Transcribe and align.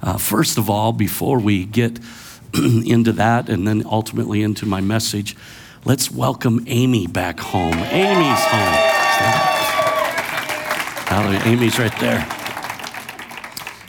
Uh, 0.00 0.16
first 0.16 0.56
of 0.56 0.70
all, 0.70 0.94
before 0.94 1.38
we 1.38 1.66
get 1.66 2.00
into 2.54 3.12
that 3.12 3.50
and 3.50 3.68
then 3.68 3.82
ultimately 3.84 4.42
into 4.42 4.64
my 4.64 4.80
message, 4.80 5.36
let's 5.84 6.10
welcome 6.10 6.64
Amy 6.68 7.06
back 7.06 7.38
home. 7.38 7.74
Amy's 7.74 8.44
home. 8.44 8.78
Amy's 11.44 11.78
right 11.78 12.00
there. 12.00 12.41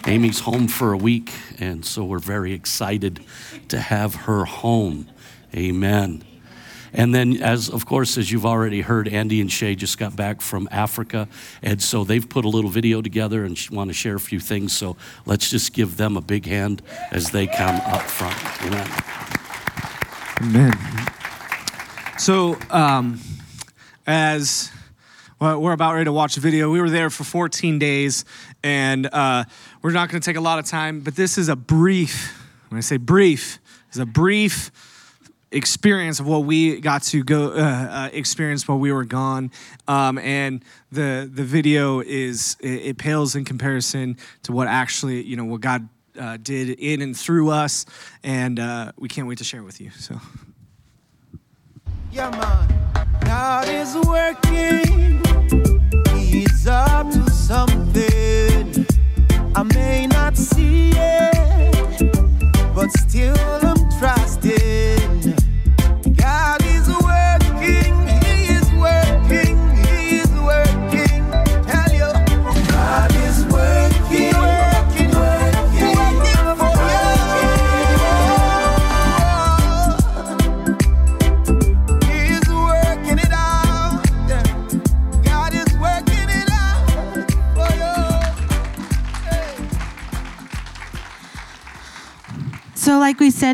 Amy's 0.06 0.42
home 0.42 0.68
for 0.68 0.91
a 0.91 0.98
week, 0.98 1.32
and 1.59 1.86
so 1.86 2.04
we're 2.04 2.20
very 2.20 2.54
excited 2.54 3.23
to 3.70 3.80
have 3.80 4.16
her 4.16 4.44
home. 4.44 5.10
Amen. 5.55 6.23
And 6.91 7.16
then, 7.16 7.41
as 7.41 7.70
of 7.70 7.86
course, 7.86 8.18
as 8.18 8.30
you've 8.30 8.46
already 8.46 8.82
heard, 8.82 9.08
Andy 9.08 9.40
and 9.40 9.52
Shay 9.52 9.76
just 9.76 9.98
got 9.98 10.16
back 10.16 10.41
from 10.41 10.68
Africa, 10.72 11.30
and 11.62 11.82
so 11.82 12.04
they've 12.04 12.27
put 12.27 12.44
a 12.44 12.50
little 12.50 12.70
video 12.70 13.02
together 13.02 13.46
and 13.46 13.58
want 13.72 13.90
to 13.90 13.94
share 13.94 14.16
a 14.16 14.20
few 14.20 14.40
things. 14.40 14.74
So 14.74 14.98
let's 15.26 15.50
just 15.50 15.74
give 15.74 15.96
them 15.96 16.18
a 16.18 16.22
big 16.22 16.46
hand 16.46 16.82
as 17.12 17.32
they 17.32 17.48
come 17.48 17.77
up 17.85 18.02
front. 18.02 18.38
Amen. 18.63 18.88
Amen. 20.41 20.74
So, 22.18 22.58
um, 22.70 23.20
as 24.05 24.70
well, 25.44 25.62
we're 25.62 25.74
about 25.74 25.94
ready 25.94 26.05
to 26.05 26.13
watch 26.13 26.38
a 26.38 26.40
video, 26.40 26.72
we 26.72 26.80
were 26.80 26.90
there 26.90 27.10
for 27.10 27.26
14 27.26 27.77
days, 27.77 28.24
and 28.63 29.08
uh, 29.08 29.44
we're 29.84 29.92
not 29.92 30.10
going 30.10 30.20
to 30.20 30.26
take 30.26 30.38
a 30.38 30.42
lot 30.42 30.58
of 30.58 30.66
time, 30.66 31.02
but 31.02 31.16
this 31.16 31.38
is 31.38 31.50
a 31.50 31.55
brief. 31.55 32.40
When 32.70 32.77
I 32.77 32.82
say 32.82 32.98
brief, 32.98 33.60
is 33.91 33.99
a 33.99 34.05
brief 34.05 34.71
experience 35.52 36.20
of 36.20 36.26
what 36.26 36.46
we 36.46 36.80
got 36.80 37.04
to 37.04 37.24
go 37.24 37.52
uh, 37.52 37.55
uh, 37.55 38.10
experience 38.12 38.68
while 38.68 38.80
we 38.80 38.91
were 38.91 39.05
gone. 39.05 39.52
Um, 39.88 40.18
and 40.18 40.63
the 40.91 41.30
the 41.32 41.44
video 41.44 41.99
is 41.99 42.57
it, 42.62 42.68
it, 42.68 42.98
pales 42.98 43.35
in 43.35 43.46
comparison 43.46 44.18
to 44.44 44.52
what 44.54 44.68
actually 44.68 45.22
you 45.22 45.35
know 45.35 45.46
what 45.46 45.62
god 45.62 45.88
uh, 46.20 46.38
did 46.41 46.70
in 46.79 47.02
and 47.02 47.16
through 47.16 47.52
us. 47.52 47.85
And 48.24 48.60
uh, 48.60 48.94
we 48.98 49.10
can't 49.10 49.27
wait 49.27 49.38
to 49.40 49.44
share 49.44 49.63
with 49.63 49.79
you 49.79 49.91
so. 49.91 50.20
Yeah 52.12 52.29
man. 52.32 53.20
God 53.22 53.68
is 53.68 53.96
working 53.96 55.22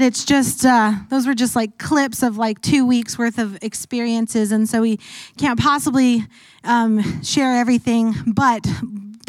it's 0.09 0.25
just, 0.25 0.65
uh, 0.65 0.93
those 1.11 1.27
were 1.27 1.35
just 1.35 1.55
like 1.55 1.77
clips 1.77 2.23
of 2.23 2.35
like 2.35 2.59
two 2.61 2.83
weeks 2.83 3.15
worth 3.15 3.37
of 3.37 3.59
experiences. 3.61 4.51
And 4.51 4.67
so 4.67 4.81
we 4.81 4.97
can't 5.37 5.59
possibly 5.59 6.25
um, 6.63 7.21
share 7.21 7.55
everything. 7.55 8.15
But 8.25 8.65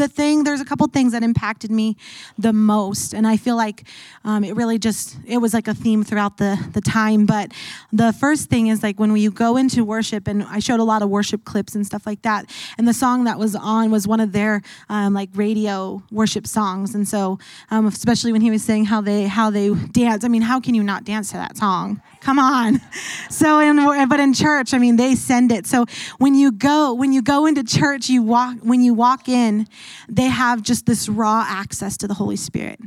the 0.01 0.09
thing, 0.09 0.45
there's 0.45 0.63
a 0.63 0.65
couple 0.65 0.87
things 0.87 1.13
that 1.13 1.23
impacted 1.23 1.71
me 1.71 1.95
the 2.39 2.53
most. 2.55 3.13
And 3.13 3.27
I 3.27 3.37
feel 3.37 3.55
like 3.55 3.87
um, 4.25 4.43
it 4.43 4.57
really 4.57 4.79
just, 4.79 5.17
it 5.27 5.39
was 5.39 5.53
like 5.53 5.69
a 5.69 5.75
theme 5.75 6.03
throughout 6.03 6.39
the, 6.39 6.59
the 6.73 6.81
time. 6.81 7.27
But 7.27 7.53
the 7.93 8.13
first 8.15 8.49
thing 8.49 8.69
is 8.69 8.83
like 8.83 8.99
when 8.99 9.15
you 9.15 9.31
go 9.31 9.59
into 9.59 9.85
worship, 9.85 10.27
and 10.27 10.43
I 10.45 10.59
showed 10.59 10.81
a 10.81 10.85
lot 10.85 11.03
of 11.03 11.11
worship 11.11 11.45
clips 11.45 11.75
and 11.75 11.87
stuff 11.87 12.07
like 12.07 12.23
that. 12.23 12.51
And 12.79 12.89
the 12.89 12.95
song 12.95 13.25
that 13.25 13.39
was 13.39 13.55
on 13.55 13.91
was 13.91 14.09
one 14.09 14.21
of 14.21 14.33
their 14.33 14.63
um, 14.89 15.13
like 15.13 15.29
radio 15.35 16.03
worship 16.11 16.47
songs. 16.47 16.95
And 16.95 17.07
so, 17.07 17.39
um, 17.71 17.87
especially 17.87 18.33
when 18.33 18.41
he 18.41 18.51
was 18.51 18.65
saying 18.65 18.87
how 18.87 19.03
they, 19.03 19.25
how 19.25 19.51
they 19.51 19.75
dance, 19.93 20.25
I 20.25 20.29
mean, 20.29 20.43
how 20.43 20.61
can 20.61 20.75
you 20.75 20.83
not 20.83 21.05
dance 21.05 21.29
to 21.33 21.35
that 21.35 21.59
song? 21.59 22.01
Come 22.21 22.39
on. 22.39 22.81
So, 23.31 23.61
in, 23.61 23.77
but 24.09 24.21
in 24.21 24.35
church, 24.35 24.75
I 24.75 24.79
mean, 24.79 24.97
they 24.97 25.15
send 25.15 25.51
it. 25.53 25.67
So 25.67 25.87
when 26.19 26.35
you 26.35 26.51
go, 26.53 26.93
when 26.93 27.13
you 27.13 27.23
go 27.23 27.47
into 27.47 27.63
church, 27.63 28.11
you 28.11 28.23
walk, 28.23 28.57
when 28.61 28.83
you 28.83 28.93
walk 28.93 29.29
in, 29.29 29.67
they 30.09 30.27
have 30.27 30.63
just 30.63 30.85
this 30.85 31.09
raw 31.09 31.45
access 31.49 31.97
to 31.99 32.09
the 32.09 32.15
Holy 32.15 32.37
Spirit. 32.37 32.81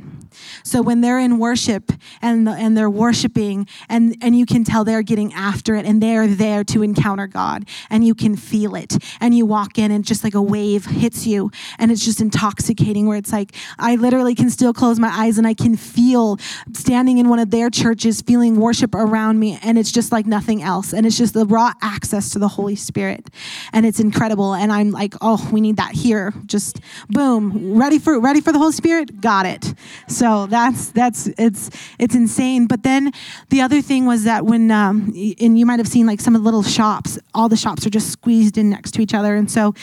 So 0.62 0.82
when 0.82 1.00
they're 1.00 1.18
in 1.18 1.38
worship 1.38 1.90
and, 2.20 2.48
and 2.48 2.76
they're 2.76 2.90
worshiping, 2.90 3.66
and, 3.88 4.16
and 4.20 4.38
you 4.38 4.46
can 4.46 4.64
tell 4.64 4.84
they're 4.84 5.02
getting 5.02 5.32
after 5.32 5.74
it 5.74 5.86
and 5.86 6.00
they're 6.00 6.28
there 6.28 6.62
to 6.64 6.82
encounter 6.82 7.26
God, 7.26 7.66
and 7.90 8.06
you 8.06 8.14
can 8.14 8.36
feel 8.36 8.76
it. 8.76 8.96
And 9.20 9.34
you 9.34 9.46
walk 9.46 9.78
in, 9.78 9.90
and 9.90 10.04
just 10.04 10.22
like 10.22 10.34
a 10.34 10.42
wave 10.42 10.84
hits 10.84 11.26
you, 11.26 11.50
and 11.78 11.90
it's 11.90 12.04
just 12.04 12.20
intoxicating, 12.20 13.06
where 13.06 13.16
it's 13.16 13.32
like, 13.32 13.54
I 13.78 13.96
literally 13.96 14.34
can 14.34 14.50
still 14.50 14.74
close 14.74 15.00
my 15.00 15.08
eyes 15.08 15.38
and 15.38 15.46
I 15.46 15.54
can 15.54 15.74
feel 15.76 16.38
standing 16.74 17.18
in 17.18 17.28
one 17.28 17.38
of 17.38 17.50
their 17.50 17.70
churches, 17.70 18.20
feeling 18.20 18.56
worship 18.56 18.94
around 18.94 19.23
me, 19.32 19.58
and 19.62 19.78
it's 19.78 19.92
just 19.92 20.12
like 20.12 20.26
nothing 20.26 20.62
else. 20.62 20.92
And 20.92 21.06
it's 21.06 21.18
just 21.18 21.34
the 21.34 21.46
raw 21.46 21.72
access 21.82 22.30
to 22.30 22.38
the 22.38 22.48
Holy 22.48 22.76
Spirit. 22.76 23.30
And 23.72 23.86
it's 23.86 24.00
incredible. 24.00 24.54
And 24.54 24.72
I'm 24.72 24.90
like, 24.90 25.14
oh, 25.20 25.48
we 25.52 25.60
need 25.60 25.76
that 25.76 25.92
here. 25.92 26.32
Just 26.46 26.80
boom, 27.08 27.78
ready 27.78 27.98
for 27.98 28.18
ready 28.20 28.40
for 28.40 28.52
the 28.52 28.58
Holy 28.58 28.72
Spirit? 28.72 29.20
Got 29.20 29.46
it. 29.46 29.74
So 30.08 30.46
that's 30.46 30.90
that's 30.90 31.28
it's 31.38 31.70
it's 31.98 32.14
insane. 32.14 32.66
But 32.66 32.82
then 32.82 33.12
the 33.50 33.60
other 33.60 33.80
thing 33.80 34.06
was 34.06 34.24
that 34.24 34.44
when 34.44 34.70
um, 34.70 35.12
and 35.40 35.58
you 35.58 35.66
might 35.66 35.78
have 35.78 35.88
seen 35.88 36.06
like 36.06 36.20
some 36.20 36.34
of 36.34 36.42
the 36.42 36.44
little 36.44 36.62
shops, 36.62 37.18
all 37.34 37.48
the 37.48 37.56
shops 37.56 37.86
are 37.86 37.90
just 37.90 38.10
squeezed 38.10 38.58
in 38.58 38.70
next 38.70 38.92
to 38.92 39.02
each 39.02 39.14
other, 39.14 39.34
and 39.34 39.50
so 39.50 39.74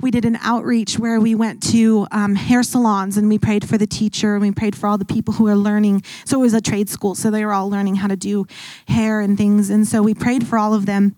we 0.00 0.10
did 0.10 0.24
an 0.24 0.38
outreach 0.42 0.98
where 0.98 1.20
we 1.20 1.34
went 1.34 1.62
to 1.62 2.06
um, 2.10 2.34
hair 2.34 2.62
salons 2.62 3.16
and 3.16 3.28
we 3.28 3.38
prayed 3.38 3.68
for 3.68 3.78
the 3.78 3.86
teacher 3.86 4.34
and 4.34 4.42
we 4.42 4.50
prayed 4.52 4.76
for 4.76 4.86
all 4.86 4.98
the 4.98 5.04
people 5.04 5.34
who 5.34 5.46
are 5.48 5.56
learning. 5.56 6.02
So 6.24 6.38
it 6.38 6.42
was 6.42 6.54
a 6.54 6.60
trade 6.60 6.88
school, 6.88 7.14
so 7.14 7.30
they 7.30 7.44
were 7.44 7.52
all 7.52 7.70
learning 7.70 7.96
how 7.96 8.08
to 8.08 8.16
do 8.16 8.46
hair 8.88 9.20
and 9.20 9.36
things, 9.36 9.70
and 9.70 9.86
so 9.86 10.02
we 10.02 10.14
prayed 10.14 10.46
for 10.46 10.58
all 10.58 10.74
of 10.74 10.86
them. 10.86 11.14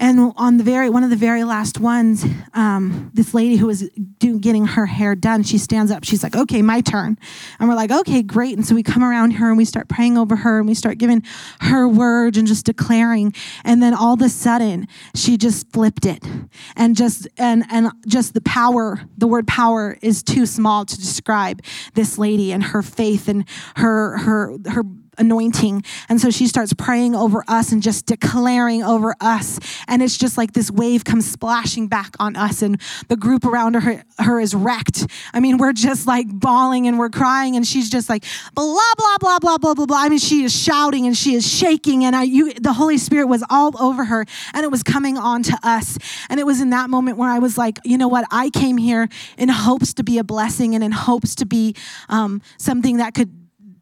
And 0.00 0.32
on 0.38 0.56
the 0.56 0.64
very 0.64 0.88
one 0.88 1.04
of 1.04 1.10
the 1.10 1.16
very 1.16 1.44
last 1.44 1.78
ones, 1.78 2.24
um, 2.54 3.10
this 3.12 3.34
lady 3.34 3.56
who 3.56 3.66
was 3.66 3.86
do, 4.18 4.38
getting 4.38 4.64
her 4.64 4.86
hair 4.86 5.14
done, 5.14 5.42
she 5.42 5.58
stands 5.58 5.92
up. 5.92 6.04
She's 6.04 6.22
like, 6.22 6.34
"Okay, 6.34 6.62
my 6.62 6.80
turn." 6.80 7.18
And 7.58 7.68
we're 7.68 7.74
like, 7.74 7.90
"Okay, 7.90 8.22
great." 8.22 8.56
And 8.56 8.66
so 8.66 8.74
we 8.74 8.82
come 8.82 9.04
around 9.04 9.32
her 9.32 9.50
and 9.50 9.58
we 9.58 9.66
start 9.66 9.88
praying 9.88 10.16
over 10.16 10.36
her 10.36 10.58
and 10.58 10.66
we 10.66 10.72
start 10.72 10.96
giving 10.96 11.22
her 11.60 11.86
words 11.86 12.38
and 12.38 12.48
just 12.48 12.64
declaring. 12.64 13.34
And 13.62 13.82
then 13.82 13.92
all 13.92 14.14
of 14.14 14.22
a 14.22 14.30
sudden, 14.30 14.88
she 15.14 15.36
just 15.36 15.70
flipped 15.70 16.06
it, 16.06 16.24
and 16.76 16.96
just 16.96 17.28
and 17.36 17.64
and 17.70 17.90
just 18.06 18.32
the 18.32 18.40
power. 18.40 19.02
The 19.18 19.26
word 19.26 19.46
power 19.46 19.98
is 20.00 20.22
too 20.22 20.46
small 20.46 20.86
to 20.86 20.96
describe 20.96 21.60
this 21.92 22.16
lady 22.16 22.52
and 22.52 22.64
her 22.64 22.80
faith 22.80 23.28
and 23.28 23.44
her 23.76 24.16
her 24.16 24.56
her 24.70 24.82
anointing. 25.20 25.84
And 26.08 26.20
so 26.20 26.30
she 26.30 26.48
starts 26.48 26.72
praying 26.72 27.14
over 27.14 27.44
us 27.46 27.70
and 27.70 27.82
just 27.82 28.06
declaring 28.06 28.82
over 28.82 29.14
us. 29.20 29.60
And 29.86 30.02
it's 30.02 30.16
just 30.16 30.36
like 30.36 30.52
this 30.52 30.70
wave 30.70 31.04
comes 31.04 31.30
splashing 31.30 31.86
back 31.86 32.16
on 32.18 32.34
us, 32.36 32.62
and 32.62 32.80
the 33.08 33.16
group 33.16 33.44
around 33.44 33.74
her, 33.74 34.02
her 34.18 34.40
is 34.40 34.54
wrecked. 34.54 35.06
I 35.32 35.40
mean, 35.40 35.58
we're 35.58 35.72
just 35.72 36.06
like 36.06 36.26
bawling 36.28 36.86
and 36.86 36.98
we're 36.98 37.10
crying, 37.10 37.56
and 37.56 37.66
she's 37.66 37.90
just 37.90 38.08
like 38.08 38.24
blah 38.54 38.94
blah 38.96 39.16
blah 39.20 39.38
blah 39.38 39.58
blah 39.58 39.74
blah 39.74 39.86
blah. 39.86 39.98
I 39.98 40.08
mean, 40.08 40.18
she 40.18 40.42
is 40.42 40.56
shouting 40.56 41.06
and 41.06 41.16
she 41.16 41.34
is 41.34 41.46
shaking, 41.46 42.04
and 42.04 42.16
I, 42.16 42.22
you, 42.24 42.54
the 42.54 42.72
Holy 42.72 42.98
Spirit 42.98 43.26
was 43.26 43.44
all 43.50 43.80
over 43.80 44.04
her, 44.04 44.24
and 44.54 44.64
it 44.64 44.70
was 44.70 44.82
coming 44.82 45.18
on 45.18 45.42
to 45.44 45.58
us. 45.62 45.98
And 46.28 46.40
it 46.40 46.46
was 46.46 46.60
in 46.60 46.70
that 46.70 46.90
moment 46.90 47.18
where 47.18 47.30
I 47.30 47.38
was 47.38 47.58
like, 47.58 47.78
you 47.84 47.98
know 47.98 48.08
what? 48.08 48.24
I 48.30 48.50
came 48.50 48.78
here 48.78 49.08
in 49.36 49.48
hopes 49.48 49.94
to 49.94 50.02
be 50.02 50.18
a 50.18 50.24
blessing 50.24 50.74
and 50.74 50.82
in 50.82 50.92
hopes 50.92 51.34
to 51.36 51.46
be 51.46 51.74
um, 52.08 52.40
something 52.56 52.96
that 52.98 53.14
could 53.14 53.30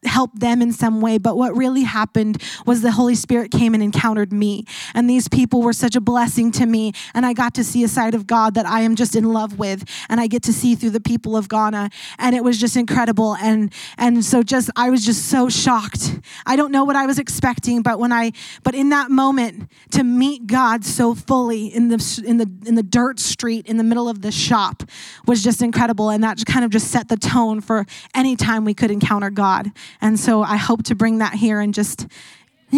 help 0.05 0.31
them 0.39 0.63
in 0.63 0.73
some 0.73 1.01
way. 1.01 1.19
But 1.19 1.37
what 1.37 1.57
really 1.57 1.83
happened 1.83 2.43
was 2.67 2.83
the 2.83 2.93
Holy 2.93 3.15
Spirit 3.15 3.51
came 3.51 3.75
and 3.75 3.83
encountered 3.83 4.33
me. 4.33 4.65
And 4.95 5.09
these 5.09 5.29
people 5.29 5.63
were 5.63 5.73
such 5.73 5.97
a 5.97 6.01
blessing 6.01 6.51
to 6.53 6.67
me. 6.67 6.93
And 7.15 7.27
I 7.27 7.33
got 7.33 7.55
to 7.55 7.65
see 7.65 7.85
a 7.85 7.89
side 7.89 8.15
of 8.15 8.27
God 8.27 8.55
that 8.55 8.67
I 8.67 8.81
am 8.81 8.97
just 8.97 9.17
in 9.17 9.33
love 9.33 9.59
with. 9.59 9.85
And 10.09 10.21
I 10.21 10.27
get 10.27 10.43
to 10.45 10.53
see 10.53 10.75
through 10.75 10.91
the 10.91 11.01
people 11.01 11.37
of 11.37 11.49
Ghana. 11.49 11.91
And 12.19 12.35
it 12.35 12.45
was 12.45 12.59
just 12.59 12.77
incredible. 12.77 13.37
And 13.37 13.73
and 13.97 14.25
so 14.25 14.43
just 14.43 14.71
I 14.77 14.91
was 14.91 15.05
just 15.05 15.27
so 15.27 15.49
shocked. 15.49 16.21
I 16.47 16.57
don't 16.57 16.73
know 16.73 16.85
what 16.85 16.97
I 16.97 17.07
was 17.07 17.19
expecting, 17.19 17.83
but 17.83 17.99
when 17.99 18.13
I 18.13 18.33
but 18.63 18.75
in 18.75 18.91
that 18.91 19.11
moment 19.11 19.71
to 19.93 20.05
meet 20.05 20.47
God 20.47 20.85
so 20.85 21.15
fully 21.15 21.67
in 21.67 21.89
the 21.89 22.23
in 22.27 22.39
the 22.39 22.51
in 22.67 22.75
the 22.75 22.83
dirt 22.83 23.19
street 23.19 23.67
in 23.67 23.77
the 23.77 23.85
middle 23.85 24.09
of 24.09 24.23
the 24.23 24.33
shop 24.33 24.83
was 25.27 25.43
just 25.43 25.63
incredible. 25.63 26.11
And 26.11 26.23
that 26.25 26.45
kind 26.47 26.65
of 26.65 26.71
just 26.71 26.89
set 26.89 27.09
the 27.09 27.17
tone 27.17 27.61
for 27.61 27.87
any 28.15 28.37
time 28.37 28.65
we 28.65 28.75
could 28.75 28.91
encounter 28.91 29.31
God. 29.31 29.71
And 30.01 30.19
so 30.19 30.43
I 30.43 30.57
hope 30.57 30.85
to 30.85 30.95
bring 30.95 31.19
that 31.19 31.35
here 31.35 31.61
and 31.61 31.75
just. 31.75 32.07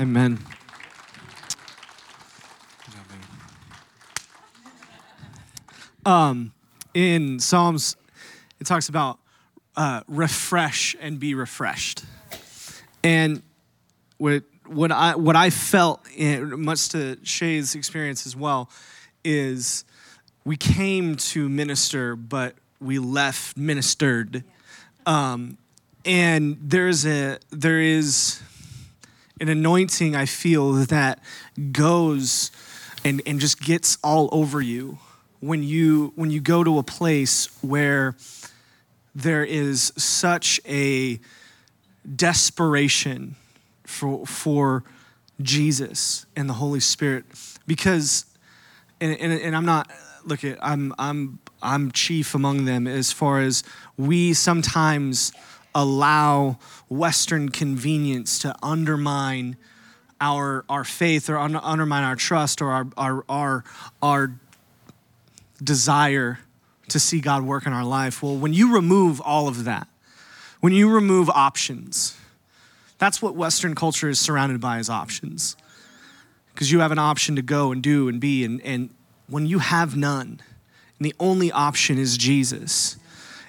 Amen. 0.00 0.38
Um, 6.08 6.52
in 6.94 7.38
Psalms, 7.38 7.96
it 8.58 8.66
talks 8.66 8.88
about 8.88 9.18
uh, 9.76 10.00
refresh 10.08 10.96
and 11.00 11.20
be 11.20 11.34
refreshed. 11.34 12.02
And 13.04 13.42
what, 14.16 14.42
what, 14.64 14.90
I, 14.90 15.16
what 15.16 15.36
I 15.36 15.50
felt, 15.50 16.00
in, 16.16 16.64
much 16.64 16.88
to 16.90 17.18
Shay's 17.22 17.74
experience 17.74 18.26
as 18.26 18.34
well, 18.34 18.70
is 19.22 19.84
we 20.44 20.56
came 20.56 21.16
to 21.16 21.46
minister, 21.48 22.16
but 22.16 22.54
we 22.80 22.98
left 22.98 23.58
ministered. 23.58 24.44
Um, 25.08 25.56
and 26.04 26.58
there's 26.60 27.06
a 27.06 27.38
there 27.48 27.80
is 27.80 28.42
an 29.40 29.48
anointing 29.48 30.14
I 30.14 30.26
feel 30.26 30.72
that 30.74 31.20
goes 31.72 32.50
and, 33.06 33.22
and 33.24 33.40
just 33.40 33.58
gets 33.58 33.96
all 34.04 34.28
over 34.32 34.60
you 34.60 34.98
when 35.40 35.62
you 35.62 36.12
when 36.14 36.30
you 36.30 36.40
go 36.40 36.62
to 36.62 36.78
a 36.78 36.82
place 36.82 37.46
where 37.62 38.16
there 39.14 39.44
is 39.44 39.94
such 39.96 40.60
a 40.68 41.18
desperation 42.14 43.36
for 43.84 44.26
for 44.26 44.84
Jesus 45.40 46.26
and 46.36 46.50
the 46.50 46.54
Holy 46.54 46.80
Spirit. 46.80 47.24
Because 47.66 48.26
and, 49.00 49.18
and, 49.18 49.32
and 49.32 49.56
I'm 49.56 49.64
not 49.64 49.90
look 50.28 50.44
at 50.44 50.58
I'm 50.62 50.94
I'm 50.98 51.38
I'm 51.62 51.90
chief 51.92 52.34
among 52.34 52.64
them 52.64 52.86
as 52.86 53.12
far 53.12 53.40
as 53.40 53.62
we 53.96 54.34
sometimes 54.34 55.32
allow 55.74 56.58
Western 56.88 57.48
convenience 57.48 58.38
to 58.40 58.54
undermine 58.62 59.56
our 60.20 60.64
our 60.68 60.84
faith 60.84 61.28
or 61.28 61.38
un- 61.38 61.56
undermine 61.56 62.04
our 62.04 62.16
trust 62.16 62.60
or 62.62 62.70
our 62.70 62.86
our 62.96 63.24
our, 63.28 63.64
our 64.02 64.32
desire 65.62 66.38
to 66.88 66.98
see 66.98 67.20
God 67.20 67.42
work 67.42 67.66
in 67.66 67.72
our 67.72 67.84
life. 67.84 68.22
Well, 68.22 68.36
when 68.36 68.52
you 68.52 68.74
remove 68.74 69.20
all 69.20 69.48
of 69.48 69.64
that, 69.64 69.88
when 70.60 70.72
you 70.72 70.90
remove 70.90 71.28
options, 71.30 72.16
that's 72.98 73.22
what 73.22 73.34
Western 73.34 73.74
culture 73.74 74.08
is 74.08 74.18
surrounded 74.18 74.60
by 74.60 74.78
is 74.78 74.88
options. 74.90 75.56
Because 76.54 76.72
you 76.72 76.80
have 76.80 76.90
an 76.90 76.98
option 76.98 77.36
to 77.36 77.42
go 77.42 77.70
and 77.70 77.82
do 77.82 78.08
and 78.08 78.20
be, 78.20 78.44
and, 78.44 78.60
and 78.62 78.90
when 79.28 79.46
you 79.46 79.58
have 79.58 79.96
none, 79.96 80.40
and 80.98 81.06
the 81.06 81.14
only 81.20 81.52
option 81.52 81.98
is 81.98 82.16
Jesus. 82.16 82.96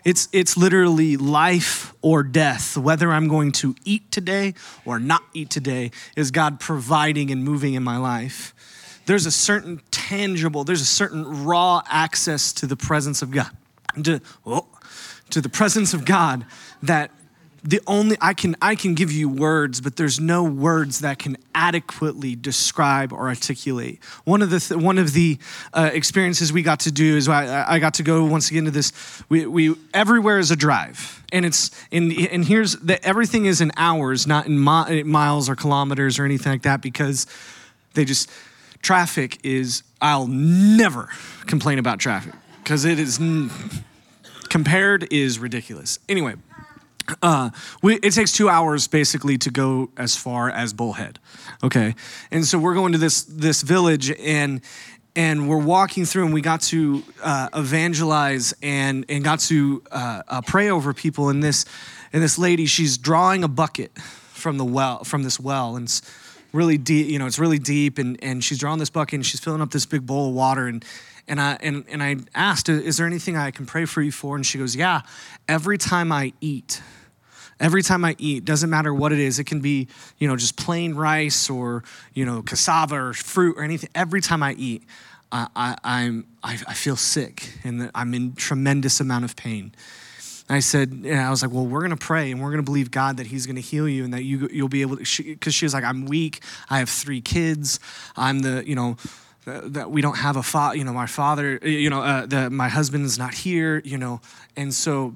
It's, 0.06 0.30
it's 0.32 0.56
literally 0.56 1.18
life 1.18 1.94
or 2.02 2.24
death. 2.24 2.78
Whether 2.78 3.12
I'm 3.12 3.28
going 3.28 3.52
to 3.54 3.76
eat 3.84 4.12
today 4.12 4.54
or 4.86 5.00
not 5.00 5.24
eat 5.34 5.50
today 5.50 5.92
is 6.16 6.32
God 6.32 6.60
providing 6.60 7.32
and 7.32 7.44
moving 7.44 7.74
in 7.74 7.84
my 7.84 7.98
life. 7.98 8.54
There's 9.06 9.26
a 9.26 9.32
certain 9.32 9.82
tangible, 9.92 10.64
there's 10.64 10.82
a 10.82 10.86
certain 10.86 11.46
raw 11.46 11.82
access 11.88 12.54
to 12.54 12.68
the 12.68 12.76
presence 12.78 13.22
of 13.22 13.32
God, 13.32 13.50
to, 14.04 14.22
oh, 14.46 14.68
to 15.32 15.42
the 15.42 15.50
presence 15.50 15.94
of 15.94 16.06
God 16.06 16.46
that 16.84 17.12
the 17.64 17.82
only 17.88 18.18
I 18.22 18.34
can 18.34 18.56
I 18.62 18.76
can 18.76 18.94
give 18.96 19.12
you 19.12 19.28
words, 19.28 19.82
but 19.82 19.96
there's 19.96 20.20
no 20.20 20.44
words 20.44 21.00
that 21.00 21.20
can 21.20 21.38
adequately 21.54 22.36
describe 22.36 23.12
or 23.12 23.28
articulate. 23.28 24.00
One 24.24 24.42
of 24.42 24.50
the 24.50 24.60
th- 24.60 24.80
one 24.80 24.98
of 24.98 25.14
the 25.14 25.38
uh, 25.74 25.90
experiences 25.94 26.54
we 26.54 26.62
got 26.62 26.82
to 26.82 26.92
do 26.92 27.18
is 27.18 27.28
I, 27.28 27.70
I 27.70 27.80
got 27.80 27.96
to 27.96 28.04
go 28.04 28.24
once 28.26 28.50
again 28.50 28.66
to 28.66 28.72
this. 28.72 28.94
We, 29.30 29.46
we 29.46 29.76
everywhere 29.94 30.40
is 30.40 30.52
a 30.52 30.56
drive, 30.56 31.24
and 31.32 31.46
it's 31.46 31.72
in 31.92 32.12
and 32.28 32.46
here's 32.46 32.74
that 32.78 33.04
everything 33.06 33.46
is 33.46 33.62
in 33.62 33.72
hours, 33.76 34.26
not 34.26 34.46
in 34.46 34.64
mi- 34.64 35.04
miles 35.04 35.50
or 35.50 35.56
kilometers 35.56 36.18
or 36.18 36.26
anything 36.26 36.52
like 36.52 36.64
that, 36.64 36.82
because 36.82 37.28
they 37.94 38.06
just 38.06 38.30
traffic 38.82 39.38
is. 39.44 39.84
I'll 40.02 40.28
never 40.28 41.10
complain 41.46 41.78
about 41.78 42.00
traffic 42.00 42.34
because 42.64 42.86
it 42.86 43.00
is 43.00 43.20
compared 44.48 45.12
is 45.12 45.40
ridiculous. 45.40 46.00
Anyway 46.08 46.36
uh, 47.22 47.50
we, 47.82 47.96
it 47.96 48.14
takes 48.14 48.32
two 48.32 48.50
hours 48.50 48.88
basically 48.88 49.38
to 49.40 49.50
go 49.50 49.90
as 49.98 50.16
far 50.16 50.50
as 50.50 50.74
Bullhead. 50.74 51.20
Okay, 51.64 51.96
and 52.32 52.46
so 52.46 52.58
we're 52.58 52.74
going 52.74 52.94
to 52.94 52.98
this 52.98 53.24
this 53.24 53.62
village 53.62 54.12
and 54.12 54.62
and 55.16 55.50
we're 55.50 55.58
walking 55.58 56.06
through 56.06 56.26
and 56.26 56.34
we 56.34 56.42
got 56.42 56.62
to 56.62 57.04
uh, 57.22 57.50
evangelize 57.56 58.54
and 58.62 59.06
and 59.10 59.24
got 59.24 59.40
to 59.42 59.84
uh, 59.92 60.24
uh, 60.28 60.42
pray 60.42 60.70
over 60.70 60.94
people 60.94 61.30
and 61.30 61.44
this 61.44 61.66
and 62.14 62.22
this 62.22 62.38
lady 62.38 62.66
she's 62.66 62.98
drawing 62.98 63.44
a 63.44 63.48
bucket 63.48 63.98
from 64.00 64.58
the 64.58 64.66
well 64.66 65.04
from 65.04 65.24
this 65.24 65.40
well 65.40 65.76
and 65.76 65.86
it's 65.86 66.02
really 66.54 66.78
deep 66.78 67.08
you 67.08 67.20
know 67.20 67.26
it's 67.26 67.40
really 67.40 67.60
deep 67.60 67.98
and 67.98 68.18
and 68.24 68.44
she's 68.44 68.58
drawing 68.58 68.80
this 68.80 68.90
bucket 68.90 69.16
and 69.16 69.26
she's 69.26 69.40
filling 69.40 69.62
up 69.62 69.72
this 69.72 69.86
big 69.86 70.06
bowl 70.06 70.30
of 70.30 70.36
water 70.36 70.68
and 70.68 70.86
and 71.28 71.40
I 71.40 71.58
and, 71.62 71.86
and 71.88 72.02
I 72.02 72.18
asked, 72.34 72.70
"Is 72.70 72.98
there 72.98 73.06
anything 73.06 73.38
I 73.38 73.52
can 73.52 73.68
pray 73.68 73.86
for 73.86 74.02
you 74.02 74.12
for?" 74.12 74.36
And 74.36 74.44
she 74.44 74.58
goes, 74.58 74.76
"Yeah. 74.76 75.02
Every 75.48 75.78
time 75.78 76.12
I 76.12 76.34
eat, 76.42 76.82
every 77.60 77.84
time 77.84 78.06
I 78.06 78.16
eat, 78.18 78.46
doesn't 78.46 78.70
matter 78.70 78.94
what 78.94 79.12
it 79.12 79.20
is, 79.20 79.40
it 79.40 79.46
can 79.46 79.60
be, 79.60 79.88
you 80.18 80.28
know, 80.28 80.36
just 80.36 80.56
plain 80.56 80.96
rice 80.96 81.50
or, 81.50 81.84
you 82.14 82.26
know, 82.26 82.42
cassava 82.42 82.96
or 82.96 83.14
fruit 83.14 83.58
or 83.58 83.64
anything. 83.64 83.90
Every 83.94 84.22
time 84.22 84.42
I 84.44 84.54
eat, 84.54 84.84
I, 85.32 85.48
I, 85.56 85.76
I'm, 85.84 86.26
I, 86.44 86.54
I 86.68 86.74
feel 86.74 86.96
sick 86.96 87.54
and 87.64 87.92
I'm 87.94 88.14
in 88.14 88.34
tremendous 88.34 89.00
amount 89.00 89.26
of 89.26 89.36
pain. 89.36 89.74
I 90.52 90.62
said, 90.62 90.90
and 90.90 91.20
I 91.20 91.30
was 91.30 91.44
like, 91.44 91.52
well, 91.52 91.66
we're 91.66 91.82
going 91.82 91.92
to 91.92 91.96
pray 91.96 92.32
and 92.32 92.42
we're 92.42 92.50
going 92.50 92.64
to 92.64 92.64
believe 92.64 92.90
God 92.90 93.18
that 93.18 93.28
He's 93.28 93.46
going 93.46 93.56
to 93.56 93.62
heal 93.62 93.88
you 93.88 94.04
and 94.04 94.14
that 94.16 94.24
you, 94.24 94.50
you'll 94.52 94.68
be 94.68 94.82
able 94.82 94.98
to, 94.98 95.04
because 95.04 95.54
she, 95.54 95.60
she 95.60 95.66
was 95.66 95.76
like, 95.76 95.84
I'm 95.84 96.06
weak. 96.06 96.42
I 96.72 96.80
have 96.80 96.90
three 96.90 97.22
kids. 97.22 97.80
I'm 98.16 98.40
the, 98.40 98.64
you 98.66 98.74
know, 98.74 98.98
that 99.46 99.92
we 99.92 100.02
don't 100.02 100.18
have 100.18 100.36
a 100.38 100.44
father, 100.44 100.76
you 100.78 100.84
know, 100.84 100.94
my 100.94 101.06
father, 101.06 101.60
you 101.62 101.90
know, 101.90 102.02
uh, 102.02 102.26
that 102.28 102.52
my 102.52 102.68
husband's 102.68 103.18
not 103.18 103.34
here, 103.34 103.82
you 103.86 103.98
know, 103.98 104.22
and 104.56 104.74
so 104.74 105.16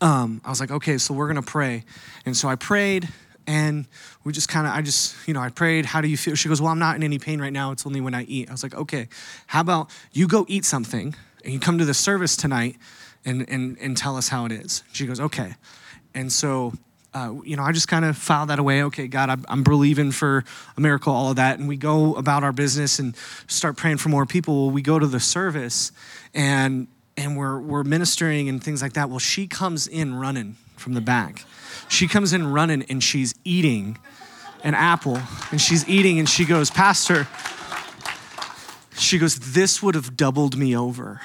um, 0.00 0.40
I 0.44 0.50
was 0.50 0.60
like, 0.60 0.70
okay, 0.70 0.98
so 0.98 1.14
we're 1.14 1.28
gonna 1.28 1.42
pray. 1.42 1.84
And 2.26 2.36
so 2.36 2.48
I 2.48 2.56
prayed, 2.56 3.08
and 3.46 3.86
we 4.24 4.32
just 4.32 4.48
kind 4.48 4.66
of, 4.66 4.72
I 4.72 4.80
just, 4.80 5.14
you 5.26 5.34
know, 5.34 5.40
I 5.40 5.50
prayed, 5.50 5.84
how 5.84 6.00
do 6.00 6.08
you 6.08 6.16
feel? 6.16 6.34
She 6.34 6.48
goes, 6.48 6.60
well, 6.62 6.70
I'm 6.70 6.78
not 6.78 6.96
in 6.96 7.02
any 7.02 7.18
pain 7.18 7.40
right 7.40 7.52
now. 7.52 7.72
It's 7.72 7.86
only 7.86 8.00
when 8.00 8.14
I 8.14 8.22
eat. 8.24 8.48
I 8.48 8.52
was 8.52 8.62
like, 8.62 8.74
okay, 8.74 9.08
how 9.46 9.60
about 9.60 9.90
you 10.12 10.26
go 10.26 10.46
eat 10.48 10.64
something 10.64 11.14
and 11.44 11.52
you 11.52 11.60
come 11.60 11.78
to 11.78 11.84
the 11.84 11.94
service 11.94 12.36
tonight 12.36 12.76
and, 13.24 13.48
and, 13.48 13.76
and 13.78 13.96
tell 13.96 14.16
us 14.16 14.28
how 14.28 14.46
it 14.46 14.52
is? 14.52 14.82
She 14.92 15.06
goes, 15.06 15.20
okay. 15.20 15.56
And 16.14 16.32
so, 16.32 16.72
uh, 17.12 17.34
you 17.44 17.56
know, 17.56 17.62
I 17.62 17.72
just 17.72 17.86
kind 17.86 18.04
of 18.04 18.16
filed 18.16 18.48
that 18.48 18.58
away. 18.58 18.82
Okay, 18.84 19.08
God, 19.08 19.28
I'm, 19.28 19.44
I'm 19.48 19.62
believing 19.62 20.10
for 20.10 20.44
a 20.76 20.80
miracle, 20.80 21.12
all 21.12 21.30
of 21.30 21.36
that. 21.36 21.58
And 21.58 21.68
we 21.68 21.76
go 21.76 22.14
about 22.14 22.44
our 22.44 22.52
business 22.52 22.98
and 22.98 23.14
start 23.46 23.76
praying 23.76 23.98
for 23.98 24.08
more 24.08 24.26
people. 24.26 24.62
Well, 24.62 24.70
we 24.70 24.82
go 24.82 24.98
to 24.98 25.06
the 25.06 25.20
service 25.20 25.92
and 26.32 26.88
and 27.16 27.36
we're, 27.36 27.58
we're 27.58 27.84
ministering 27.84 28.48
and 28.48 28.62
things 28.62 28.82
like 28.82 28.94
that. 28.94 29.08
Well, 29.08 29.18
she 29.18 29.46
comes 29.46 29.86
in 29.86 30.14
running 30.14 30.56
from 30.76 30.94
the 30.94 31.00
back. 31.00 31.44
She 31.88 32.08
comes 32.08 32.32
in 32.32 32.52
running 32.52 32.84
and 32.88 33.02
she's 33.02 33.34
eating 33.44 33.98
an 34.62 34.74
apple 34.74 35.20
and 35.50 35.60
she's 35.60 35.88
eating 35.88 36.18
and 36.18 36.28
she 36.28 36.44
goes, 36.44 36.70
Pastor, 36.70 37.28
she 38.96 39.18
goes, 39.18 39.36
This 39.52 39.82
would 39.82 39.94
have 39.94 40.16
doubled 40.16 40.56
me 40.56 40.76
over. 40.76 41.20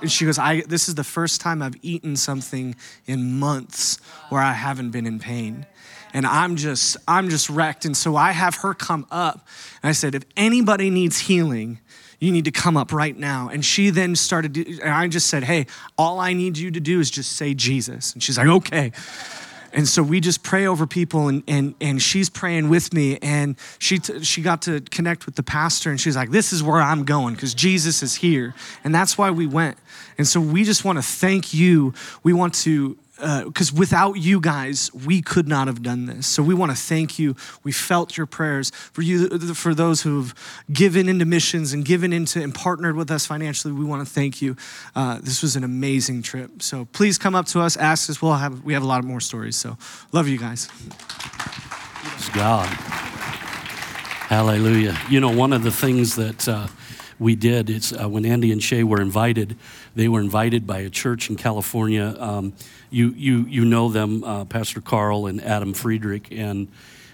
And 0.00 0.10
she 0.10 0.24
goes, 0.24 0.38
I, 0.38 0.62
This 0.62 0.88
is 0.88 0.94
the 0.94 1.04
first 1.04 1.40
time 1.40 1.62
I've 1.62 1.76
eaten 1.82 2.16
something 2.16 2.74
in 3.06 3.38
months 3.38 3.98
where 4.28 4.40
I 4.42 4.52
haven't 4.52 4.90
been 4.90 5.06
in 5.06 5.18
pain. 5.18 5.66
And 6.12 6.26
I'm 6.26 6.56
just, 6.56 6.96
I'm 7.06 7.28
just 7.28 7.48
wrecked. 7.48 7.84
And 7.84 7.96
so 7.96 8.16
I 8.16 8.32
have 8.32 8.56
her 8.56 8.74
come 8.74 9.06
up. 9.12 9.46
And 9.82 9.88
I 9.88 9.92
said, 9.92 10.14
If 10.14 10.24
anybody 10.36 10.90
needs 10.90 11.18
healing, 11.20 11.78
you 12.20 12.30
need 12.30 12.44
to 12.44 12.52
come 12.52 12.76
up 12.76 12.92
right 12.92 13.16
now. 13.16 13.48
And 13.48 13.64
she 13.64 13.90
then 13.90 14.14
started, 14.14 14.56
and 14.56 14.90
I 14.90 15.08
just 15.08 15.26
said, 15.26 15.42
Hey, 15.42 15.66
all 15.98 16.20
I 16.20 16.34
need 16.34 16.56
you 16.56 16.70
to 16.70 16.80
do 16.80 17.00
is 17.00 17.10
just 17.10 17.32
say 17.32 17.54
Jesus. 17.54 18.12
And 18.12 18.22
she's 18.22 18.38
like, 18.38 18.46
Okay. 18.46 18.92
And 19.72 19.86
so 19.86 20.02
we 20.02 20.18
just 20.18 20.42
pray 20.42 20.66
over 20.66 20.84
people, 20.84 21.28
and, 21.28 21.44
and, 21.46 21.76
and 21.80 22.02
she's 22.02 22.28
praying 22.28 22.70
with 22.70 22.92
me. 22.92 23.18
And 23.22 23.56
she, 23.78 23.98
t- 23.98 24.24
she 24.24 24.42
got 24.42 24.62
to 24.62 24.80
connect 24.80 25.26
with 25.26 25.36
the 25.36 25.44
pastor, 25.44 25.90
and 25.90 26.00
she's 26.00 26.16
like, 26.16 26.30
This 26.30 26.52
is 26.52 26.62
where 26.62 26.80
I'm 26.80 27.04
going 27.04 27.34
because 27.34 27.54
Jesus 27.54 28.02
is 28.02 28.16
here. 28.16 28.54
And 28.84 28.94
that's 28.94 29.16
why 29.16 29.30
we 29.30 29.46
went. 29.46 29.78
And 30.18 30.26
so 30.26 30.40
we 30.40 30.64
just 30.64 30.84
want 30.84 30.98
to 30.98 31.02
thank 31.02 31.54
you. 31.54 31.94
We 32.22 32.32
want 32.32 32.54
to 32.54 32.98
because 33.20 33.72
uh, 33.72 33.76
without 33.76 34.14
you 34.14 34.40
guys, 34.40 34.90
we 34.92 35.20
could 35.20 35.46
not 35.46 35.66
have 35.66 35.82
done 35.82 36.06
this. 36.06 36.26
So 36.26 36.42
we 36.42 36.54
want 36.54 36.72
to 36.72 36.76
thank 36.76 37.18
you. 37.18 37.36
We 37.62 37.72
felt 37.72 38.16
your 38.16 38.26
prayers 38.26 38.70
for 38.70 39.02
you, 39.02 39.28
for 39.54 39.74
those 39.74 40.02
who've 40.02 40.34
given 40.72 41.08
into 41.08 41.24
missions 41.24 41.72
and 41.72 41.84
given 41.84 42.12
into 42.12 42.42
and 42.42 42.54
partnered 42.54 42.96
with 42.96 43.10
us 43.10 43.26
financially. 43.26 43.72
We 43.72 43.84
want 43.84 44.06
to 44.06 44.12
thank 44.12 44.40
you. 44.40 44.56
Uh, 44.94 45.18
this 45.22 45.42
was 45.42 45.56
an 45.56 45.64
amazing 45.64 46.22
trip. 46.22 46.62
So 46.62 46.86
please 46.86 47.18
come 47.18 47.34
up 47.34 47.46
to 47.46 47.60
us, 47.60 47.76
ask 47.76 48.08
us. 48.08 48.22
We'll 48.22 48.34
have 48.34 48.64
we 48.64 48.72
have 48.72 48.82
a 48.82 48.86
lot 48.86 49.04
more 49.04 49.20
stories. 49.20 49.56
So 49.56 49.76
love 50.12 50.28
you 50.28 50.38
guys. 50.38 50.68
Praise 50.88 52.28
God. 52.30 52.66
Hallelujah. 54.28 54.96
You 55.10 55.20
know, 55.20 55.30
one 55.30 55.52
of 55.52 55.62
the 55.62 55.72
things 55.72 56.16
that. 56.16 56.48
Uh, 56.48 56.68
we 57.20 57.36
did. 57.36 57.70
It's 57.70 57.92
uh, 57.92 58.08
when 58.08 58.24
Andy 58.24 58.50
and 58.50 58.62
Shay 58.62 58.82
were 58.82 59.00
invited. 59.00 59.56
They 59.94 60.08
were 60.08 60.20
invited 60.20 60.66
by 60.66 60.78
a 60.78 60.90
church 60.90 61.28
in 61.28 61.36
California. 61.36 62.16
Um, 62.18 62.54
you, 62.90 63.10
you, 63.16 63.46
you 63.46 63.64
know 63.64 63.88
them, 63.88 64.24
uh, 64.24 64.44
Pastor 64.44 64.80
Carl 64.80 65.26
and 65.26 65.42
Adam 65.42 65.74
Friedrich, 65.74 66.28
and 66.30 66.68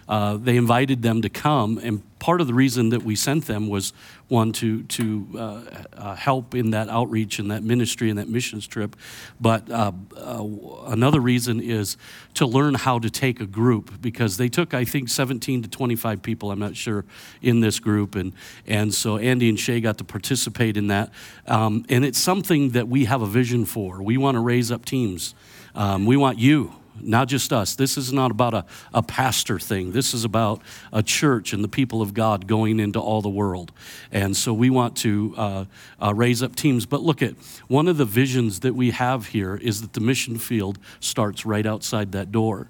uh, 0.08 0.36
they 0.36 0.56
invited 0.56 1.02
them 1.02 1.22
to 1.22 1.28
come. 1.28 1.78
And 1.78 2.02
part 2.18 2.40
of 2.40 2.46
the 2.46 2.54
reason 2.54 2.90
that 2.90 3.02
we 3.02 3.16
sent 3.16 3.46
them 3.46 3.68
was 3.68 3.92
one 4.28 4.52
to 4.52 4.82
to 4.84 5.28
uh, 5.36 5.60
uh, 5.96 6.14
help 6.14 6.54
in 6.54 6.70
that 6.70 6.88
outreach 6.88 7.38
and 7.38 7.50
that 7.50 7.62
ministry 7.62 8.08
and 8.10 8.18
that 8.18 8.28
missions 8.28 8.66
trip, 8.66 8.96
but 9.40 9.70
uh, 9.70 9.92
uh, 10.16 10.44
another 10.86 11.20
reason 11.20 11.60
is 11.60 11.96
to 12.34 12.46
learn 12.46 12.74
how 12.74 12.98
to 12.98 13.10
take 13.10 13.40
a 13.40 13.46
group 13.46 14.00
because 14.00 14.36
they 14.36 14.48
took 14.48 14.74
I 14.74 14.84
think 14.84 15.08
17 15.08 15.62
to 15.62 15.68
25 15.68 16.22
people 16.22 16.50
I'm 16.50 16.58
not 16.58 16.76
sure 16.76 17.04
in 17.42 17.60
this 17.60 17.78
group 17.78 18.14
and 18.14 18.32
and 18.66 18.92
so 18.92 19.18
Andy 19.18 19.48
and 19.48 19.58
Shay 19.58 19.80
got 19.80 19.98
to 19.98 20.04
participate 20.04 20.76
in 20.76 20.88
that, 20.88 21.10
um, 21.46 21.84
and 21.88 22.04
it's 22.04 22.18
something 22.18 22.70
that 22.70 22.88
we 22.88 23.04
have 23.04 23.22
a 23.22 23.26
vision 23.26 23.64
for. 23.64 24.02
We 24.02 24.16
want 24.16 24.36
to 24.36 24.40
raise 24.40 24.72
up 24.72 24.84
teams. 24.84 25.34
Um, 25.76 26.06
we 26.06 26.16
want 26.16 26.38
you 26.38 26.72
not 27.00 27.28
just 27.28 27.52
us. 27.52 27.74
This 27.74 27.96
is 27.96 28.12
not 28.12 28.30
about 28.30 28.54
a, 28.54 28.64
a 28.94 29.02
pastor 29.02 29.58
thing. 29.58 29.92
This 29.92 30.14
is 30.14 30.24
about 30.24 30.62
a 30.92 31.02
church 31.02 31.52
and 31.52 31.62
the 31.62 31.68
people 31.68 32.02
of 32.02 32.14
God 32.14 32.46
going 32.46 32.80
into 32.80 33.00
all 33.00 33.22
the 33.22 33.28
world. 33.28 33.72
And 34.10 34.36
so 34.36 34.52
we 34.52 34.70
want 34.70 34.96
to 34.98 35.34
uh, 35.36 35.64
uh, 36.02 36.14
raise 36.14 36.42
up 36.42 36.56
teams. 36.56 36.86
But 36.86 37.02
look 37.02 37.22
at 37.22 37.34
one 37.68 37.88
of 37.88 37.96
the 37.96 38.04
visions 38.04 38.60
that 38.60 38.74
we 38.74 38.90
have 38.90 39.28
here 39.28 39.56
is 39.56 39.82
that 39.82 39.92
the 39.92 40.00
mission 40.00 40.38
field 40.38 40.78
starts 41.00 41.44
right 41.44 41.66
outside 41.66 42.12
that 42.12 42.32
door. 42.32 42.68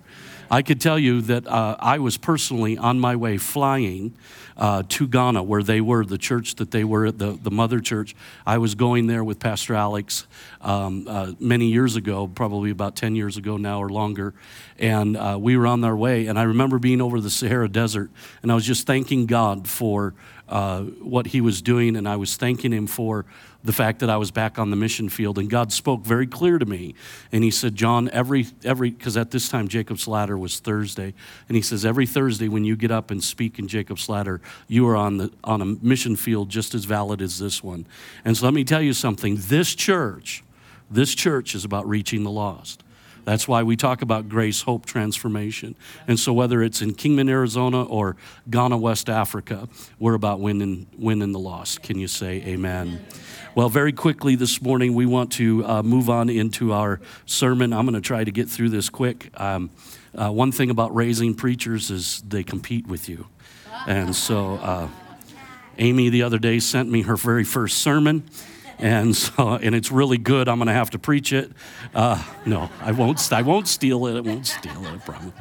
I 0.50 0.62
could 0.62 0.80
tell 0.80 0.98
you 0.98 1.20
that 1.22 1.46
uh, 1.46 1.76
I 1.80 1.98
was 1.98 2.16
personally 2.16 2.78
on 2.78 3.00
my 3.00 3.16
way 3.16 3.36
flying 3.36 4.14
uh, 4.56 4.82
to 4.88 5.06
Ghana, 5.06 5.42
where 5.42 5.62
they 5.62 5.80
were, 5.80 6.04
the 6.04 6.18
church 6.18 6.56
that 6.56 6.70
they 6.70 6.84
were, 6.84 7.10
the, 7.10 7.38
the 7.42 7.50
mother 7.50 7.80
church. 7.80 8.14
I 8.46 8.58
was 8.58 8.74
going 8.74 9.06
there 9.06 9.22
with 9.22 9.38
Pastor 9.38 9.74
Alex 9.74 10.26
um, 10.60 11.06
uh, 11.08 11.32
many 11.38 11.66
years 11.66 11.96
ago, 11.96 12.26
probably 12.26 12.70
about 12.70 12.96
10 12.96 13.16
years 13.16 13.36
ago 13.36 13.56
now 13.56 13.82
or 13.82 13.88
longer. 13.88 14.34
And 14.78 15.16
uh, 15.16 15.38
we 15.40 15.56
were 15.56 15.66
on 15.66 15.84
our 15.84 15.96
way. 15.96 16.26
And 16.26 16.38
I 16.38 16.44
remember 16.44 16.78
being 16.78 17.00
over 17.00 17.20
the 17.20 17.30
Sahara 17.30 17.68
Desert, 17.68 18.10
and 18.42 18.50
I 18.50 18.54
was 18.54 18.66
just 18.66 18.86
thanking 18.86 19.26
God 19.26 19.68
for 19.68 20.14
uh, 20.48 20.82
what 20.82 21.28
He 21.28 21.40
was 21.40 21.60
doing, 21.60 21.96
and 21.96 22.08
I 22.08 22.16
was 22.16 22.36
thanking 22.36 22.72
Him 22.72 22.86
for 22.86 23.26
the 23.66 23.72
fact 23.72 23.98
that 23.98 24.08
I 24.08 24.16
was 24.16 24.30
back 24.30 24.60
on 24.60 24.70
the 24.70 24.76
mission 24.76 25.08
field. 25.08 25.38
And 25.38 25.50
God 25.50 25.72
spoke 25.72 26.02
very 26.02 26.26
clear 26.26 26.56
to 26.56 26.64
me. 26.64 26.94
And 27.32 27.42
He 27.42 27.50
said, 27.50 27.74
John, 27.74 28.08
every, 28.12 28.46
every, 28.64 28.90
because 28.90 29.16
at 29.16 29.32
this 29.32 29.48
time 29.48 29.66
Jacob's 29.66 30.06
Ladder 30.06 30.38
was 30.38 30.60
Thursday. 30.60 31.12
And 31.48 31.56
He 31.56 31.62
says, 31.62 31.84
every 31.84 32.06
Thursday 32.06 32.48
when 32.48 32.64
you 32.64 32.76
get 32.76 32.92
up 32.92 33.10
and 33.10 33.22
speak 33.22 33.58
in 33.58 33.66
Jacob's 33.66 34.08
Ladder, 34.08 34.40
you 34.68 34.86
are 34.86 34.96
on, 34.96 35.16
the, 35.16 35.32
on 35.42 35.60
a 35.60 35.64
mission 35.64 36.14
field 36.14 36.48
just 36.48 36.74
as 36.74 36.84
valid 36.84 37.20
as 37.20 37.40
this 37.40 37.62
one. 37.62 37.86
And 38.24 38.36
so 38.36 38.46
let 38.46 38.54
me 38.54 38.62
tell 38.62 38.82
you 38.82 38.92
something 38.92 39.36
this 39.36 39.74
church, 39.74 40.44
this 40.88 41.12
church 41.12 41.56
is 41.56 41.64
about 41.64 41.88
reaching 41.88 42.22
the 42.22 42.30
lost. 42.30 42.84
That's 43.26 43.48
why 43.48 43.64
we 43.64 43.74
talk 43.74 44.02
about 44.02 44.28
grace, 44.28 44.62
hope, 44.62 44.86
transformation. 44.86 45.74
And 46.06 46.18
so, 46.18 46.32
whether 46.32 46.62
it's 46.62 46.80
in 46.80 46.94
Kingman, 46.94 47.28
Arizona, 47.28 47.82
or 47.82 48.16
Ghana, 48.48 48.78
West 48.78 49.10
Africa, 49.10 49.68
we're 49.98 50.14
about 50.14 50.38
winning, 50.38 50.86
winning 50.96 51.32
the 51.32 51.40
lost. 51.40 51.82
Can 51.82 51.98
you 51.98 52.06
say 52.06 52.40
amen? 52.46 53.04
Well, 53.56 53.68
very 53.68 53.92
quickly 53.92 54.36
this 54.36 54.62
morning, 54.62 54.94
we 54.94 55.06
want 55.06 55.32
to 55.32 55.66
uh, 55.66 55.82
move 55.82 56.08
on 56.08 56.30
into 56.30 56.72
our 56.72 57.00
sermon. 57.26 57.72
I'm 57.72 57.84
going 57.84 58.00
to 58.00 58.00
try 58.00 58.22
to 58.22 58.30
get 58.30 58.48
through 58.48 58.68
this 58.68 58.88
quick. 58.88 59.28
Um, 59.40 59.70
uh, 60.14 60.30
one 60.30 60.52
thing 60.52 60.70
about 60.70 60.94
raising 60.94 61.34
preachers 61.34 61.90
is 61.90 62.22
they 62.22 62.44
compete 62.44 62.86
with 62.86 63.08
you. 63.08 63.26
And 63.88 64.14
so, 64.14 64.54
uh, 64.54 64.88
Amy 65.78 66.10
the 66.10 66.22
other 66.22 66.38
day 66.38 66.60
sent 66.60 66.88
me 66.88 67.02
her 67.02 67.16
very 67.16 67.44
first 67.44 67.78
sermon. 67.78 68.22
And 68.78 69.16
so, 69.16 69.54
and 69.54 69.74
it's 69.74 69.90
really 69.90 70.18
good. 70.18 70.48
I'm 70.48 70.58
going 70.58 70.66
to 70.66 70.72
have 70.72 70.90
to 70.90 70.98
preach 70.98 71.32
it. 71.32 71.50
Uh, 71.94 72.22
no, 72.44 72.70
I 72.80 72.92
won't. 72.92 73.32
I 73.32 73.42
won't 73.42 73.68
steal 73.68 74.06
it. 74.06 74.16
I 74.16 74.20
won't 74.20 74.46
steal 74.46 74.84
it. 74.84 74.92
I 74.92 74.96
promise. 74.98 75.32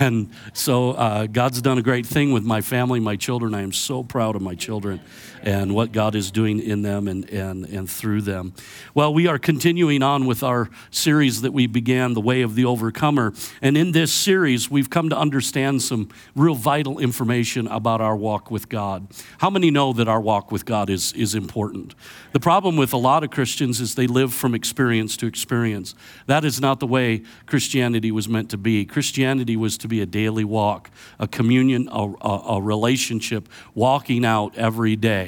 And 0.00 0.30
so 0.54 0.92
uh, 0.92 1.26
God's 1.26 1.62
done 1.62 1.78
a 1.78 1.82
great 1.82 2.04
thing 2.06 2.32
with 2.32 2.42
my 2.44 2.60
family, 2.60 3.00
my 3.00 3.16
children. 3.16 3.54
I 3.54 3.62
am 3.62 3.72
so 3.72 4.02
proud 4.02 4.34
of 4.34 4.42
my 4.42 4.54
children 4.54 5.00
and 5.42 5.74
what 5.74 5.92
God 5.92 6.14
is 6.14 6.30
doing 6.30 6.60
in 6.60 6.82
them 6.82 7.08
and, 7.08 7.28
and, 7.30 7.64
and 7.66 7.90
through 7.90 8.22
them. 8.22 8.52
Well, 8.94 9.12
we 9.12 9.26
are 9.26 9.38
continuing 9.38 10.02
on 10.02 10.26
with 10.26 10.42
our 10.42 10.68
series 10.90 11.42
that 11.42 11.52
we 11.52 11.66
began, 11.66 12.14
The 12.14 12.20
Way 12.20 12.42
of 12.42 12.54
the 12.54 12.64
Overcomer. 12.64 13.32
And 13.62 13.76
in 13.76 13.92
this 13.92 14.12
series, 14.12 14.70
we've 14.70 14.90
come 14.90 15.08
to 15.10 15.16
understand 15.16 15.82
some 15.82 16.08
real 16.34 16.54
vital 16.54 16.98
information 16.98 17.66
about 17.68 18.00
our 18.00 18.16
walk 18.16 18.50
with 18.50 18.68
God. 18.68 19.06
How 19.38 19.50
many 19.50 19.70
know 19.70 19.92
that 19.92 20.08
our 20.08 20.20
walk 20.20 20.50
with 20.50 20.64
God 20.64 20.90
is, 20.90 21.12
is 21.12 21.34
important? 21.34 21.94
The 22.32 22.40
problem 22.40 22.76
with 22.76 22.92
a 22.92 22.98
lot 22.98 23.24
of 23.24 23.30
Christians 23.30 23.80
is 23.80 23.94
they 23.94 24.06
live 24.06 24.32
from 24.32 24.54
experience 24.54 25.16
to 25.18 25.26
experience. 25.26 25.94
That 26.26 26.44
is 26.44 26.60
not 26.60 26.80
the 26.80 26.86
way 26.86 27.22
Christianity 27.46 28.10
was 28.10 28.28
meant 28.28 28.50
to 28.50 28.58
be. 28.58 28.84
Christianity 28.84 29.56
was 29.56 29.78
to 29.78 29.88
be 29.88 30.00
a 30.00 30.06
daily 30.06 30.44
walk, 30.44 30.90
a 31.18 31.26
communion, 31.26 31.88
a, 31.90 32.12
a, 32.20 32.42
a 32.56 32.62
relationship, 32.62 33.48
walking 33.74 34.24
out 34.24 34.56
every 34.56 34.96
day 34.96 35.27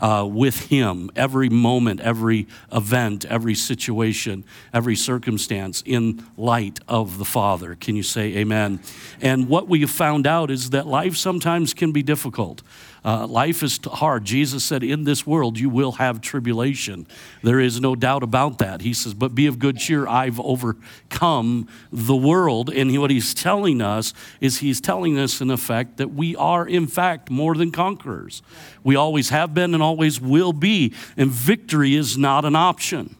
uh, 0.00 0.28
with 0.30 0.68
Him, 0.68 1.10
every 1.16 1.48
moment, 1.48 2.00
every 2.00 2.46
event, 2.72 3.24
every 3.26 3.54
situation, 3.54 4.44
every 4.72 4.96
circumstance 4.96 5.82
in 5.84 6.24
light 6.36 6.80
of 6.88 7.18
the 7.18 7.24
Father. 7.24 7.74
Can 7.74 7.96
you 7.96 8.02
say 8.02 8.36
amen? 8.36 8.80
And 9.20 9.48
what 9.48 9.68
we 9.68 9.80
have 9.80 9.90
found 9.90 10.26
out 10.26 10.50
is 10.50 10.70
that 10.70 10.86
life 10.86 11.16
sometimes 11.16 11.74
can 11.74 11.92
be 11.92 12.02
difficult. 12.02 12.62
Uh, 13.08 13.26
life 13.26 13.62
is 13.62 13.80
hard. 13.86 14.22
Jesus 14.22 14.62
said, 14.62 14.82
In 14.82 15.04
this 15.04 15.26
world 15.26 15.58
you 15.58 15.70
will 15.70 15.92
have 15.92 16.20
tribulation. 16.20 17.06
There 17.42 17.58
is 17.58 17.80
no 17.80 17.96
doubt 17.96 18.22
about 18.22 18.58
that. 18.58 18.82
He 18.82 18.92
says, 18.92 19.14
But 19.14 19.34
be 19.34 19.46
of 19.46 19.58
good 19.58 19.78
cheer. 19.78 20.06
I've 20.06 20.38
overcome 20.38 21.68
the 21.90 22.14
world. 22.14 22.68
And 22.68 22.94
what 23.00 23.10
he's 23.10 23.32
telling 23.32 23.80
us 23.80 24.12
is 24.42 24.58
he's 24.58 24.78
telling 24.78 25.18
us, 25.18 25.40
in 25.40 25.50
effect, 25.50 25.96
that 25.96 26.08
we 26.08 26.36
are, 26.36 26.66
in 26.66 26.86
fact, 26.86 27.30
more 27.30 27.54
than 27.54 27.72
conquerors. 27.72 28.42
We 28.84 28.94
always 28.94 29.30
have 29.30 29.54
been 29.54 29.72
and 29.72 29.82
always 29.82 30.20
will 30.20 30.52
be. 30.52 30.92
And 31.16 31.30
victory 31.30 31.94
is 31.94 32.18
not 32.18 32.44
an 32.44 32.56
option. 32.56 33.16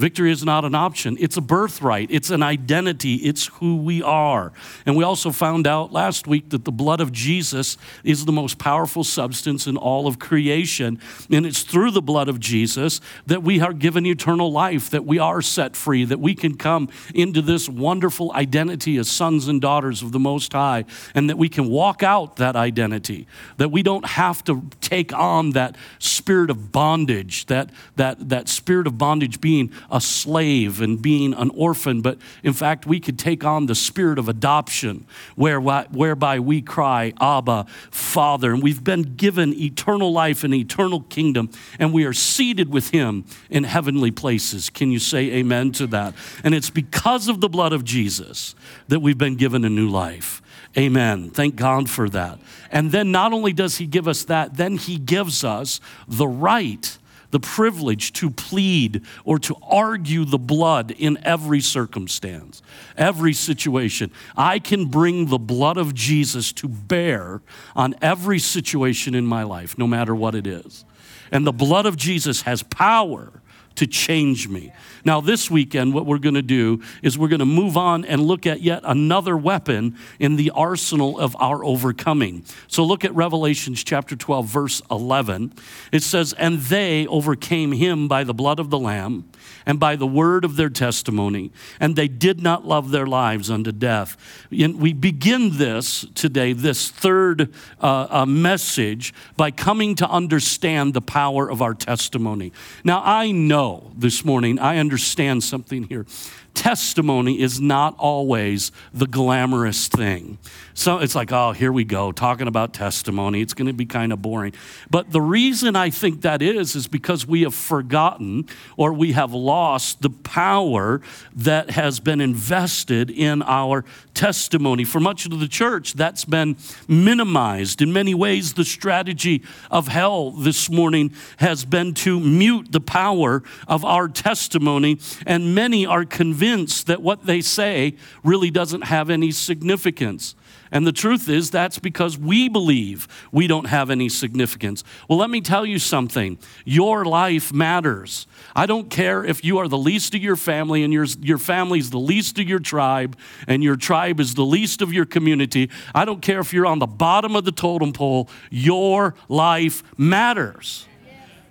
Victory 0.00 0.32
is 0.32 0.42
not 0.42 0.64
an 0.64 0.74
option, 0.74 1.18
it's 1.20 1.36
a 1.36 1.42
birthright, 1.42 2.10
it's 2.10 2.30
an 2.30 2.42
identity, 2.42 3.16
it's 3.16 3.48
who 3.48 3.76
we 3.76 4.02
are. 4.02 4.50
And 4.86 4.96
we 4.96 5.04
also 5.04 5.30
found 5.30 5.66
out 5.66 5.92
last 5.92 6.26
week 6.26 6.48
that 6.48 6.64
the 6.64 6.72
blood 6.72 7.02
of 7.02 7.12
Jesus 7.12 7.76
is 8.02 8.24
the 8.24 8.32
most 8.32 8.58
powerful 8.58 9.04
substance 9.04 9.66
in 9.66 9.76
all 9.76 10.06
of 10.06 10.18
creation. 10.18 10.98
And 11.30 11.44
it's 11.44 11.64
through 11.64 11.90
the 11.90 12.00
blood 12.00 12.30
of 12.30 12.40
Jesus 12.40 13.02
that 13.26 13.42
we 13.42 13.60
are 13.60 13.74
given 13.74 14.06
eternal 14.06 14.50
life, 14.50 14.88
that 14.88 15.04
we 15.04 15.18
are 15.18 15.42
set 15.42 15.76
free, 15.76 16.06
that 16.06 16.18
we 16.18 16.34
can 16.34 16.56
come 16.56 16.88
into 17.14 17.42
this 17.42 17.68
wonderful 17.68 18.32
identity 18.32 18.96
as 18.96 19.10
sons 19.10 19.48
and 19.48 19.60
daughters 19.60 20.00
of 20.00 20.12
the 20.12 20.18
Most 20.18 20.54
High, 20.54 20.86
and 21.14 21.28
that 21.28 21.36
we 21.36 21.50
can 21.50 21.68
walk 21.68 22.02
out 22.02 22.36
that 22.36 22.56
identity, 22.56 23.26
that 23.58 23.70
we 23.70 23.82
don't 23.82 24.06
have 24.06 24.42
to 24.44 24.62
take 24.80 25.12
on 25.12 25.50
that 25.50 25.76
spirit 25.98 26.48
of 26.48 26.72
bondage, 26.72 27.44
that, 27.46 27.68
that, 27.96 28.30
that 28.30 28.48
spirit 28.48 28.86
of 28.86 28.96
bondage 28.96 29.42
being 29.42 29.70
a 29.90 30.00
slave 30.00 30.80
and 30.80 31.00
being 31.00 31.34
an 31.34 31.50
orphan, 31.50 32.00
but 32.00 32.18
in 32.42 32.52
fact, 32.52 32.86
we 32.86 33.00
could 33.00 33.18
take 33.18 33.44
on 33.44 33.66
the 33.66 33.74
spirit 33.74 34.18
of 34.18 34.28
adoption, 34.28 35.06
where, 35.36 35.60
whereby 35.60 36.38
we 36.38 36.62
cry, 36.62 37.12
Abba, 37.20 37.66
Father. 37.90 38.52
And 38.52 38.62
we've 38.62 38.84
been 38.84 39.14
given 39.16 39.52
eternal 39.54 40.12
life 40.12 40.44
and 40.44 40.54
eternal 40.54 41.00
kingdom, 41.02 41.50
and 41.78 41.92
we 41.92 42.04
are 42.04 42.12
seated 42.12 42.70
with 42.70 42.90
Him 42.90 43.24
in 43.48 43.64
heavenly 43.64 44.10
places. 44.10 44.70
Can 44.70 44.90
you 44.90 44.98
say 44.98 45.30
amen 45.32 45.72
to 45.72 45.86
that? 45.88 46.14
And 46.44 46.54
it's 46.54 46.70
because 46.70 47.28
of 47.28 47.40
the 47.40 47.48
blood 47.48 47.72
of 47.72 47.84
Jesus 47.84 48.54
that 48.88 49.00
we've 49.00 49.18
been 49.18 49.36
given 49.36 49.64
a 49.64 49.70
new 49.70 49.88
life. 49.88 50.42
Amen. 50.78 51.30
Thank 51.30 51.56
God 51.56 51.90
for 51.90 52.08
that. 52.10 52.38
And 52.70 52.92
then 52.92 53.10
not 53.10 53.32
only 53.32 53.52
does 53.52 53.78
He 53.78 53.86
give 53.86 54.06
us 54.06 54.24
that, 54.24 54.56
then 54.56 54.76
He 54.76 54.98
gives 54.98 55.42
us 55.42 55.80
the 56.06 56.28
right 56.28 56.96
the 57.30 57.40
privilege 57.40 58.12
to 58.14 58.30
plead 58.30 59.02
or 59.24 59.38
to 59.38 59.56
argue 59.62 60.24
the 60.24 60.38
blood 60.38 60.90
in 60.92 61.18
every 61.22 61.60
circumstance, 61.60 62.62
every 62.96 63.32
situation. 63.32 64.10
I 64.36 64.58
can 64.58 64.86
bring 64.86 65.26
the 65.26 65.38
blood 65.38 65.76
of 65.76 65.94
Jesus 65.94 66.52
to 66.54 66.68
bear 66.68 67.42
on 67.74 67.94
every 68.02 68.38
situation 68.38 69.14
in 69.14 69.26
my 69.26 69.42
life, 69.42 69.78
no 69.78 69.86
matter 69.86 70.14
what 70.14 70.34
it 70.34 70.46
is. 70.46 70.84
And 71.30 71.46
the 71.46 71.52
blood 71.52 71.86
of 71.86 71.96
Jesus 71.96 72.42
has 72.42 72.62
power 72.62 73.32
to 73.76 73.86
change 73.86 74.48
me. 74.48 74.72
Now, 75.04 75.20
this 75.20 75.50
weekend, 75.50 75.94
what 75.94 76.06
we're 76.06 76.18
going 76.18 76.34
to 76.34 76.42
do 76.42 76.82
is 77.02 77.18
we're 77.18 77.28
going 77.28 77.40
to 77.40 77.46
move 77.46 77.76
on 77.76 78.04
and 78.04 78.22
look 78.22 78.46
at 78.46 78.60
yet 78.60 78.82
another 78.84 79.36
weapon 79.36 79.96
in 80.18 80.36
the 80.36 80.50
arsenal 80.50 81.18
of 81.18 81.36
our 81.38 81.64
overcoming. 81.64 82.44
So, 82.66 82.84
look 82.84 83.04
at 83.04 83.14
Revelations 83.14 83.82
chapter 83.84 84.16
12, 84.16 84.46
verse 84.46 84.82
11. 84.90 85.52
It 85.92 86.02
says, 86.02 86.32
And 86.34 86.58
they 86.58 87.06
overcame 87.06 87.72
him 87.72 88.08
by 88.08 88.24
the 88.24 88.34
blood 88.34 88.58
of 88.58 88.70
the 88.70 88.78
Lamb 88.78 89.29
and 89.66 89.78
by 89.78 89.96
the 89.96 90.06
word 90.06 90.44
of 90.44 90.56
their 90.56 90.70
testimony, 90.70 91.50
and 91.78 91.96
they 91.96 92.08
did 92.08 92.40
not 92.40 92.66
love 92.66 92.90
their 92.90 93.06
lives 93.06 93.50
unto 93.50 93.72
death. 93.72 94.16
And 94.50 94.80
we 94.80 94.92
begin 94.92 95.56
this 95.58 96.06
today, 96.14 96.52
this 96.52 96.90
third 96.90 97.52
uh, 97.80 98.06
uh, 98.10 98.26
message, 98.26 99.14
by 99.36 99.50
coming 99.50 99.94
to 99.96 100.08
understand 100.08 100.94
the 100.94 101.00
power 101.00 101.50
of 101.50 101.62
our 101.62 101.74
testimony. 101.74 102.52
Now, 102.84 103.02
I 103.04 103.30
know 103.30 103.92
this 103.96 104.24
morning, 104.24 104.58
I 104.58 104.78
understand 104.78 105.42
something 105.44 105.84
here 105.84 106.06
testimony 106.54 107.40
is 107.40 107.60
not 107.60 107.94
always 107.98 108.72
the 108.92 109.06
glamorous 109.06 109.88
thing. 109.88 110.38
So 110.74 110.98
it's 110.98 111.14
like, 111.14 111.30
oh, 111.32 111.52
here 111.52 111.72
we 111.72 111.84
go, 111.84 112.10
talking 112.10 112.48
about 112.48 112.72
testimony. 112.72 113.42
It's 113.42 113.54
going 113.54 113.66
to 113.66 113.72
be 113.72 113.86
kind 113.86 114.12
of 114.12 114.22
boring. 114.22 114.54
But 114.88 115.10
the 115.10 115.20
reason 115.20 115.76
I 115.76 115.90
think 115.90 116.22
that 116.22 116.42
is, 116.42 116.74
is 116.74 116.86
because 116.86 117.26
we 117.26 117.42
have 117.42 117.54
forgotten 117.54 118.48
or 118.76 118.92
we 118.92 119.12
have 119.12 119.32
lost 119.32 120.02
the 120.02 120.10
power 120.10 121.00
that 121.36 121.70
has 121.70 122.00
been 122.00 122.20
invested 122.20 123.10
in 123.10 123.42
our 123.42 123.84
testimony. 124.14 124.84
For 124.84 125.00
much 125.00 125.26
of 125.26 125.38
the 125.38 125.48
church, 125.48 125.94
that's 125.94 126.24
been 126.24 126.56
minimized. 126.88 127.82
In 127.82 127.92
many 127.92 128.14
ways, 128.14 128.54
the 128.54 128.64
strategy 128.64 129.42
of 129.70 129.88
hell 129.88 130.30
this 130.30 130.70
morning 130.70 131.12
has 131.38 131.64
been 131.64 131.94
to 131.94 132.18
mute 132.18 132.72
the 132.72 132.80
power 132.80 133.42
of 133.68 133.84
our 133.84 134.08
testimony, 134.08 134.98
and 135.26 135.54
many 135.54 135.84
are 135.84 136.04
convinced 136.04 136.39
that 136.40 137.02
what 137.02 137.26
they 137.26 137.40
say 137.40 137.94
really 138.24 138.50
doesn't 138.50 138.82
have 138.82 139.10
any 139.10 139.30
significance. 139.30 140.34
And 140.72 140.86
the 140.86 140.92
truth 140.92 141.28
is, 141.28 141.50
that's 141.50 141.78
because 141.78 142.16
we 142.16 142.48
believe 142.48 143.08
we 143.32 143.46
don't 143.46 143.66
have 143.66 143.90
any 143.90 144.08
significance. 144.08 144.84
Well, 145.08 145.18
let 145.18 145.28
me 145.28 145.40
tell 145.40 145.66
you 145.66 145.78
something 145.78 146.38
your 146.64 147.04
life 147.04 147.52
matters. 147.52 148.26
I 148.54 148.66
don't 148.66 148.88
care 148.88 149.24
if 149.24 149.44
you 149.44 149.58
are 149.58 149.66
the 149.66 149.78
least 149.78 150.14
of 150.14 150.22
your 150.22 150.36
family 150.36 150.84
and 150.84 150.92
your, 150.92 151.06
your 151.20 151.38
family's 151.38 151.90
the 151.90 151.98
least 151.98 152.38
of 152.38 152.48
your 152.48 152.60
tribe 152.60 153.16
and 153.48 153.64
your 153.64 153.76
tribe 153.76 154.20
is 154.20 154.34
the 154.34 154.44
least 154.44 154.80
of 154.80 154.92
your 154.92 155.06
community. 155.06 155.70
I 155.94 156.04
don't 156.04 156.22
care 156.22 156.40
if 156.40 156.52
you're 156.52 156.66
on 156.66 156.78
the 156.78 156.86
bottom 156.86 157.34
of 157.34 157.44
the 157.44 157.52
totem 157.52 157.92
pole. 157.92 158.28
Your 158.50 159.14
life 159.28 159.82
matters. 159.98 160.86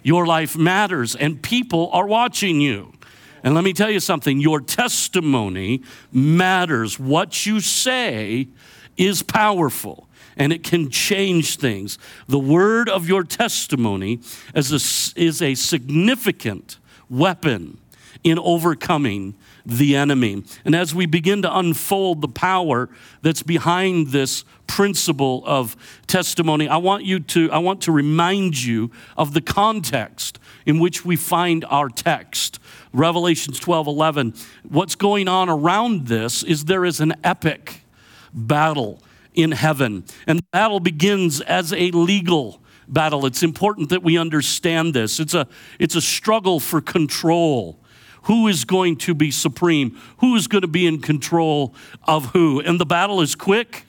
Your 0.01 0.25
life 0.25 0.58
matters, 0.58 1.13
and 1.13 1.41
people 1.41 1.89
are 1.91 2.08
watching 2.08 2.62
you. 2.62 2.93
And 3.43 3.55
let 3.55 3.63
me 3.63 3.74
tell 3.74 3.89
you 3.89 4.00
something 4.00 4.39
your 4.39 4.62
testimony 4.62 5.81
matters. 6.12 7.00
What 7.00 7.46
you 7.46 7.60
say 7.60 8.48
is 8.98 9.24
powerful 9.24 10.08
and 10.36 10.53
it 10.53 10.63
can 10.63 10.89
change 10.89 11.58
things. 11.58 11.98
The 12.27 12.39
word 12.39 12.89
of 12.89 13.08
your 13.08 13.24
testimony 13.24 14.19
is 14.55 14.72
a, 14.72 15.19
is 15.19 15.41
a 15.41 15.55
significant 15.55 16.77
weapon 17.10 17.77
in 18.24 18.39
overcoming 18.39 19.36
the 19.69 19.95
enemy. 19.95 20.43
And 20.65 20.75
as 20.75 20.93
we 20.93 21.05
begin 21.05 21.41
to 21.43 21.57
unfold 21.57 22.21
the 22.21 22.27
power 22.27 22.89
that's 23.21 23.43
behind 23.43 24.07
this 24.07 24.43
principle 24.67 25.43
of 25.45 25.75
testimony, 26.07 26.67
I 26.67 26.77
want 26.77 27.05
you 27.05 27.19
to 27.19 27.51
I 27.51 27.59
want 27.59 27.81
to 27.81 27.91
remind 27.91 28.61
you 28.61 28.91
of 29.17 29.33
the 29.33 29.41
context 29.41 30.39
in 30.65 30.79
which 30.79 31.05
we 31.05 31.15
find 31.15 31.65
our 31.65 31.89
text. 31.89 32.59
Revelations 32.93 33.59
12 33.59 33.88
11. 33.88 34.33
What's 34.67 34.95
going 34.95 35.27
on 35.27 35.49
around 35.49 36.07
this 36.07 36.43
is 36.43 36.65
there 36.65 36.85
is 36.85 36.99
an 36.99 37.13
epic 37.23 37.83
battle 38.33 39.01
in 39.33 39.51
heaven. 39.51 40.03
And 40.27 40.39
the 40.39 40.45
battle 40.51 40.79
begins 40.79 41.41
as 41.41 41.73
a 41.73 41.91
legal 41.91 42.61
battle. 42.88 43.25
It's 43.25 43.43
important 43.43 43.89
that 43.89 44.03
we 44.03 44.17
understand 44.17 44.93
this. 44.93 45.19
It's 45.19 45.33
a, 45.33 45.47
it's 45.79 45.95
a 45.95 46.01
struggle 46.01 46.59
for 46.59 46.81
control. 46.81 47.78
Who 48.23 48.47
is 48.47 48.65
going 48.65 48.97
to 48.97 49.13
be 49.13 49.31
supreme? 49.31 49.97
Who 50.17 50.35
is 50.35 50.47
going 50.47 50.61
to 50.61 50.67
be 50.67 50.85
in 50.85 51.01
control 51.01 51.73
of 52.03 52.27
who? 52.27 52.59
And 52.59 52.79
the 52.79 52.85
battle 52.85 53.21
is 53.21 53.35
quick, 53.35 53.85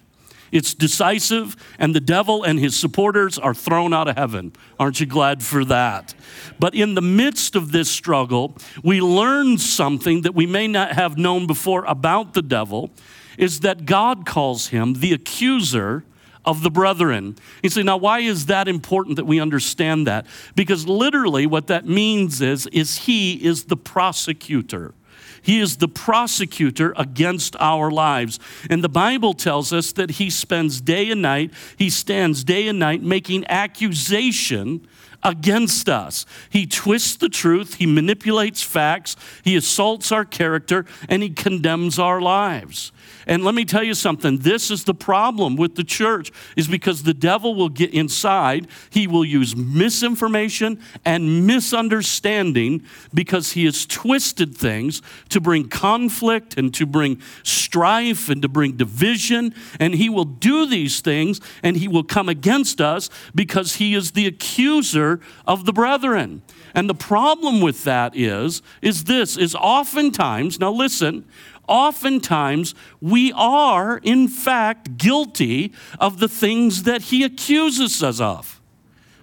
it's 0.52 0.74
decisive, 0.74 1.56
and 1.78 1.94
the 1.94 2.00
devil 2.00 2.42
and 2.42 2.58
his 2.58 2.78
supporters 2.78 3.38
are 3.38 3.54
thrown 3.54 3.92
out 3.92 4.08
of 4.08 4.16
heaven. 4.16 4.52
Aren't 4.78 5.00
you 5.00 5.06
glad 5.06 5.42
for 5.42 5.64
that? 5.66 6.14
But 6.58 6.74
in 6.74 6.94
the 6.94 7.02
midst 7.02 7.54
of 7.54 7.72
this 7.72 7.90
struggle, 7.90 8.56
we 8.82 9.00
learn 9.00 9.58
something 9.58 10.22
that 10.22 10.34
we 10.34 10.46
may 10.46 10.66
not 10.66 10.92
have 10.92 11.16
known 11.16 11.46
before 11.46 11.84
about 11.84 12.34
the 12.34 12.42
devil 12.42 12.90
is 13.38 13.60
that 13.60 13.86
God 13.86 14.26
calls 14.26 14.68
him 14.68 14.94
the 14.94 15.12
accuser 15.12 16.04
of 16.44 16.62
the 16.62 16.70
brethren. 16.70 17.36
You 17.62 17.70
say, 17.70 17.82
now 17.82 17.96
why 17.96 18.20
is 18.20 18.46
that 18.46 18.68
important 18.68 19.16
that 19.16 19.26
we 19.26 19.40
understand 19.40 20.06
that? 20.06 20.26
Because 20.54 20.86
literally 20.86 21.46
what 21.46 21.66
that 21.66 21.86
means 21.86 22.40
is, 22.40 22.66
is 22.68 22.98
he 22.98 23.34
is 23.44 23.64
the 23.64 23.76
prosecutor. 23.76 24.94
He 25.42 25.60
is 25.60 25.78
the 25.78 25.88
prosecutor 25.88 26.92
against 26.96 27.56
our 27.58 27.90
lives. 27.90 28.38
And 28.68 28.84
the 28.84 28.88
Bible 28.88 29.34
tells 29.34 29.72
us 29.72 29.92
that 29.92 30.12
he 30.12 30.30
spends 30.30 30.80
day 30.80 31.10
and 31.10 31.22
night, 31.22 31.52
he 31.76 31.90
stands 31.90 32.44
day 32.44 32.68
and 32.68 32.78
night 32.78 33.02
making 33.02 33.46
accusation 33.48 34.86
against 35.22 35.88
us. 35.88 36.24
He 36.48 36.66
twists 36.66 37.16
the 37.16 37.28
truth, 37.28 37.74
he 37.74 37.86
manipulates 37.86 38.62
facts, 38.62 39.16
he 39.44 39.56
assaults 39.56 40.12
our 40.12 40.24
character, 40.24 40.86
and 41.08 41.22
he 41.22 41.30
condemns 41.30 41.98
our 41.98 42.20
lives. 42.20 42.92
And 43.26 43.44
let 43.44 43.54
me 43.54 43.64
tell 43.64 43.82
you 43.82 43.94
something 43.94 44.38
this 44.38 44.70
is 44.70 44.84
the 44.84 44.94
problem 44.94 45.56
with 45.56 45.76
the 45.76 45.84
church, 45.84 46.32
is 46.56 46.68
because 46.68 47.02
the 47.02 47.14
devil 47.14 47.54
will 47.54 47.68
get 47.68 47.92
inside. 47.92 48.68
He 48.90 49.06
will 49.06 49.24
use 49.24 49.54
misinformation 49.56 50.80
and 51.04 51.46
misunderstanding 51.46 52.82
because 53.12 53.52
he 53.52 53.64
has 53.64 53.86
twisted 53.86 54.56
things 54.56 55.02
to 55.28 55.40
bring 55.40 55.68
conflict 55.68 56.56
and 56.56 56.72
to 56.74 56.86
bring 56.86 57.20
strife 57.42 58.28
and 58.28 58.42
to 58.42 58.48
bring 58.48 58.76
division. 58.76 59.54
And 59.78 59.94
he 59.94 60.08
will 60.08 60.24
do 60.24 60.66
these 60.66 61.00
things 61.00 61.40
and 61.62 61.76
he 61.76 61.88
will 61.88 62.04
come 62.04 62.28
against 62.28 62.80
us 62.80 63.10
because 63.34 63.76
he 63.76 63.94
is 63.94 64.12
the 64.12 64.26
accuser 64.26 65.20
of 65.46 65.64
the 65.66 65.72
brethren. 65.72 66.42
And 66.74 66.88
the 66.88 66.94
problem 66.94 67.60
with 67.60 67.84
that 67.84 68.16
is, 68.16 68.62
is 68.80 69.04
this, 69.04 69.36
is 69.36 69.54
oftentimes, 69.54 70.60
now 70.60 70.70
listen, 70.70 71.24
oftentimes 71.70 72.74
we 73.00 73.32
are, 73.32 73.98
in 74.02 74.28
fact, 74.28 74.98
guilty 74.98 75.72
of 75.98 76.18
the 76.18 76.28
things 76.28 76.82
that 76.82 77.02
he 77.02 77.24
accuses 77.24 78.02
us 78.02 78.20
of. 78.20 78.60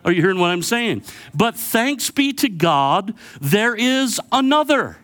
Are 0.03 0.11
you 0.11 0.21
hearing 0.21 0.39
what 0.39 0.51
I'm 0.51 0.63
saying? 0.63 1.03
But 1.35 1.55
thanks 1.55 2.09
be 2.09 2.31
to 2.33 2.49
God, 2.49 3.13
there 3.41 3.75
is 3.75 4.21
another. 4.31 4.97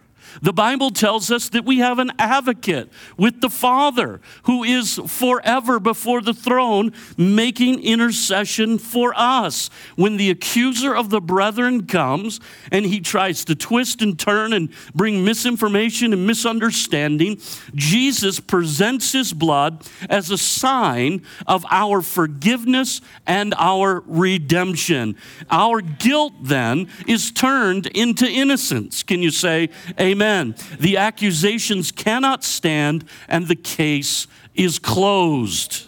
The 0.43 0.51
Bible 0.51 0.91
tells 0.91 1.31
us 1.31 1.47
that 1.49 1.63
we 1.63 1.77
have 1.77 1.99
an 1.99 2.11
advocate 2.19 2.91
with 3.15 3.39
the 3.39 3.49
Father 3.49 4.19
who 4.43 4.65
is 4.65 4.99
forever 5.07 5.79
before 5.79 6.21
the 6.21 6.33
throne 6.33 6.91
making 7.17 7.81
intercession 7.81 8.77
for 8.77 9.13
us. 9.15 9.69
When 9.95 10.17
the 10.17 10.29
accuser 10.29 10.93
of 10.93 11.11
the 11.11 11.21
brethren 11.21 11.87
comes 11.87 12.41
and 12.73 12.85
he 12.85 12.99
tries 12.99 13.45
to 13.45 13.55
twist 13.55 14.01
and 14.01 14.19
turn 14.19 14.51
and 14.51 14.67
bring 14.93 15.23
misinformation 15.23 16.11
and 16.11 16.27
misunderstanding, 16.27 17.39
Jesus 17.73 18.41
presents 18.41 19.13
his 19.13 19.31
blood 19.31 19.87
as 20.09 20.29
a 20.29 20.37
sign 20.37 21.21
of 21.47 21.65
our 21.71 22.01
forgiveness 22.01 22.99
and 23.25 23.53
our 23.57 24.03
redemption. 24.07 25.15
Our 25.49 25.79
guilt 25.79 26.33
then 26.41 26.89
is 27.07 27.31
turned 27.31 27.87
into 27.87 28.27
innocence. 28.27 29.03
Can 29.03 29.21
you 29.21 29.31
say 29.31 29.69
amen? 29.97 30.32
The 30.79 30.97
accusations 30.97 31.91
cannot 31.91 32.43
stand, 32.43 33.05
and 33.27 33.47
the 33.47 33.55
case 33.55 34.27
is 34.53 34.79
closed. 34.79 35.87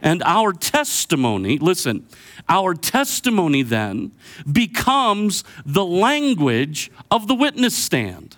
And 0.00 0.22
our 0.24 0.52
testimony, 0.52 1.58
listen, 1.58 2.06
our 2.48 2.74
testimony 2.74 3.62
then 3.62 4.12
becomes 4.50 5.44
the 5.64 5.84
language 5.84 6.90
of 7.10 7.28
the 7.28 7.34
witness 7.34 7.76
stand. 7.76 8.36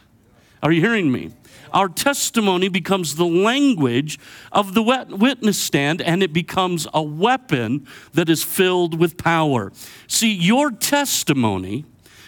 Are 0.62 0.70
you 0.72 0.82
hearing 0.82 1.10
me? 1.10 1.32
Our 1.72 1.88
testimony 1.88 2.68
becomes 2.68 3.16
the 3.16 3.26
language 3.26 4.18
of 4.52 4.74
the 4.74 4.82
witness 4.82 5.58
stand, 5.58 6.02
and 6.02 6.22
it 6.22 6.32
becomes 6.32 6.86
a 6.94 7.02
weapon 7.02 7.86
that 8.12 8.28
is 8.28 8.44
filled 8.44 9.00
with 9.00 9.16
power. 9.16 9.72
See, 10.06 10.32
your 10.32 10.70
testimony 10.70 11.84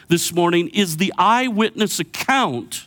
this 0.09 0.33
morning 0.33 0.68
is 0.70 0.96
the 0.96 1.12
eyewitness 1.16 2.00
account 2.00 2.86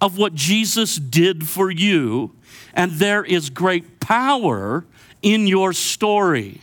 of 0.00 0.18
what 0.18 0.34
Jesus 0.34 0.96
did 0.96 1.48
for 1.48 1.70
you, 1.70 2.34
and 2.74 2.92
there 2.92 3.24
is 3.24 3.50
great 3.50 4.00
power 4.00 4.84
in 5.22 5.46
your 5.46 5.72
story. 5.72 6.60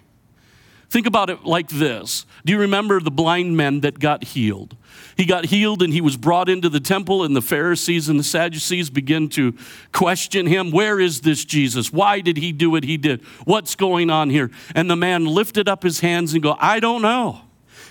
Think 0.90 1.08
about 1.08 1.32
it 1.32 1.44
like 1.44 1.70
this 1.70 2.26
Do 2.46 2.54
you 2.54 2.60
remember 2.60 3.00
the 3.00 3.12
blind 3.12 3.58
men 3.58 3.82
that 3.82 4.00
got 4.00 4.24
healed? 4.24 4.78
He 5.18 5.26
got 5.26 5.46
healed 5.46 5.82
and 5.82 5.94
he 5.94 6.02
was 6.02 6.18
brought 6.18 6.50
into 6.50 6.70
the 6.70 6.80
temple, 6.80 7.24
and 7.24 7.36
the 7.36 7.42
Pharisees 7.42 8.10
and 8.10 8.20
the 8.20 8.24
Sadducees 8.24 8.90
begin 8.90 9.30
to 9.30 9.56
question 9.92 10.46
him. 10.46 10.72
Where 10.72 11.00
is 11.00 11.22
this 11.22 11.46
Jesus? 11.46 11.92
Why 11.92 12.20
did 12.20 12.38
he 12.38 12.52
do 12.52 12.70
what 12.70 12.84
he 12.84 12.98
did? 12.98 13.24
What's 13.46 13.76
going 13.76 14.10
on 14.10 14.30
here? 14.30 14.52
And 14.76 14.90
the 14.90 14.96
man 14.96 15.26
lifted 15.26 15.68
up 15.68 15.84
his 15.84 16.00
hands 16.02 16.34
and 16.34 16.44
go, 16.44 16.56
I 16.60 16.80
don't 16.80 17.02
know. 17.02 17.42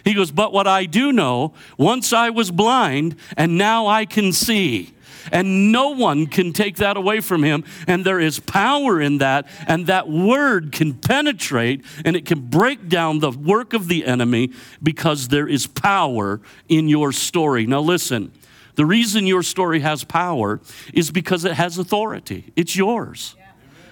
He 0.05 0.14
goes, 0.14 0.31
But 0.31 0.52
what 0.52 0.66
I 0.66 0.85
do 0.85 1.12
know, 1.12 1.55
once 1.76 2.12
I 2.12 2.31
was 2.31 2.50
blind 2.50 3.16
and 3.37 3.59
now 3.59 3.87
I 3.87 4.05
can 4.05 4.33
see. 4.33 4.94
And 5.30 5.70
no 5.70 5.90
one 5.90 6.26
can 6.26 6.52
take 6.52 6.76
that 6.76 6.96
away 6.96 7.20
from 7.20 7.42
him. 7.42 7.64
And 7.87 8.04
there 8.04 8.20
is 8.20 8.40
power 8.40 9.00
in 9.00 9.18
that. 9.18 9.46
And 9.66 9.87
that 9.87 10.08
word 10.08 10.72
can 10.72 10.94
penetrate 10.94 11.85
and 12.04 12.16
it 12.16 12.26
can 12.26 12.40
break 12.40 12.88
down 12.88 13.20
the 13.20 13.30
work 13.30 13.72
of 13.72 13.88
the 13.88 14.06
enemy 14.06 14.52
because 14.82 15.28
there 15.28 15.46
is 15.46 15.66
power 15.66 16.40
in 16.68 16.88
your 16.88 17.12
story. 17.12 17.66
Now, 17.66 17.80
listen. 17.80 18.32
The 18.74 18.87
reason 18.87 19.26
your 19.26 19.42
story 19.42 19.80
has 19.80 20.02
power 20.02 20.58
is 20.94 21.11
because 21.11 21.44
it 21.44 21.52
has 21.52 21.76
authority. 21.76 22.52
It's 22.56 22.74
yours. 22.74 23.37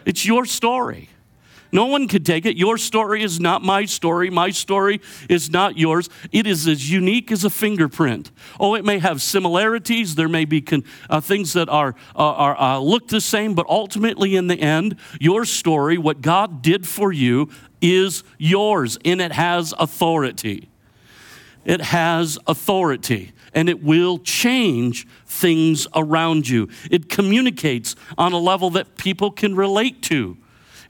It's 0.07 0.25
your 0.25 0.47
story. 0.47 1.10
No 1.73 1.87
one 1.87 2.09
can 2.09 2.25
take 2.25 2.47
it. 2.47 2.57
Your 2.57 2.79
story 2.79 3.23
is 3.23 3.39
not 3.39 3.63
my 3.63 3.85
story. 3.85 4.31
My 4.31 4.51
story 4.51 5.01
is 5.29 5.51
not 5.51 5.79
yours. 5.79 6.09
It 6.33 6.47
is 6.47 6.67
as 6.67 6.91
unique 6.91 7.31
as 7.31 7.45
a 7.45 7.51
fingerprint. 7.51 8.31
Oh, 8.59 8.75
it 8.75 8.85
may 8.85 8.99
have 8.99 9.23
similarities. 9.23 10.15
There 10.15 10.29
may 10.29 10.45
be 10.45 10.61
con- 10.61 10.85
uh, 11.09 11.21
things 11.21 11.53
that 11.53 11.69
are, 11.69 11.95
uh, 12.17 12.19
are 12.19 12.61
uh, 12.61 12.79
look 12.79 13.09
the 13.09 13.21
same, 13.21 13.55
but 13.55 13.67
ultimately, 13.69 14.37
in 14.37 14.49
the 14.49 14.61
end, 14.61 14.97
your 15.21 15.45
story, 15.45 15.97
what 15.97 16.21
God 16.21 16.63
did 16.63 16.87
for 16.89 17.13
you, 17.13 17.49
is 17.81 18.25
yours, 18.37 18.99
and 19.05 19.21
it 19.21 19.33
has 19.33 19.73
authority. 19.79 20.69
It 21.65 21.81
has 21.83 22.39
authority 22.47 23.33
and 23.53 23.69
it 23.69 23.83
will 23.83 24.19
change 24.19 25.07
things 25.27 25.87
around 25.95 26.49
you. 26.49 26.69
It 26.91 27.09
communicates 27.09 27.97
on 28.17 28.33
a 28.33 28.39
level 28.39 28.71
that 28.71 28.97
people 28.97 29.31
can 29.31 29.55
relate 29.55 30.03
to. 30.05 30.37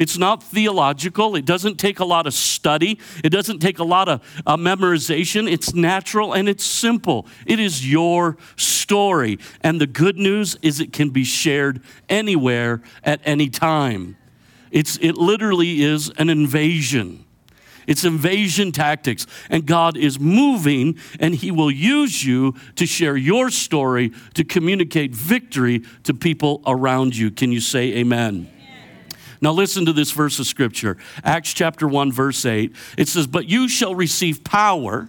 It's 0.01 0.17
not 0.17 0.43
theological. 0.43 1.37
It 1.37 1.45
doesn't 1.45 1.77
take 1.77 2.01
a 2.01 2.07
lot 2.07 2.27
of 2.27 2.33
study. 2.33 2.99
It 3.23 3.29
doesn't 3.29 3.59
take 3.59 3.79
a 3.79 3.85
lot 3.85 4.09
of 4.09 4.43
uh, 4.47 4.57
memorization. 4.57 5.49
It's 5.49 5.75
natural 5.75 6.33
and 6.33 6.49
it's 6.49 6.65
simple. 6.65 7.27
It 7.45 7.61
is 7.61 7.89
your 7.89 8.39
story. 8.57 9.39
And 9.63 9.79
the 9.79 9.87
good 9.87 10.17
news 10.17 10.57
is 10.63 10.81
it 10.81 10.95
can 10.95 11.11
be 11.11 11.23
shared 11.23 11.83
anywhere 12.09 12.81
at 13.05 13.21
any 13.27 13.51
time. 13.51 14.17
It's, 14.71 14.97
it 15.03 15.19
literally 15.19 15.83
is 15.83 16.11
an 16.17 16.31
invasion. 16.31 17.27
It's 17.87 18.03
invasion 18.03 18.73
tactics. 18.73 19.27
And 19.51 19.67
God 19.67 19.99
is 19.99 20.19
moving, 20.19 20.99
and 21.19 21.35
He 21.35 21.51
will 21.51 21.71
use 21.71 22.25
you 22.25 22.55
to 22.77 22.87
share 22.87 23.19
your 23.19 23.51
story 23.51 24.13
to 24.33 24.45
communicate 24.45 25.15
victory 25.15 25.83
to 26.05 26.15
people 26.15 26.63
around 26.67 27.17
you. 27.17 27.31
Can 27.31 27.53
you 27.53 27.61
say 27.61 27.99
amen? 27.99 28.49
Now, 29.41 29.53
listen 29.53 29.87
to 29.87 29.93
this 29.93 30.11
verse 30.11 30.39
of 30.39 30.47
scripture 30.47 30.97
Acts 31.25 31.53
chapter 31.53 31.89
1, 31.89 32.13
verse 32.13 32.45
8. 32.45 32.75
It 32.99 33.09
says, 33.09 33.27
But 33.27 33.49
you 33.49 33.69
shall 33.69 33.95
receive 33.95 34.45
power 34.45 35.09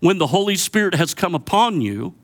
when 0.00 0.18
the 0.18 0.28
Holy 0.28 0.56
Spirit 0.56 0.94
has 0.94 1.14
come 1.14 1.34
upon 1.34 1.80
you. 1.80 2.14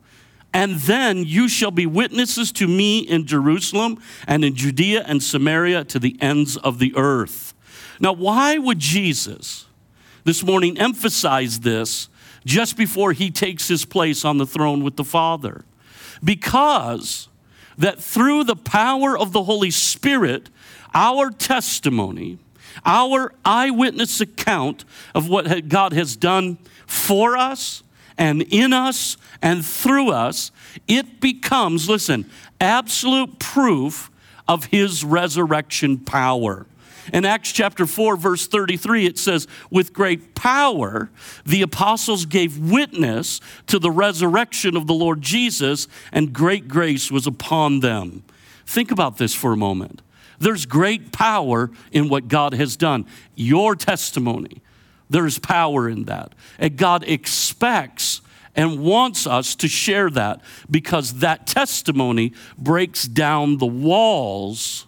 And 0.53 0.77
then 0.77 1.24
you 1.24 1.46
shall 1.48 1.70
be 1.70 1.87
witnesses 1.87 2.51
to 2.53 2.66
me 2.66 3.01
in 3.01 3.27
Jerusalem 3.27 4.01
and 4.27 4.44
in 4.44 4.55
Judea 4.55 5.05
and 5.07 5.22
Samaria 5.22 5.85
to 5.85 5.98
the 5.98 6.16
ends 6.20 6.57
of 6.57 6.79
the 6.79 6.94
earth. 6.96 7.55
Now, 8.01 8.14
why 8.14 8.57
would 8.57 8.79
Jesus 8.79 9.66
this 10.24 10.42
morning 10.42 10.79
emphasize 10.79 11.61
this 11.61 12.09
just 12.46 12.77
before 12.77 13.12
he 13.12 13.31
takes 13.31 13.68
his 13.68 13.85
place 13.85 14.24
on 14.24 14.38
the 14.38 14.46
throne 14.46 14.83
with 14.83 14.96
the 14.96 15.05
Father? 15.05 15.64
Because 16.24 17.29
that 17.77 18.03
through 18.03 18.44
the 18.44 18.57
power 18.57 19.16
of 19.16 19.33
the 19.33 19.44
Holy 19.44 19.70
Spirit, 19.70 20.51
our 20.94 21.31
testimony, 21.31 22.38
our 22.85 23.33
eyewitness 23.44 24.20
account 24.20 24.85
of 25.14 25.29
what 25.29 25.68
God 25.68 25.92
has 25.92 26.16
done 26.16 26.59
for 26.87 27.37
us 27.37 27.83
and 28.16 28.42
in 28.42 28.72
us 28.72 29.16
and 29.40 29.64
through 29.64 30.11
us, 30.11 30.51
it 30.88 31.20
becomes, 31.20 31.88
listen, 31.88 32.29
absolute 32.61 33.38
proof 33.38 34.11
of 34.48 34.66
his 34.66 35.05
resurrection 35.05 35.98
power. 35.98 36.66
In 37.12 37.24
Acts 37.24 37.53
chapter 37.53 37.87
4, 37.87 38.16
verse 38.16 38.46
33, 38.46 39.07
it 39.07 39.18
says, 39.18 39.46
With 39.70 39.92
great 39.92 40.35
power, 40.35 41.11
the 41.46 41.62
apostles 41.62 42.27
gave 42.27 42.59
witness 42.59 43.40
to 43.68 43.79
the 43.79 43.90
resurrection 43.90 44.77
of 44.77 44.87
the 44.87 44.94
Lord 44.94 45.22
Jesus, 45.22 45.88
and 46.12 46.33
great 46.33 46.68
grace 46.68 47.11
was 47.11 47.27
upon 47.27 47.81
them. 47.81 48.24
Think 48.66 48.90
about 48.90 49.16
this 49.16 49.35
for 49.35 49.53
a 49.53 49.57
moment. 49.57 50.03
There's 50.38 50.66
great 50.66 51.12
power 51.12 51.70
in 51.92 52.09
what 52.09 52.29
God 52.29 52.55
has 52.55 52.77
done. 52.77 53.07
Your 53.35 53.74
testimony, 53.74 54.62
there's 55.11 55.38
power 55.38 55.88
in 55.88 56.05
that. 56.05 56.35
And 56.59 56.77
God 56.77 57.05
expects 57.05 58.20
and 58.55 58.81
wants 58.81 59.27
us 59.27 59.55
to 59.57 59.68
share 59.68 60.11
that 60.11 60.40
because 60.70 61.20
that 61.20 61.46
testimony 61.46 62.33
breaks 62.59 63.05
down 63.05 63.59
the 63.59 63.66
walls 63.66 64.87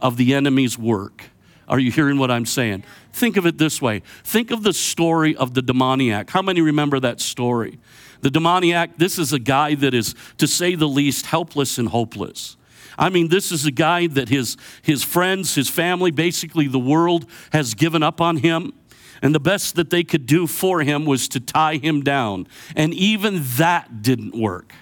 of 0.00 0.16
the 0.16 0.34
enemy's 0.34 0.78
work. 0.78 1.30
Are 1.66 1.78
you 1.78 1.90
hearing 1.90 2.18
what 2.18 2.30
I'm 2.30 2.46
saying? 2.46 2.84
Think 3.12 3.36
of 3.36 3.46
it 3.46 3.58
this 3.58 3.80
way 3.80 4.02
think 4.24 4.50
of 4.50 4.62
the 4.62 4.72
story 4.72 5.36
of 5.36 5.54
the 5.54 5.62
demoniac. 5.62 6.30
How 6.30 6.42
many 6.42 6.60
remember 6.60 7.00
that 7.00 7.20
story? 7.20 7.78
The 8.22 8.30
demoniac, 8.30 8.98
this 8.98 9.18
is 9.18 9.32
a 9.32 9.38
guy 9.38 9.74
that 9.76 9.94
is, 9.94 10.14
to 10.36 10.46
say 10.46 10.74
the 10.74 10.88
least, 10.88 11.26
helpless 11.26 11.78
and 11.78 11.88
hopeless. 11.88 12.56
I 13.00 13.08
mean, 13.08 13.28
this 13.28 13.50
is 13.50 13.64
a 13.64 13.70
guy 13.70 14.06
that 14.08 14.28
his, 14.28 14.58
his 14.82 15.02
friends, 15.02 15.54
his 15.54 15.70
family, 15.70 16.10
basically 16.10 16.68
the 16.68 16.78
world 16.78 17.24
has 17.50 17.72
given 17.72 18.02
up 18.02 18.20
on 18.20 18.36
him. 18.36 18.74
And 19.22 19.34
the 19.34 19.40
best 19.40 19.74
that 19.76 19.90
they 19.90 20.04
could 20.04 20.26
do 20.26 20.46
for 20.46 20.82
him 20.82 21.06
was 21.06 21.26
to 21.28 21.40
tie 21.40 21.76
him 21.76 22.02
down. 22.02 22.46
And 22.76 22.92
even 22.94 23.40
that 23.56 24.02
didn't 24.02 24.34
work. 24.34 24.74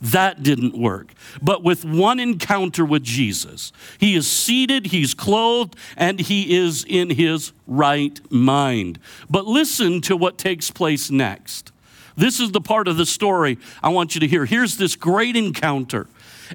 That 0.00 0.42
didn't 0.42 0.78
work. 0.78 1.14
But 1.40 1.62
with 1.62 1.84
one 1.84 2.20
encounter 2.20 2.84
with 2.84 3.02
Jesus, 3.02 3.72
he 3.98 4.14
is 4.14 4.30
seated, 4.30 4.86
he's 4.86 5.14
clothed, 5.14 5.76
and 5.96 6.20
he 6.20 6.56
is 6.56 6.84
in 6.86 7.10
his 7.10 7.52
right 7.66 8.20
mind. 8.30 8.98
But 9.30 9.46
listen 9.46 10.02
to 10.02 10.16
what 10.16 10.36
takes 10.36 10.70
place 10.70 11.10
next. 11.10 11.72
This 12.16 12.40
is 12.40 12.52
the 12.52 12.60
part 12.60 12.88
of 12.88 12.96
the 12.96 13.06
story 13.06 13.58
I 13.82 13.90
want 13.90 14.14
you 14.14 14.20
to 14.20 14.28
hear. 14.28 14.44
Here's 14.44 14.76
this 14.76 14.96
great 14.96 15.36
encounter. 15.36 16.06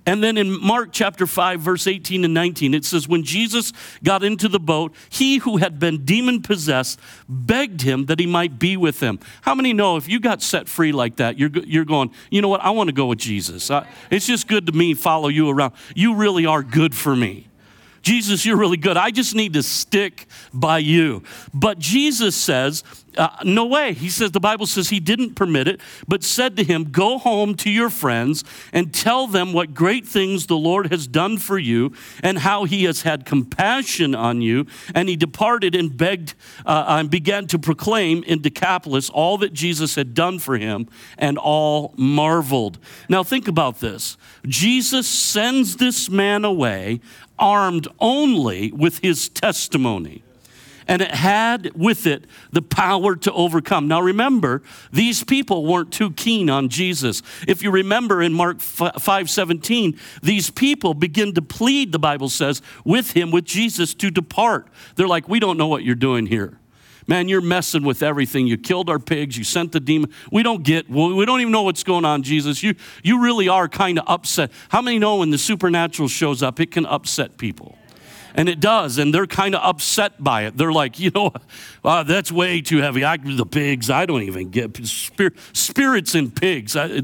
And 0.06 0.23
then 0.23 0.38
in 0.38 0.60
Mark 0.62 0.89
chapter 0.91 1.27
5, 1.27 1.62
verse 1.62 1.88
18 1.88 2.25
and 2.25 2.34
19, 2.34 2.73
it 2.73 2.86
says, 2.86 3.08
When 3.08 3.23
Jesus 3.23 3.73
got 4.04 4.23
into 4.23 4.47
the 4.47 4.60
boat, 4.60 4.93
he 5.10 5.38
who 5.38 5.58
had 5.58 5.80
been 5.80 6.06
demon 6.06 6.41
possessed 6.41 6.99
begged 7.27 7.82
him 7.82 8.06
that 8.06 8.19
he 8.19 8.25
might 8.25 8.60
be 8.60 8.77
with 8.77 8.99
him. 8.99 9.19
How 9.41 9.56
many 9.56 9.73
know 9.73 9.97
if 9.97 10.08
you 10.08 10.19
got 10.19 10.41
set 10.41 10.67
free 10.67 10.91
like 10.91 11.17
that, 11.17 11.38
you're, 11.38 11.49
you're 11.49 11.86
going, 11.86 12.12
you 12.30 12.41
know 12.41 12.49
what, 12.49 12.62
I 12.62 12.71
want 12.71 12.88
to 12.89 12.93
go 12.93 13.08
with 13.08 13.19
Jesus. 13.19 13.69
I, 13.69 13.88
it's 14.10 14.27
just 14.27 14.47
good 14.47 14.65
to 14.67 14.71
me 14.71 14.93
follow 14.93 15.27
you 15.27 15.49
around. 15.49 15.73
You 15.95 16.15
really 16.15 16.45
are 16.45 16.63
good 16.63 16.95
for 16.95 17.15
me. 17.15 17.47
Jesus, 18.01 18.45
you're 18.45 18.58
really 18.58 18.77
good. 18.77 18.97
I 18.97 19.12
just 19.12 19.36
need 19.36 19.54
to 19.54 19.63
stick 19.63 20.27
by 20.54 20.80
you. 20.80 21.21
But 21.54 21.77
Jesus 21.77 22.36
says, 22.36 22.84
uh, 23.17 23.30
no 23.43 23.65
way. 23.65 23.93
He 23.93 24.10
says, 24.10 24.32
the 24.32 24.39
Bible 24.39 24.65
says 24.65 24.89
he 24.89 25.00
didn't 25.00 25.36
permit 25.36 25.67
it, 25.67 25.82
but 26.08 26.24
said 26.24 26.56
to 26.58 26.63
him, 26.63 26.91
Go 26.91 27.17
home 27.17 27.56
to 27.56 27.69
your 27.69 27.89
friends 27.89 28.43
and 28.71 28.93
tell 28.93 29.28
them 29.28 29.54
what 29.54 29.74
great 29.74 30.06
things 30.06 30.47
the 30.47 30.58
Lord 30.58 30.91
has 30.91 31.08
done 31.08 31.38
for 31.38 31.58
you 31.58 31.93
and 32.24 32.39
how 32.39 32.63
he 32.63 32.86
has 32.86 33.02
had 33.02 33.26
compassion 33.26 34.15
on 34.15 34.41
you. 34.41 34.65
And 34.95 35.10
he 35.10 35.15
departed 35.15 35.76
and 35.76 35.95
begged 35.95 36.36
uh, 36.65 36.86
and 36.88 37.10
began 37.10 37.47
to 37.47 37.60
proclaim 37.60 38.24
in 38.24 38.41
Decapolis 38.41 39.10
all 39.10 39.38
that 39.39 39.54
Jesus 39.54 39.95
had 39.95 40.13
done 40.13 40.39
for 40.39 40.58
him, 40.58 40.88
and 41.17 41.38
all 41.38 41.93
marveled. 41.97 42.80
Now, 43.10 43.24
think 43.24 43.47
about 43.47 43.80
this 43.80 44.17
Jesus 44.45 45.08
sends 45.08 45.78
this 45.78 46.10
man 46.10 46.45
away 46.45 47.02
armed 47.38 47.88
only 48.00 48.71
with 48.71 49.00
his 49.00 49.28
testimony 49.30 50.24
and 50.91 51.01
it 51.01 51.12
had 51.12 51.71
with 51.73 52.06
it 52.06 52.25
the 52.51 52.62
power 52.62 53.15
to 53.15 53.32
overcome. 53.32 53.88
Now 53.88 54.01
remember, 54.01 54.62
these 54.91 55.23
people 55.23 55.65
weren't 55.65 55.93
too 55.93 56.12
keen 56.12 56.49
on 56.49 56.67
Jesus. 56.67 57.21
If 57.47 57.63
you 57.63 57.71
remember 57.71 58.21
in 58.21 58.34
Mark 58.34 58.58
5:17, 58.58 59.97
these 60.21 60.49
people 60.49 60.93
begin 60.93 61.34
to 61.36 61.41
plead, 61.41 61.93
the 61.93 61.99
Bible 61.99 62.27
says, 62.27 62.62
with 62.84 63.12
him 63.12 63.32
with 63.32 63.45
Jesus 63.45 63.93
to 63.93 64.12
depart. 64.12 64.67
They're 64.97 65.08
like, 65.08 65.30
"We 65.30 65.39
don't 65.39 65.58
know 65.58 65.67
what 65.67 65.86
you're 65.86 65.95
doing 65.95 66.25
here." 66.25 66.60
Man, 67.08 67.30
you're 67.30 67.39
messing 67.39 67.84
with 67.84 68.04
everything. 68.04 68.47
You 68.47 68.58
killed 68.58 68.89
our 68.89 68.99
pigs. 68.99 69.38
You 69.38 69.45
sent 69.45 69.71
the 69.71 69.80
demon. 69.80 70.12
We 70.30 70.43
don't 70.43 70.62
get, 70.62 70.89
we 70.89 71.25
don't 71.25 71.39
even 71.39 71.51
know 71.51 71.63
what's 71.63 71.84
going 71.84 72.04
on, 72.04 72.21
Jesus. 72.21 72.62
You, 72.62 72.75
you 73.01 73.21
really 73.21 73.47
are 73.47 73.69
kind 73.69 73.97
of 73.97 74.06
upset. 74.08 74.51
How 74.69 74.82
many 74.82 74.99
know 74.99 75.17
when 75.17 75.30
the 75.30 75.38
supernatural 75.38 76.10
shows 76.10 76.43
up, 76.43 76.60
it 76.60 76.69
can 76.71 76.86
upset 76.86 77.38
people? 77.38 77.77
And 78.36 78.48
it 78.48 78.60
does, 78.60 78.98
and 78.98 79.13
they're 79.13 79.28
kind 79.28 79.56
of 79.56 79.62
upset 79.63 80.24
by 80.24 80.44
it. 80.44 80.58
They're 80.58 80.72
like, 80.72 81.00
you 81.00 81.12
know, 81.13 81.34
uh, 81.84 82.04
that's 82.04 82.32
way 82.32 82.62
too 82.62 82.78
heavy. 82.78 83.04
I 83.04 83.17
the 83.17 83.46
pigs. 83.46 83.89
I 83.89 84.06
don't 84.06 84.24
even 84.24 84.50
get 84.50 84.78
spir- 84.86 85.34
spirits 85.54 86.15
in 86.15 86.32
pigs. 86.32 86.76
I, 86.76 87.02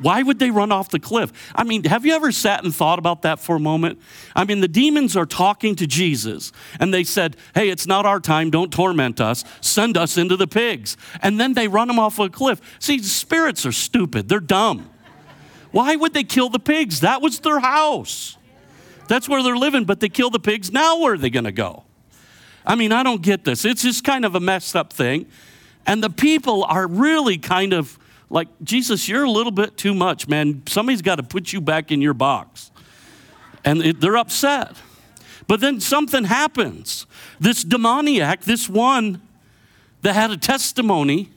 why 0.00 0.22
would 0.22 0.38
they 0.38 0.50
run 0.50 0.70
off 0.72 0.90
the 0.90 1.00
cliff? 1.00 1.32
I 1.54 1.64
mean, 1.64 1.84
have 1.84 2.06
you 2.06 2.14
ever 2.14 2.32
sat 2.32 2.64
and 2.64 2.74
thought 2.74 2.98
about 2.98 3.22
that 3.22 3.40
for 3.40 3.56
a 3.56 3.60
moment? 3.60 4.00
I 4.34 4.44
mean, 4.44 4.60
the 4.60 4.68
demons 4.68 5.16
are 5.16 5.26
talking 5.26 5.74
to 5.76 5.86
Jesus, 5.86 6.52
and 6.78 6.92
they 6.92 7.04
said, 7.04 7.36
Hey, 7.54 7.68
it's 7.68 7.86
not 7.86 8.06
our 8.06 8.20
time. 8.20 8.50
Don't 8.50 8.72
torment 8.72 9.20
us. 9.20 9.44
Send 9.60 9.96
us 9.96 10.16
into 10.16 10.36
the 10.36 10.46
pigs. 10.46 10.96
And 11.20 11.40
then 11.40 11.54
they 11.54 11.68
run 11.68 11.88
them 11.88 11.98
off 11.98 12.18
a 12.18 12.28
cliff. 12.28 12.60
See, 12.78 13.02
spirits 13.02 13.66
are 13.66 13.72
stupid, 13.72 14.28
they're 14.28 14.40
dumb. 14.40 14.90
Why 15.70 15.96
would 15.96 16.14
they 16.14 16.24
kill 16.24 16.48
the 16.48 16.58
pigs? 16.58 17.00
That 17.00 17.20
was 17.20 17.40
their 17.40 17.58
house. 17.58 18.37
That's 19.08 19.28
where 19.28 19.42
they're 19.42 19.56
living, 19.56 19.84
but 19.84 20.00
they 20.00 20.08
kill 20.08 20.30
the 20.30 20.38
pigs. 20.38 20.70
Now, 20.70 21.00
where 21.00 21.14
are 21.14 21.18
they 21.18 21.30
going 21.30 21.44
to 21.44 21.52
go? 21.52 21.84
I 22.64 22.74
mean, 22.74 22.92
I 22.92 23.02
don't 23.02 23.22
get 23.22 23.44
this. 23.44 23.64
It's 23.64 23.82
just 23.82 24.04
kind 24.04 24.24
of 24.24 24.34
a 24.34 24.40
messed 24.40 24.76
up 24.76 24.92
thing. 24.92 25.26
And 25.86 26.02
the 26.02 26.10
people 26.10 26.64
are 26.64 26.86
really 26.86 27.38
kind 27.38 27.72
of 27.72 27.98
like, 28.30 28.48
Jesus, 28.62 29.08
you're 29.08 29.24
a 29.24 29.30
little 29.30 29.52
bit 29.52 29.76
too 29.78 29.94
much, 29.94 30.28
man. 30.28 30.62
Somebody's 30.66 31.00
got 31.00 31.16
to 31.16 31.22
put 31.22 31.52
you 31.52 31.62
back 31.62 31.90
in 31.90 32.02
your 32.02 32.12
box. 32.14 32.70
And 33.64 33.82
it, 33.82 34.00
they're 34.00 34.18
upset. 34.18 34.76
But 35.46 35.60
then 35.60 35.80
something 35.80 36.24
happens. 36.24 37.06
This 37.40 37.64
demoniac, 37.64 38.42
this 38.42 38.68
one 38.68 39.22
that 40.02 40.12
had 40.12 40.30
a 40.30 40.36
testimony, 40.36 41.30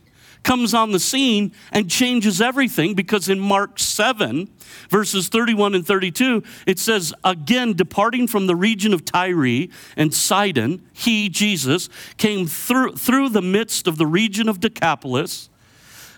comes 0.43 0.73
on 0.73 0.91
the 0.91 0.99
scene 0.99 1.51
and 1.71 1.89
changes 1.89 2.41
everything 2.41 2.93
because 2.93 3.30
in 3.30 3.39
Mark 3.39 3.80
7, 3.80 4.49
verses 4.89 5.30
31 5.30 5.75
and 5.75 5.86
32, 5.86 6.43
it 6.65 6.80
says, 6.80 7.13
Again, 7.23 7.73
departing 7.73 8.27
from 8.27 8.47
the 8.47 8.56
region 8.56 8.93
of 8.93 9.06
Tyre 9.06 9.67
and 9.95 10.13
Sidon, 10.13 10.82
he, 10.93 11.30
Jesus, 11.30 11.89
came 12.17 12.47
through, 12.47 12.93
through 12.95 13.30
the 13.30 13.41
midst 13.41 13.88
of 13.88 13.97
the 13.97 14.08
region 14.08 14.49
of 14.49 14.60
Decapolis 14.60 15.49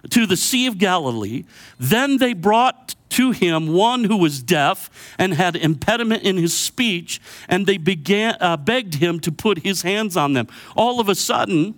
to 0.10 0.26
the 0.26 0.38
Sea 0.38 0.68
of 0.68 0.78
Galilee. 0.78 1.44
Then 1.80 2.18
they 2.18 2.34
brought 2.34 2.96
to 3.10 3.32
him 3.32 3.68
one 3.68 4.06
who 4.06 4.18
was 4.18 4.42
deaf 4.42 4.90
and 5.20 5.36
had 5.36 5.56
impediment 5.56 6.24
in 6.24 6.38
his 6.38 6.58
speech, 6.58 7.22
and 7.48 7.68
they 7.68 7.78
began, 7.78 8.36
uh, 8.40 8.58
begged 8.58 8.96
him 8.96 9.20
to 9.20 9.32
put 9.32 9.60
his 9.60 9.84
hands 9.84 10.18
on 10.18 10.34
them. 10.34 10.48
All 10.76 11.00
of 11.00 11.10
a 11.10 11.16
sudden, 11.16 11.76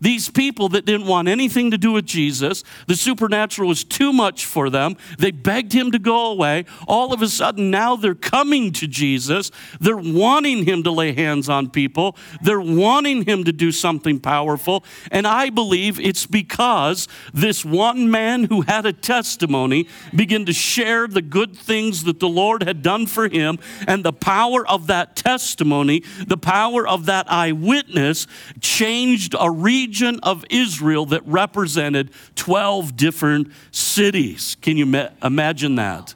these 0.00 0.28
people 0.28 0.68
that 0.70 0.84
didn't 0.84 1.06
want 1.06 1.28
anything 1.28 1.70
to 1.72 1.78
do 1.78 1.92
with 1.92 2.06
Jesus, 2.06 2.62
the 2.86 2.94
supernatural 2.94 3.68
was 3.68 3.84
too 3.84 4.12
much 4.12 4.46
for 4.46 4.70
them. 4.70 4.96
They 5.18 5.30
begged 5.30 5.72
him 5.72 5.90
to 5.92 5.98
go 5.98 6.30
away. 6.30 6.66
All 6.86 7.12
of 7.12 7.20
a 7.22 7.28
sudden, 7.28 7.70
now 7.70 7.96
they're 7.96 8.14
coming 8.14 8.72
to 8.72 8.86
Jesus. 8.86 9.50
They're 9.80 9.96
wanting 9.96 10.64
him 10.64 10.84
to 10.84 10.90
lay 10.90 11.12
hands 11.12 11.48
on 11.48 11.70
people. 11.70 12.16
They're 12.42 12.60
wanting 12.60 13.24
him 13.24 13.44
to 13.44 13.52
do 13.52 13.72
something 13.72 14.20
powerful. 14.20 14.84
And 15.10 15.26
I 15.26 15.50
believe 15.50 15.98
it's 15.98 16.26
because 16.26 17.08
this 17.34 17.64
one 17.64 18.10
man 18.10 18.44
who 18.44 18.62
had 18.62 18.86
a 18.86 18.92
testimony 18.92 19.88
began 20.14 20.46
to 20.46 20.52
share 20.52 21.08
the 21.08 21.22
good 21.22 21.56
things 21.56 22.04
that 22.04 22.20
the 22.20 22.28
Lord 22.28 22.62
had 22.62 22.82
done 22.82 23.06
for 23.06 23.28
him. 23.28 23.58
And 23.86 24.04
the 24.04 24.12
power 24.12 24.66
of 24.66 24.86
that 24.86 25.16
testimony, 25.16 26.04
the 26.26 26.36
power 26.36 26.86
of 26.86 27.06
that 27.06 27.30
eyewitness, 27.30 28.26
changed 28.60 29.34
a 29.38 29.50
region 29.50 29.87
region 29.88 30.20
of 30.22 30.44
Israel 30.50 31.06
that 31.06 31.26
represented 31.26 32.10
12 32.36 32.94
different 32.94 33.50
cities. 33.70 34.56
Can 34.60 34.76
you 34.76 34.84
ma- 34.84 35.08
imagine 35.22 35.76
that? 35.76 36.14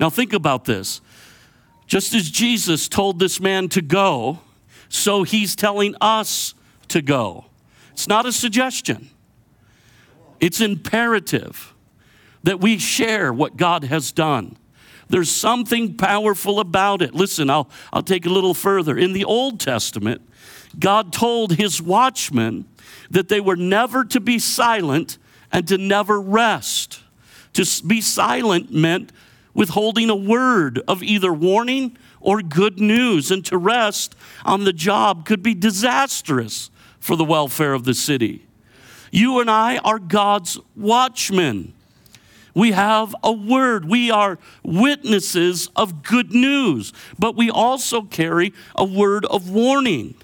Now, 0.00 0.08
think 0.08 0.32
about 0.32 0.64
this. 0.64 1.02
Just 1.86 2.14
as 2.14 2.30
Jesus 2.30 2.88
told 2.88 3.18
this 3.18 3.38
man 3.38 3.68
to 3.70 3.82
go, 3.82 4.38
so 4.88 5.24
he's 5.24 5.54
telling 5.54 5.94
us 6.00 6.54
to 6.88 7.02
go. 7.02 7.44
It's 7.92 8.08
not 8.08 8.24
a 8.24 8.32
suggestion, 8.32 9.10
it's 10.40 10.60
imperative 10.60 11.74
that 12.44 12.60
we 12.60 12.78
share 12.78 13.32
what 13.32 13.56
God 13.56 13.84
has 13.84 14.10
done. 14.10 14.56
There's 15.08 15.30
something 15.30 15.96
powerful 15.96 16.58
about 16.58 17.02
it. 17.02 17.14
Listen, 17.14 17.50
I'll, 17.50 17.68
I'll 17.92 18.02
take 18.02 18.24
a 18.24 18.30
little 18.30 18.54
further. 18.54 18.96
In 18.96 19.12
the 19.12 19.24
Old 19.24 19.60
Testament, 19.60 20.22
God 20.78 21.12
told 21.12 21.52
his 21.52 21.82
watchmen 21.82 22.64
that 23.10 23.28
they 23.28 23.40
were 23.40 23.56
never 23.56 24.04
to 24.04 24.20
be 24.20 24.38
silent 24.38 25.18
and 25.50 25.66
to 25.68 25.78
never 25.78 26.20
rest. 26.20 27.00
To 27.54 27.64
be 27.86 28.00
silent 28.00 28.72
meant 28.72 29.12
withholding 29.54 30.08
a 30.08 30.16
word 30.16 30.80
of 30.88 31.02
either 31.02 31.32
warning 31.32 31.96
or 32.20 32.40
good 32.40 32.78
news, 32.78 33.30
and 33.30 33.44
to 33.44 33.58
rest 33.58 34.14
on 34.44 34.64
the 34.64 34.72
job 34.72 35.26
could 35.26 35.42
be 35.42 35.54
disastrous 35.54 36.70
for 37.00 37.16
the 37.16 37.24
welfare 37.24 37.74
of 37.74 37.84
the 37.84 37.94
city. 37.94 38.46
You 39.10 39.40
and 39.40 39.50
I 39.50 39.78
are 39.78 39.98
God's 39.98 40.58
watchmen. 40.76 41.74
We 42.54 42.72
have 42.72 43.14
a 43.22 43.32
word. 43.32 43.86
We 43.88 44.10
are 44.10 44.38
witnesses 44.62 45.68
of 45.74 46.02
good 46.02 46.32
news, 46.32 46.92
but 47.18 47.36
we 47.36 47.50
also 47.50 48.02
carry 48.02 48.52
a 48.76 48.84
word 48.84 49.24
of 49.26 49.50
warning 49.50 50.14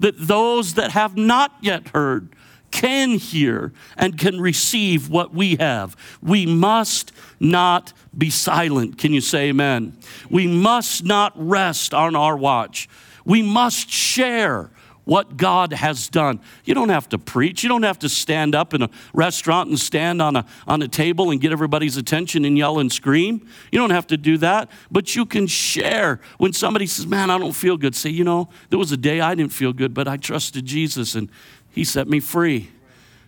that 0.00 0.18
those 0.18 0.74
that 0.74 0.90
have 0.90 1.16
not 1.16 1.52
yet 1.60 1.88
heard 1.88 2.28
can 2.70 3.10
hear 3.12 3.72
and 3.96 4.18
can 4.18 4.40
receive 4.40 5.08
what 5.08 5.34
we 5.34 5.56
have. 5.56 5.96
We 6.22 6.46
must 6.46 7.12
not 7.38 7.92
be 8.16 8.30
silent. 8.30 8.98
Can 8.98 9.12
you 9.12 9.20
say 9.20 9.48
amen? 9.48 9.96
We 10.30 10.46
must 10.46 11.04
not 11.04 11.32
rest 11.36 11.94
on 11.94 12.14
our 12.14 12.36
watch. 12.36 12.88
We 13.24 13.42
must 13.42 13.90
share 13.90 14.70
what 15.10 15.36
God 15.36 15.72
has 15.72 16.08
done. 16.08 16.38
You 16.64 16.72
don't 16.72 16.88
have 16.88 17.08
to 17.08 17.18
preach. 17.18 17.64
You 17.64 17.68
don't 17.68 17.82
have 17.82 17.98
to 17.98 18.08
stand 18.08 18.54
up 18.54 18.74
in 18.74 18.82
a 18.82 18.90
restaurant 19.12 19.68
and 19.68 19.76
stand 19.76 20.22
on 20.22 20.36
a, 20.36 20.46
on 20.68 20.82
a 20.82 20.86
table 20.86 21.32
and 21.32 21.40
get 21.40 21.50
everybody's 21.50 21.96
attention 21.96 22.44
and 22.44 22.56
yell 22.56 22.78
and 22.78 22.92
scream. 22.92 23.44
You 23.72 23.80
don't 23.80 23.90
have 23.90 24.06
to 24.06 24.16
do 24.16 24.38
that, 24.38 24.70
but 24.88 25.16
you 25.16 25.26
can 25.26 25.48
share. 25.48 26.20
When 26.38 26.52
somebody 26.52 26.86
says, 26.86 27.08
Man, 27.08 27.28
I 27.28 27.38
don't 27.38 27.56
feel 27.56 27.76
good, 27.76 27.96
say, 27.96 28.10
You 28.10 28.22
know, 28.22 28.50
there 28.68 28.78
was 28.78 28.92
a 28.92 28.96
day 28.96 29.20
I 29.20 29.34
didn't 29.34 29.52
feel 29.52 29.72
good, 29.72 29.94
but 29.94 30.06
I 30.06 30.16
trusted 30.16 30.64
Jesus 30.64 31.16
and 31.16 31.28
he 31.70 31.82
set 31.82 32.06
me 32.06 32.20
free. 32.20 32.70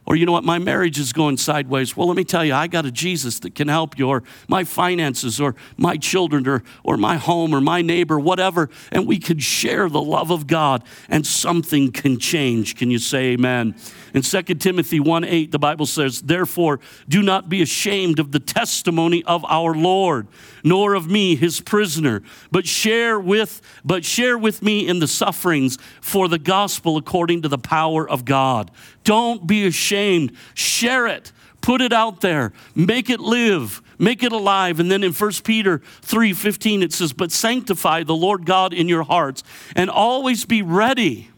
Or, 0.05 0.17
you 0.17 0.27
know 0.27 0.33
what, 0.33 0.43
my 0.43 0.59
marriage 0.59 0.99
is 0.99 1.13
going 1.13 1.37
sideways. 1.37 1.97
Well, 1.97 2.09
let 2.09 2.17
me 2.17 2.25
tell 2.25 2.45
you, 2.45 2.55
I 2.55 2.67
got 2.67 2.85
a 2.85 2.91
Jesus 2.91 3.39
that 3.41 3.55
can 3.55 3.69
help 3.69 3.99
you, 3.99 4.09
or 4.09 4.25
my 4.49 4.65
finances, 4.65 5.41
or 5.41 5.55
my 5.77 5.97
children, 5.97 6.49
or, 6.49 6.65
or 6.83 6.97
my 6.97 7.17
home, 7.17 7.55
or 7.55 7.61
my 7.61 7.83
neighbor, 7.83 8.19
whatever. 8.19 8.69
And 8.91 9.07
we 9.07 9.19
can 9.19 9.39
share 9.39 9.89
the 9.89 10.03
love 10.03 10.33
of 10.33 10.49
God, 10.49 10.83
and 11.09 11.25
something 11.25 11.93
can 11.93 12.19
change. 12.19 12.75
Can 12.77 12.91
you 12.91 12.99
say 12.99 13.33
amen? 13.33 13.77
In 14.15 14.23
2 14.23 14.43
Timothy 14.43 15.01
1 15.01 15.25
8, 15.25 15.53
the 15.53 15.59
Bible 15.59 15.87
says, 15.87 16.23
Therefore, 16.23 16.81
do 17.09 17.23
not 17.23 17.49
be 17.49 17.63
ashamed 17.63 18.19
of 18.19 18.33
the 18.33 18.41
testimony 18.41 19.25
of 19.25 19.45
our 19.47 19.75
Lord, 19.75 20.29
nor 20.63 20.95
of 20.95 21.11
me, 21.11 21.35
his 21.35 21.61
prisoner, 21.61 22.23
but 22.51 22.67
share 22.67 23.19
with, 23.19 23.63
but 23.85 24.05
share 24.05 24.37
with 24.37 24.63
me 24.63 24.87
in 24.87 24.99
the 24.99 25.09
sufferings 25.09 25.79
for 26.01 26.29
the 26.29 26.39
gospel 26.39 26.97
according 26.97 27.43
to 27.43 27.49
the 27.49 27.59
power 27.59 28.09
of 28.09 28.25
God. 28.25 28.71
Don't 29.05 29.47
be 29.47 29.67
ashamed. 29.67 30.33
Share 30.55 31.07
it. 31.07 31.33
Put 31.63 31.81
it 31.81 31.93
out 31.93 32.21
there. 32.21 32.53
Make 32.75 33.09
it 33.09 33.21
live. 33.21 33.81
Make 33.99 34.23
it 34.23 34.33
alive. 34.33 34.81
And 34.81 34.91
then 34.91 35.05
in 35.05 35.13
1 35.13 35.45
Peter 35.45 35.81
3:15 36.03 36.83
it 36.83 36.93
says, 36.93 37.13
"But 37.13 37.31
sanctify 37.31 38.03
the 38.03 38.17
Lord 38.17 38.45
God 38.45 38.75
in 38.75 38.89
your 38.89 39.05
hearts 39.05 39.43
and 39.77 39.89
always 39.89 40.45
be 40.45 40.61
ready 40.61 41.29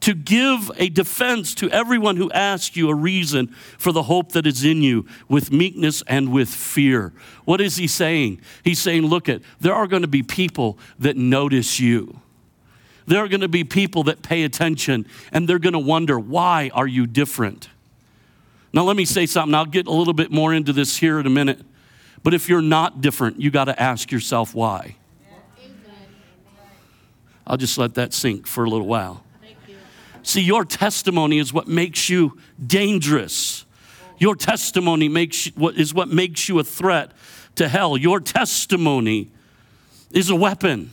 to 0.00 0.14
give 0.14 0.70
a 0.76 0.88
defense 0.88 1.54
to 1.56 1.70
everyone 1.70 2.16
who 2.16 2.30
asks 2.32 2.76
you 2.76 2.88
a 2.88 2.94
reason 2.94 3.48
for 3.78 3.92
the 3.92 4.04
hope 4.04 4.32
that 4.32 4.46
is 4.46 4.64
in 4.64 4.82
you 4.82 5.06
with 5.28 5.52
meekness 5.52 6.02
and 6.06 6.32
with 6.32 6.48
fear. 6.48 7.12
What 7.44 7.60
is 7.60 7.76
he 7.76 7.86
saying? 7.86 8.40
He's 8.64 8.80
saying, 8.80 9.06
look 9.06 9.28
at, 9.28 9.42
there 9.60 9.74
are 9.74 9.86
going 9.86 10.02
to 10.02 10.08
be 10.08 10.22
people 10.22 10.78
that 10.98 11.16
notice 11.16 11.78
you. 11.78 12.20
There 13.06 13.22
are 13.22 13.28
going 13.28 13.40
to 13.40 13.48
be 13.48 13.64
people 13.64 14.04
that 14.04 14.22
pay 14.22 14.44
attention 14.44 15.06
and 15.32 15.48
they're 15.48 15.58
going 15.58 15.74
to 15.74 15.78
wonder, 15.78 16.18
why 16.18 16.70
are 16.72 16.86
you 16.86 17.06
different? 17.06 17.68
Now, 18.72 18.84
let 18.84 18.96
me 18.96 19.04
say 19.04 19.26
something. 19.26 19.54
I'll 19.54 19.66
get 19.66 19.86
a 19.86 19.92
little 19.92 20.14
bit 20.14 20.30
more 20.30 20.54
into 20.54 20.72
this 20.72 20.96
here 20.96 21.18
in 21.18 21.26
a 21.26 21.30
minute. 21.30 21.60
But 22.22 22.34
if 22.34 22.48
you're 22.48 22.62
not 22.62 23.00
different, 23.00 23.40
you 23.40 23.50
got 23.50 23.64
to 23.64 23.82
ask 23.82 24.12
yourself 24.12 24.54
why. 24.54 24.96
I'll 27.46 27.56
just 27.56 27.76
let 27.78 27.94
that 27.94 28.14
sink 28.14 28.46
for 28.46 28.64
a 28.64 28.70
little 28.70 28.86
while. 28.86 29.24
See, 30.22 30.42
your 30.42 30.64
testimony 30.64 31.38
is 31.38 31.52
what 31.52 31.68
makes 31.68 32.08
you 32.08 32.38
dangerous. 32.64 33.64
Your 34.18 34.36
testimony 34.36 35.08
makes 35.08 35.46
what 35.56 35.76
is 35.76 35.94
what 35.94 36.08
makes 36.08 36.48
you 36.48 36.58
a 36.58 36.64
threat 36.64 37.12
to 37.56 37.68
hell. 37.68 37.96
Your 37.96 38.20
testimony 38.20 39.30
is 40.12 40.30
a 40.30 40.36
weapon. 40.36 40.90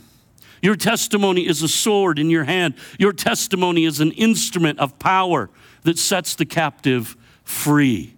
Your 0.62 0.76
testimony 0.76 1.46
is 1.46 1.62
a 1.62 1.68
sword 1.68 2.18
in 2.18 2.30
your 2.30 2.44
hand. 2.44 2.74
Your 2.98 3.12
testimony 3.12 3.84
is 3.84 4.00
an 4.00 4.12
instrument 4.12 4.78
of 4.78 4.98
power 4.98 5.50
that 5.82 5.98
sets 5.98 6.34
the 6.34 6.46
captive 6.46 7.16
free. 7.44 8.14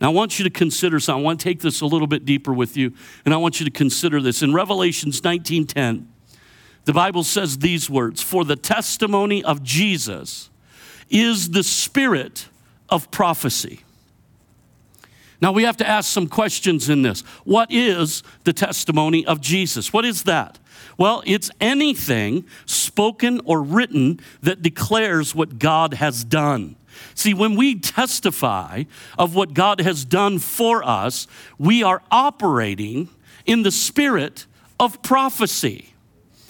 Now, 0.00 0.08
I 0.08 0.12
want 0.12 0.38
you 0.38 0.44
to 0.44 0.50
consider 0.50 0.98
something. 0.98 1.22
I 1.22 1.24
want 1.24 1.40
to 1.40 1.44
take 1.44 1.60
this 1.60 1.80
a 1.80 1.86
little 1.86 2.08
bit 2.08 2.24
deeper 2.24 2.52
with 2.52 2.76
you, 2.76 2.92
and 3.24 3.32
I 3.32 3.36
want 3.36 3.60
you 3.60 3.64
to 3.64 3.70
consider 3.70 4.20
this. 4.20 4.42
In 4.42 4.52
Revelations 4.52 5.20
19:10, 5.20 6.11
The 6.84 6.92
Bible 6.92 7.22
says 7.22 7.58
these 7.58 7.88
words 7.88 8.22
For 8.22 8.44
the 8.44 8.56
testimony 8.56 9.42
of 9.44 9.62
Jesus 9.62 10.50
is 11.10 11.50
the 11.50 11.62
spirit 11.62 12.48
of 12.88 13.10
prophecy. 13.10 13.80
Now 15.40 15.50
we 15.50 15.64
have 15.64 15.76
to 15.78 15.88
ask 15.88 16.08
some 16.10 16.28
questions 16.28 16.88
in 16.88 17.02
this. 17.02 17.22
What 17.44 17.70
is 17.70 18.22
the 18.44 18.52
testimony 18.52 19.26
of 19.26 19.40
Jesus? 19.40 19.92
What 19.92 20.04
is 20.04 20.22
that? 20.22 20.58
Well, 20.96 21.22
it's 21.26 21.50
anything 21.60 22.44
spoken 22.64 23.40
or 23.44 23.60
written 23.60 24.20
that 24.42 24.62
declares 24.62 25.34
what 25.34 25.58
God 25.58 25.94
has 25.94 26.22
done. 26.22 26.76
See, 27.14 27.34
when 27.34 27.56
we 27.56 27.78
testify 27.78 28.84
of 29.18 29.34
what 29.34 29.54
God 29.54 29.80
has 29.80 30.04
done 30.04 30.38
for 30.38 30.84
us, 30.84 31.26
we 31.58 31.82
are 31.82 32.02
operating 32.10 33.08
in 33.44 33.62
the 33.62 33.70
spirit 33.70 34.46
of 34.78 35.02
prophecy. 35.02 35.91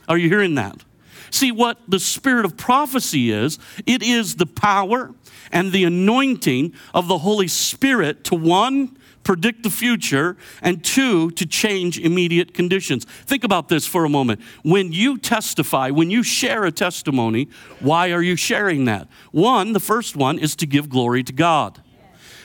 Are 0.08 0.18
you 0.18 0.28
hearing 0.28 0.54
that? 0.56 0.84
See, 1.30 1.50
what 1.50 1.78
the 1.88 1.98
spirit 1.98 2.44
of 2.44 2.56
prophecy 2.58 3.30
is 3.30 3.58
it 3.86 4.02
is 4.02 4.36
the 4.36 4.46
power 4.46 5.14
and 5.50 5.72
the 5.72 5.84
anointing 5.84 6.74
of 6.92 7.08
the 7.08 7.18
Holy 7.18 7.48
Spirit 7.48 8.24
to 8.24 8.34
one, 8.34 8.98
predict 9.22 9.62
the 9.62 9.70
future, 9.70 10.36
and 10.60 10.84
two, 10.84 11.30
to 11.32 11.46
change 11.46 11.98
immediate 11.98 12.52
conditions. 12.52 13.04
Think 13.04 13.44
about 13.44 13.68
this 13.68 13.86
for 13.86 14.04
a 14.04 14.10
moment. 14.10 14.40
When 14.62 14.92
you 14.92 15.16
testify, 15.16 15.90
when 15.90 16.10
you 16.10 16.22
share 16.22 16.64
a 16.64 16.72
testimony, 16.72 17.48
why 17.80 18.12
are 18.12 18.22
you 18.22 18.36
sharing 18.36 18.84
that? 18.86 19.08
One, 19.30 19.72
the 19.72 19.80
first 19.80 20.16
one 20.16 20.38
is 20.38 20.54
to 20.56 20.66
give 20.66 20.90
glory 20.90 21.22
to 21.22 21.32
God. 21.32 21.82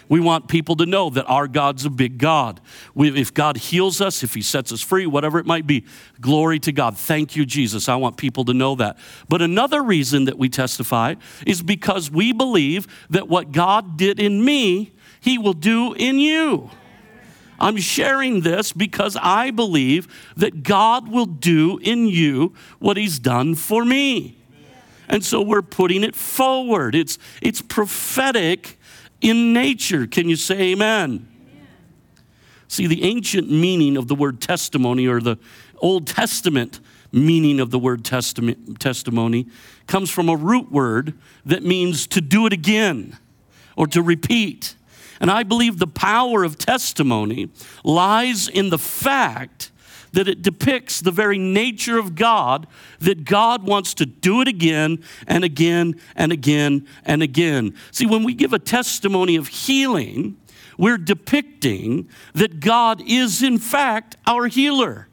We 0.10 0.20
want 0.20 0.48
people 0.48 0.76
to 0.78 0.86
know 0.86 1.10
that 1.10 1.26
our 1.26 1.48
God's 1.48 1.86
a 1.86 1.90
big 1.90 2.18
God. 2.18 2.62
We, 2.94 3.10
if 3.20 3.34
God 3.34 3.58
heals 3.58 4.00
us, 4.00 4.24
if 4.24 4.34
He 4.34 4.42
sets 4.42 4.72
us 4.72 4.82
free, 4.82 5.06
whatever 5.06 5.40
it 5.40 5.46
might 5.46 5.68
be, 5.68 5.86
glory 6.22 6.60
to 6.60 6.72
God. 6.72 6.98
Thank 6.98 7.36
you, 7.36 7.46
Jesus. 7.46 7.90
I 7.90 7.96
want 7.96 8.18
people 8.18 8.46
to 8.46 8.54
know 8.54 8.76
that. 8.76 8.98
But 9.28 9.42
another 9.42 9.84
reason 9.84 10.26
that 10.26 10.38
we 10.38 10.50
testify 10.50 11.16
is 11.46 11.62
because 11.62 12.10
we 12.10 12.32
believe 12.32 12.88
that 13.10 13.28
what 13.28 13.52
God 13.52 13.98
did 13.98 14.20
in 14.20 14.44
me, 14.44 14.94
He 15.20 15.38
will 15.38 15.54
do 15.54 15.94
in 15.94 16.20
you. 16.20 16.70
I'm 17.60 17.78
sharing 17.78 18.42
this 18.42 18.72
because 18.72 19.18
I 19.20 19.52
believe 19.52 20.08
that 20.38 20.64
God 20.64 21.10
will 21.10 21.26
do 21.26 21.80
in 21.80 22.08
you 22.08 22.54
what 22.80 22.98
He's 22.98 23.20
done 23.20 23.56
for 23.56 23.84
me. 23.84 24.38
And 25.10 25.24
so 25.24 25.42
we're 25.42 25.62
putting 25.62 26.04
it 26.04 26.16
forward. 26.16 26.94
It's, 26.94 27.18
it's 27.42 27.62
prophetic 27.62 28.77
in 29.22 29.54
nature. 29.54 30.08
Can 30.08 30.30
you 30.30 30.36
say 30.36 30.72
amen? 30.72 31.28
amen? 31.50 31.68
See, 32.68 32.88
the 32.88 33.04
ancient 33.04 33.50
meaning 33.50 33.98
of 33.98 34.08
the 34.08 34.16
word 34.16 34.42
testimony 34.42 35.08
or 35.08 35.20
the 35.22 35.38
Old 35.78 36.08
Testament 36.08 36.80
meaning 37.12 37.60
of 37.60 37.72
the 37.72 37.80
word 37.80 38.04
testimony 38.04 39.48
comes 39.88 40.10
from 40.10 40.30
a 40.30 40.36
root 40.36 40.72
word 40.72 41.14
that 41.46 41.64
means 41.64 42.06
to 42.08 42.22
do 42.22 42.46
it 42.46 42.54
again 42.54 43.18
or 43.76 43.88
to 43.88 44.02
repeat. 44.02 44.76
And 45.20 45.32
I 45.32 45.44
believe 45.44 45.80
the 45.80 45.88
power 45.88 46.44
of 46.44 46.58
testimony 46.58 47.50
lies 47.84 48.48
in 48.48 48.70
the 48.70 48.78
fact 48.78 49.72
that 50.14 50.28
it 50.28 50.42
depicts 50.42 51.02
the 51.02 51.12
very 51.12 51.38
nature 51.38 51.98
of 51.98 52.16
God, 52.16 52.68
that 53.00 53.26
God 53.26 53.64
wants 53.64 53.94
to 53.96 54.06
do 54.06 54.42
it 54.42 54.48
again 54.48 55.04
and 55.28 55.44
again 55.44 56.00
and 56.16 56.32
again 56.32 56.88
and 57.06 57.22
again. 57.22 57.76
See, 57.92 58.06
when 58.06 58.24
we 58.24 58.34
give 58.34 58.54
a 58.54 58.60
testimony 58.60 59.36
of 59.36 59.48
healing, 59.48 60.38
we're 60.78 60.98
depicting 60.98 62.10
that 62.34 62.60
God 62.60 63.02
is, 63.06 63.42
in 63.42 63.58
fact, 63.58 64.16
our 64.26 64.48
healer. 64.48 65.08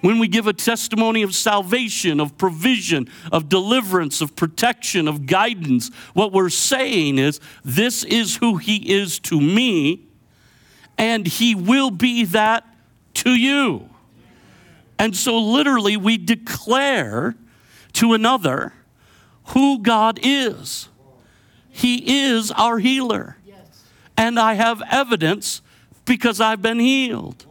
When 0.00 0.18
we 0.18 0.26
give 0.26 0.48
a 0.48 0.52
testimony 0.52 1.22
of 1.22 1.32
salvation, 1.32 2.18
of 2.18 2.36
provision, 2.36 3.08
of 3.30 3.48
deliverance, 3.48 4.20
of 4.20 4.34
protection, 4.34 5.06
of 5.06 5.26
guidance, 5.26 5.90
what 6.12 6.32
we're 6.32 6.48
saying 6.48 7.18
is, 7.18 7.40
This 7.64 8.02
is 8.02 8.36
who 8.36 8.56
He 8.56 8.92
is 8.92 9.20
to 9.20 9.40
me, 9.40 10.08
and 10.98 11.26
He 11.26 11.54
will 11.54 11.92
be 11.92 12.24
that 12.24 12.66
to 13.14 13.30
you. 13.30 13.88
And 14.98 15.16
so, 15.16 15.38
literally, 15.38 15.96
we 15.96 16.16
declare 16.16 17.34
to 17.94 18.12
another 18.12 18.72
who 19.46 19.80
God 19.80 20.18
is. 20.22 20.88
He 21.68 22.24
is 22.24 22.50
our 22.52 22.78
healer. 22.78 23.36
And 24.16 24.38
I 24.38 24.54
have 24.54 24.82
evidence 24.90 25.62
because 26.04 26.40
I've 26.40 26.62
been 26.62 26.78
healed. 26.78 27.46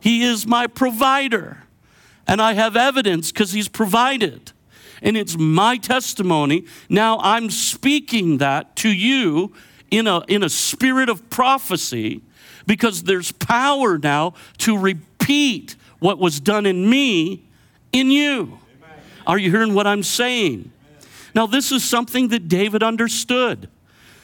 He 0.00 0.22
is 0.22 0.46
my 0.46 0.66
provider. 0.66 1.64
And 2.26 2.40
I 2.40 2.54
have 2.54 2.76
evidence 2.76 3.32
because 3.32 3.52
He's 3.52 3.68
provided. 3.68 4.52
And 5.02 5.16
it's 5.16 5.36
my 5.36 5.76
testimony. 5.76 6.64
Now 6.88 7.18
I'm 7.18 7.50
speaking 7.50 8.38
that 8.38 8.76
to 8.76 8.88
you 8.88 9.52
in 9.90 10.06
a, 10.06 10.20
in 10.28 10.42
a 10.42 10.48
spirit 10.48 11.08
of 11.08 11.28
prophecy 11.30 12.22
because 12.66 13.02
there's 13.02 13.32
power 13.32 13.98
now 13.98 14.34
to 14.58 14.78
repeat 15.24 15.76
what 16.00 16.18
was 16.18 16.38
done 16.38 16.66
in 16.66 16.88
me 16.88 17.44
in 17.92 18.10
you. 18.10 18.58
Are 19.26 19.38
you 19.38 19.50
hearing 19.50 19.72
what 19.72 19.86
I'm 19.86 20.02
saying? 20.02 20.70
Now, 21.34 21.46
this 21.46 21.72
is 21.72 21.82
something 21.82 22.28
that 22.28 22.46
David 22.46 22.82
understood 22.82 23.70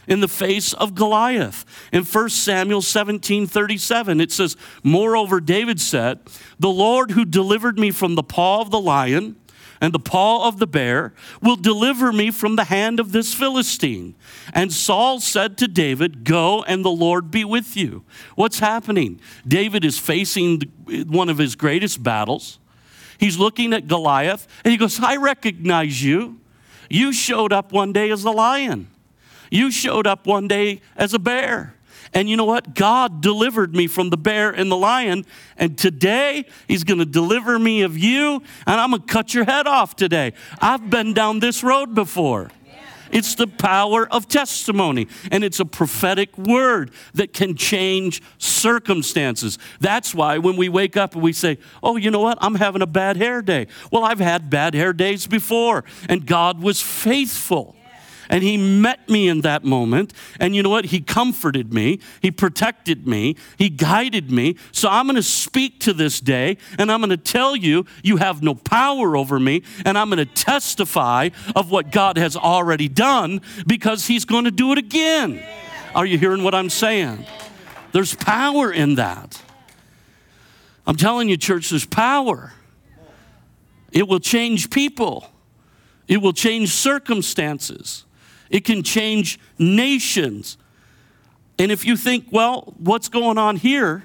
in 0.06 0.20
the 0.20 0.28
face 0.28 0.74
of 0.74 0.94
Goliath. 0.94 1.64
In 1.90 2.04
1 2.04 2.28
Samuel 2.28 2.82
17 2.82 3.46
37, 3.46 4.20
it 4.20 4.30
says, 4.30 4.56
Moreover, 4.82 5.40
David 5.40 5.80
said, 5.80 6.20
The 6.58 6.68
Lord 6.68 7.12
who 7.12 7.24
delivered 7.24 7.78
me 7.78 7.90
from 7.90 8.14
the 8.14 8.22
paw 8.22 8.60
of 8.60 8.70
the 8.70 8.80
lion 8.80 9.36
and 9.80 9.92
the 9.94 9.98
paw 9.98 10.46
of 10.46 10.58
the 10.58 10.66
bear 10.66 11.14
will 11.40 11.56
deliver 11.56 12.12
me 12.12 12.30
from 12.30 12.56
the 12.56 12.64
hand 12.64 13.00
of 13.00 13.12
this 13.12 13.32
Philistine. 13.32 14.14
And 14.52 14.72
Saul 14.72 15.20
said 15.20 15.56
to 15.58 15.68
David, 15.68 16.24
Go 16.24 16.62
and 16.64 16.84
the 16.84 16.90
Lord 16.90 17.30
be 17.30 17.44
with 17.44 17.76
you. 17.76 18.04
What's 18.34 18.58
happening? 18.58 19.20
David 19.48 19.84
is 19.84 19.98
facing 19.98 20.62
one 21.08 21.28
of 21.28 21.38
his 21.38 21.56
greatest 21.56 22.02
battles. 22.02 22.58
He's 23.18 23.38
looking 23.38 23.72
at 23.72 23.88
Goliath 23.88 24.46
and 24.64 24.72
he 24.72 24.78
goes, 24.78 25.00
I 25.00 25.16
recognize 25.16 26.02
you. 26.02 26.40
You 26.90 27.12
showed 27.12 27.52
up 27.52 27.72
one 27.72 27.92
day 27.92 28.10
as 28.10 28.24
a 28.24 28.30
lion, 28.30 28.88
you 29.50 29.70
showed 29.70 30.06
up 30.06 30.26
one 30.26 30.48
day 30.48 30.80
as 30.96 31.14
a 31.14 31.18
bear. 31.18 31.74
And 32.12 32.28
you 32.28 32.36
know 32.36 32.44
what? 32.44 32.74
God 32.74 33.20
delivered 33.20 33.74
me 33.74 33.86
from 33.86 34.10
the 34.10 34.16
bear 34.16 34.50
and 34.50 34.70
the 34.70 34.76
lion. 34.76 35.24
And 35.56 35.78
today, 35.78 36.46
He's 36.66 36.84
going 36.84 36.98
to 36.98 37.06
deliver 37.06 37.58
me 37.58 37.82
of 37.82 37.96
you. 37.96 38.42
And 38.66 38.80
I'm 38.80 38.90
going 38.90 39.02
to 39.02 39.06
cut 39.06 39.32
your 39.32 39.44
head 39.44 39.66
off 39.66 39.94
today. 39.96 40.32
I've 40.60 40.90
been 40.90 41.14
down 41.14 41.40
this 41.40 41.62
road 41.62 41.94
before. 41.94 42.50
It's 43.12 43.34
the 43.34 43.46
power 43.46 44.06
of 44.08 44.28
testimony, 44.28 45.08
and 45.32 45.42
it's 45.42 45.58
a 45.58 45.64
prophetic 45.64 46.36
word 46.38 46.92
that 47.14 47.32
can 47.32 47.56
change 47.56 48.22
circumstances. 48.38 49.58
That's 49.80 50.14
why 50.14 50.38
when 50.38 50.56
we 50.56 50.68
wake 50.68 50.96
up 50.96 51.14
and 51.14 51.22
we 51.22 51.32
say, 51.32 51.58
Oh, 51.82 51.96
you 51.96 52.10
know 52.10 52.20
what? 52.20 52.38
I'm 52.40 52.54
having 52.54 52.82
a 52.82 52.86
bad 52.86 53.16
hair 53.16 53.42
day. 53.42 53.66
Well, 53.90 54.04
I've 54.04 54.20
had 54.20 54.48
bad 54.48 54.74
hair 54.74 54.92
days 54.92 55.26
before, 55.26 55.84
and 56.08 56.24
God 56.24 56.62
was 56.62 56.80
faithful. 56.80 57.74
And 58.30 58.44
he 58.44 58.56
met 58.56 59.08
me 59.08 59.28
in 59.28 59.40
that 59.40 59.64
moment. 59.64 60.14
And 60.38 60.54
you 60.54 60.62
know 60.62 60.70
what? 60.70 60.86
He 60.86 61.00
comforted 61.00 61.74
me, 61.74 61.98
he 62.22 62.30
protected 62.30 63.06
me, 63.06 63.36
he 63.58 63.68
guided 63.68 64.30
me. 64.30 64.56
So 64.70 64.88
I'm 64.88 65.06
going 65.06 65.16
to 65.16 65.22
speak 65.22 65.80
to 65.80 65.92
this 65.92 66.20
day 66.20 66.56
and 66.78 66.92
I'm 66.92 67.00
going 67.00 67.10
to 67.10 67.16
tell 67.16 67.56
you, 67.56 67.84
you 68.04 68.18
have 68.18 68.40
no 68.40 68.54
power 68.54 69.16
over 69.16 69.40
me. 69.40 69.64
And 69.84 69.98
I'm 69.98 70.08
going 70.08 70.24
to 70.24 70.32
testify 70.32 71.30
of 71.56 71.72
what 71.72 71.90
God 71.90 72.16
has 72.16 72.36
already 72.36 72.88
done 72.88 73.40
because 73.66 74.06
he's 74.06 74.24
going 74.24 74.44
to 74.44 74.52
do 74.52 74.70
it 74.70 74.78
again. 74.78 75.42
Are 75.92 76.06
you 76.06 76.16
hearing 76.16 76.44
what 76.44 76.54
I'm 76.54 76.70
saying? 76.70 77.26
There's 77.90 78.14
power 78.14 78.72
in 78.72 78.94
that. 78.94 79.42
I'm 80.86 80.94
telling 80.94 81.28
you, 81.28 81.36
church, 81.36 81.70
there's 81.70 81.84
power. 81.84 82.52
It 83.90 84.06
will 84.06 84.20
change 84.20 84.70
people, 84.70 85.28
it 86.06 86.18
will 86.18 86.32
change 86.32 86.70
circumstances 86.70 88.04
it 88.50 88.64
can 88.64 88.82
change 88.82 89.38
nations. 89.58 90.58
And 91.58 91.70
if 91.70 91.84
you 91.84 91.96
think, 91.96 92.26
well, 92.30 92.74
what's 92.78 93.08
going 93.08 93.38
on 93.38 93.56
here? 93.56 94.04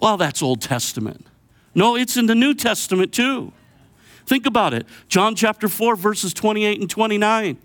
Well, 0.00 0.16
that's 0.16 0.42
Old 0.42 0.62
Testament. 0.62 1.26
No, 1.74 1.96
it's 1.96 2.16
in 2.16 2.26
the 2.26 2.34
New 2.34 2.54
Testament 2.54 3.12
too. 3.12 3.52
Think 4.26 4.46
about 4.46 4.74
it. 4.74 4.86
John 5.08 5.36
chapter 5.36 5.68
4, 5.68 5.94
verses 5.94 6.34
28 6.34 6.80
and 6.80 6.90
29. 6.90 7.58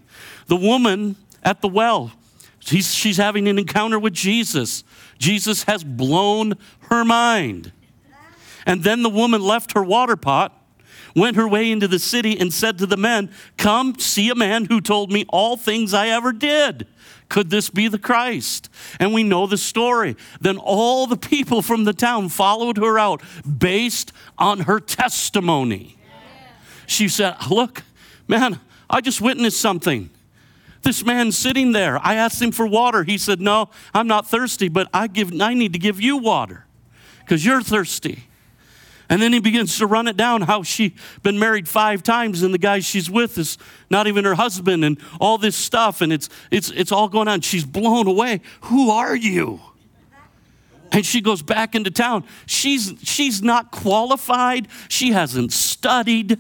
The 0.48 0.56
woman 0.56 1.16
at 1.42 1.62
the 1.62 1.68
well, 1.68 2.12
she's, 2.60 2.94
she's 2.94 3.18
having 3.18 3.48
an 3.48 3.58
encounter 3.58 3.98
with 3.98 4.14
Jesus. 4.14 4.84
Jesus 5.18 5.64
has 5.64 5.84
blown 5.84 6.56
her 6.90 7.04
mind. 7.04 7.72
And 8.66 8.84
then 8.84 9.02
the 9.02 9.10
woman 9.10 9.42
left 9.42 9.74
her 9.74 9.84
water 9.84 10.16
pot 10.16 10.61
went 11.16 11.36
her 11.36 11.48
way 11.48 11.72
into 11.72 11.88
the 11.88 12.00
city 12.00 12.40
and 12.40 12.54
said 12.54 12.78
to 12.78 12.86
the 12.86 12.98
men, 12.98 13.32
Come 13.58 13.98
see 14.00 14.30
a 14.30 14.36
man 14.36 14.66
who 14.66 14.82
told 14.82 15.12
me 15.12 15.26
all 15.30 15.58
things 15.58 15.94
I 15.94 16.08
ever 16.08 16.32
did. 16.32 16.88
Could 17.30 17.50
this 17.50 17.70
be 17.70 17.88
the 17.88 17.98
Christ? 17.98 18.70
And 19.00 19.14
we 19.14 19.24
know 19.24 19.48
the 19.48 19.58
story. 19.58 20.18
Then 20.42 20.58
all 20.58 21.08
the 21.08 21.16
people 21.16 21.62
from 21.62 21.86
the 21.86 21.94
town 21.94 22.28
followed 22.30 22.78
her 22.78 23.00
out 23.00 23.22
based 23.58 24.12
on 24.38 24.62
her 24.62 24.80
testimony. 24.80 25.98
She 26.88 27.08
said, 27.08 27.36
Look, 27.50 27.84
man, 28.28 28.60
I 28.90 29.00
just 29.00 29.22
witnessed 29.22 29.62
something. 29.62 30.10
This 30.82 31.06
man 31.06 31.32
sitting 31.32 31.72
there, 31.72 32.00
I 32.04 32.16
asked 32.16 32.42
him 32.42 32.52
for 32.52 32.68
water. 32.68 33.04
He 33.04 33.18
said, 33.18 33.40
No, 33.40 33.70
I'm 33.94 34.08
not 34.08 34.28
thirsty, 34.28 34.68
but 34.68 34.90
I, 34.94 35.08
give, 35.08 35.40
I 35.40 35.54
need 35.54 35.74
to 35.74 35.80
give 35.80 36.02
you 36.02 36.18
water 36.18 36.66
because 37.20 37.46
you're 37.46 37.62
thirsty. 37.62 38.26
And 39.12 39.22
then 39.22 39.34
he 39.34 39.42
begins 39.42 39.78
to 39.80 39.86
run 39.86 40.08
it 40.08 40.16
down 40.16 40.44
how 40.44 40.64
she's 40.64 40.94
been 41.22 41.38
married 41.38 41.68
five 41.68 42.02
times 42.02 42.44
and 42.44 42.54
the 42.54 42.58
guy 42.58 42.80
she's 42.80 43.12
with 43.12 43.38
is 43.38 43.58
not 43.90 44.08
even 44.08 44.24
her 44.24 44.36
husband 44.36 44.86
and 44.86 44.98
all 45.20 45.38
this 45.38 45.58
stuff 45.58 46.00
and 46.00 46.14
it's 46.14 46.30
it's 46.50 46.72
it's 46.72 46.94
all 46.94 47.10
going 47.10 47.28
on. 47.28 47.42
She's 47.42 47.66
blown 47.66 48.08
away. 48.08 48.40
Who 48.62 48.90
are 48.90 49.14
you? 49.14 49.60
And 50.94 51.06
she 51.06 51.20
goes 51.20 51.42
back 51.42 51.76
into 51.76 51.92
town. 51.92 52.24
She's 52.46 52.94
she's 53.04 53.44
not 53.44 53.72
qualified. 53.72 54.70
She 54.88 55.12
hasn't 55.12 55.52
studied. 55.52 56.40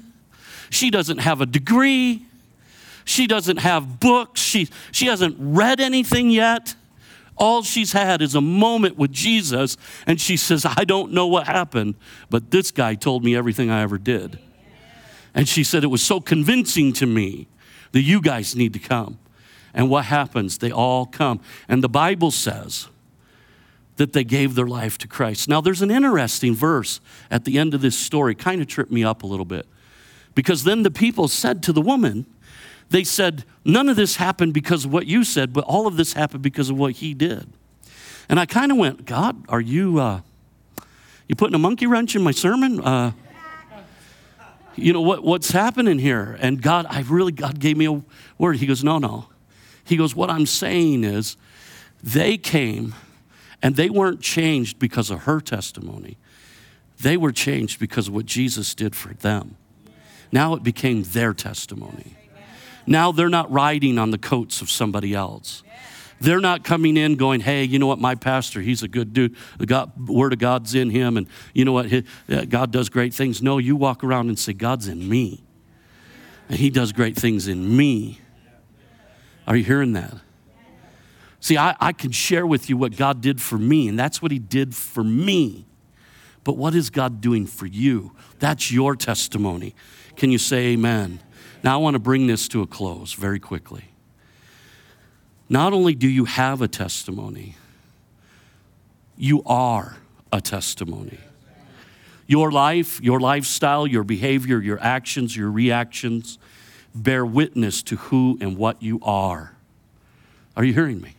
She 0.69 0.89
doesn't 0.89 1.17
have 1.17 1.41
a 1.41 1.45
degree. 1.45 2.25
She 3.03 3.27
doesn't 3.27 3.57
have 3.57 3.99
books. 3.99 4.39
She, 4.39 4.69
she 4.93 5.07
hasn't 5.07 5.35
read 5.37 5.81
anything 5.81 6.29
yet. 6.29 6.75
All 7.41 7.63
she's 7.63 7.91
had 7.91 8.21
is 8.21 8.35
a 8.35 8.39
moment 8.39 8.99
with 8.99 9.11
Jesus, 9.11 9.75
and 10.05 10.21
she 10.21 10.37
says, 10.37 10.63
I 10.63 10.83
don't 10.83 11.11
know 11.11 11.25
what 11.25 11.47
happened, 11.47 11.95
but 12.29 12.51
this 12.51 12.69
guy 12.69 12.93
told 12.93 13.23
me 13.23 13.35
everything 13.35 13.71
I 13.71 13.81
ever 13.81 13.97
did. 13.97 14.37
And 15.33 15.49
she 15.49 15.63
said, 15.63 15.83
It 15.83 15.87
was 15.87 16.03
so 16.03 16.21
convincing 16.21 16.93
to 16.93 17.07
me 17.07 17.47
that 17.93 18.01
you 18.01 18.21
guys 18.21 18.55
need 18.55 18.73
to 18.73 18.79
come. 18.79 19.17
And 19.73 19.89
what 19.89 20.05
happens? 20.05 20.59
They 20.59 20.71
all 20.71 21.07
come. 21.07 21.39
And 21.67 21.83
the 21.83 21.89
Bible 21.89 22.29
says 22.29 22.89
that 23.95 24.13
they 24.13 24.23
gave 24.23 24.53
their 24.53 24.67
life 24.67 24.99
to 24.99 25.07
Christ. 25.07 25.49
Now, 25.49 25.61
there's 25.61 25.81
an 25.81 25.89
interesting 25.89 26.53
verse 26.53 27.01
at 27.31 27.45
the 27.45 27.57
end 27.57 27.73
of 27.73 27.81
this 27.81 27.97
story, 27.97 28.35
kind 28.35 28.61
of 28.61 28.67
tripped 28.67 28.91
me 28.91 29.03
up 29.03 29.23
a 29.23 29.27
little 29.27 29.45
bit. 29.45 29.65
Because 30.35 30.63
then 30.63 30.83
the 30.83 30.91
people 30.91 31.27
said 31.27 31.63
to 31.63 31.73
the 31.73 31.81
woman, 31.81 32.27
they 32.91 33.03
said, 33.05 33.45
None 33.63 33.89
of 33.89 33.95
this 33.95 34.17
happened 34.17 34.53
because 34.53 34.85
of 34.85 34.93
what 34.93 35.07
you 35.07 35.23
said, 35.23 35.53
but 35.53 35.63
all 35.63 35.87
of 35.87 35.97
this 35.97 36.13
happened 36.13 36.43
because 36.43 36.69
of 36.69 36.77
what 36.77 36.93
he 36.93 37.13
did. 37.13 37.47
And 38.27 38.39
I 38.39 38.45
kind 38.45 38.71
of 38.71 38.77
went, 38.77 39.05
God, 39.05 39.45
are 39.49 39.61
you, 39.61 39.99
uh, 39.99 40.21
you 41.27 41.35
putting 41.35 41.55
a 41.55 41.59
monkey 41.59 41.87
wrench 41.87 42.15
in 42.15 42.21
my 42.21 42.31
sermon? 42.31 42.81
Uh, 42.81 43.11
you 44.75 44.93
know, 44.93 45.01
what, 45.01 45.23
what's 45.23 45.51
happening 45.51 45.99
here? 45.99 46.37
And 46.39 46.61
God, 46.61 46.85
I 46.89 47.01
really, 47.01 47.31
God 47.31 47.59
gave 47.59 47.77
me 47.77 47.87
a 47.87 48.01
word. 48.37 48.57
He 48.57 48.65
goes, 48.65 48.83
No, 48.83 48.97
no. 48.97 49.27
He 49.83 49.95
goes, 49.95 50.15
What 50.15 50.29
I'm 50.29 50.45
saying 50.45 51.03
is, 51.03 51.37
they 52.03 52.37
came 52.37 52.95
and 53.61 53.75
they 53.75 53.89
weren't 53.89 54.21
changed 54.21 54.79
because 54.79 55.11
of 55.11 55.23
her 55.23 55.39
testimony. 55.39 56.17
They 56.99 57.15
were 57.15 57.31
changed 57.31 57.79
because 57.79 58.07
of 58.07 58.13
what 58.13 58.25
Jesus 58.25 58.75
did 58.75 58.95
for 58.95 59.13
them. 59.13 59.55
Now 60.31 60.55
it 60.55 60.63
became 60.63 61.03
their 61.03 61.33
testimony. 61.33 62.15
Now 62.85 63.11
they're 63.11 63.29
not 63.29 63.51
riding 63.51 63.97
on 63.97 64.11
the 64.11 64.17
coats 64.17 64.61
of 64.61 64.69
somebody 64.69 65.13
else. 65.13 65.63
They're 66.19 66.39
not 66.39 66.63
coming 66.63 66.97
in 66.97 67.15
going, 67.15 67.41
hey, 67.41 67.63
you 67.63 67.79
know 67.79 67.87
what, 67.87 67.97
my 67.97 68.13
pastor, 68.13 68.61
he's 68.61 68.83
a 68.83 68.87
good 68.87 69.11
dude. 69.11 69.35
The 69.57 69.65
God, 69.65 70.07
word 70.07 70.33
of 70.33 70.39
God's 70.39 70.75
in 70.75 70.91
him, 70.91 71.17
and 71.17 71.27
you 71.53 71.65
know 71.65 71.71
what, 71.71 71.91
uh, 71.91 72.45
God 72.45 72.71
does 72.71 72.89
great 72.89 73.11
things. 73.11 73.41
No, 73.41 73.57
you 73.57 73.75
walk 73.75 74.03
around 74.03 74.29
and 74.29 74.37
say, 74.37 74.53
God's 74.53 74.87
in 74.87 75.09
me. 75.09 75.43
And 76.47 76.59
he 76.59 76.69
does 76.69 76.91
great 76.91 77.15
things 77.15 77.47
in 77.47 77.75
me. 77.75 78.19
Are 79.47 79.55
you 79.55 79.63
hearing 79.63 79.93
that? 79.93 80.13
See, 81.39 81.57
I, 81.57 81.75
I 81.79 81.91
can 81.91 82.11
share 82.11 82.45
with 82.45 82.69
you 82.69 82.77
what 82.77 82.95
God 82.95 83.19
did 83.21 83.41
for 83.41 83.57
me, 83.57 83.87
and 83.87 83.97
that's 83.97 84.21
what 84.21 84.31
he 84.31 84.37
did 84.37 84.75
for 84.75 85.03
me. 85.03 85.65
But 86.43 86.55
what 86.55 86.75
is 86.75 86.91
God 86.91 87.19
doing 87.19 87.47
for 87.47 87.65
you? 87.65 88.11
That's 88.37 88.71
your 88.71 88.95
testimony. 88.95 89.73
Can 90.15 90.29
you 90.29 90.37
say 90.37 90.73
amen? 90.73 91.19
Now, 91.63 91.75
I 91.75 91.77
want 91.77 91.93
to 91.95 91.99
bring 91.99 92.27
this 92.27 92.47
to 92.49 92.61
a 92.61 92.67
close 92.67 93.13
very 93.13 93.39
quickly. 93.39 93.85
Not 95.47 95.73
only 95.73 95.93
do 95.93 96.07
you 96.07 96.25
have 96.25 96.61
a 96.61 96.67
testimony, 96.67 97.55
you 99.17 99.43
are 99.45 99.97
a 100.31 100.41
testimony. 100.41 101.19
Your 102.25 102.51
life, 102.51 103.01
your 103.01 103.19
lifestyle, 103.19 103.85
your 103.85 104.03
behavior, 104.03 104.59
your 104.59 104.79
actions, 104.81 105.35
your 105.35 105.51
reactions 105.51 106.39
bear 106.95 107.25
witness 107.25 107.83
to 107.83 107.97
who 107.97 108.37
and 108.41 108.57
what 108.57 108.81
you 108.81 108.99
are. 109.03 109.55
Are 110.55 110.63
you 110.63 110.73
hearing 110.73 111.01
me? 111.01 111.15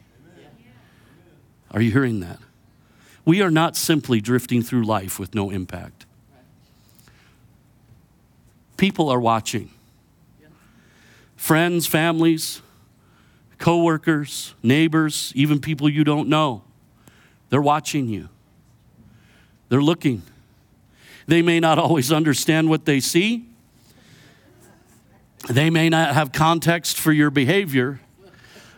Are 1.71 1.81
you 1.81 1.91
hearing 1.91 2.21
that? 2.21 2.39
We 3.25 3.41
are 3.41 3.51
not 3.51 3.77
simply 3.77 4.21
drifting 4.21 4.63
through 4.63 4.85
life 4.85 5.19
with 5.19 5.35
no 5.35 5.51
impact. 5.51 6.07
People 8.77 9.09
are 9.11 9.21
watching 9.21 9.71
friends, 11.43 11.89
families, 11.89 12.63
coworkers, 13.59 14.55
neighbors, 14.63 15.33
even 15.35 15.59
people 15.61 15.89
you 15.89 16.05
don't 16.05 16.29
know. 16.29 16.63
They're 17.51 17.61
watching 17.61 18.09
you. 18.09 18.29
They're 19.69 19.83
looking. 19.83 20.23
They 21.27 21.43
may 21.43 21.59
not 21.59 21.81
always 21.81 22.13
understand 22.13 22.71
what 22.71 22.85
they 22.85 23.01
see. 23.01 23.45
They 25.51 25.69
may 25.69 25.89
not 25.89 26.15
have 26.15 26.31
context 26.31 27.01
for 27.01 27.11
your 27.11 27.31
behavior, 27.31 27.99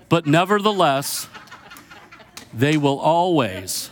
but 0.09 0.27
nevertheless, 0.27 1.29
they 2.55 2.79
will 2.79 2.99
always 2.99 3.91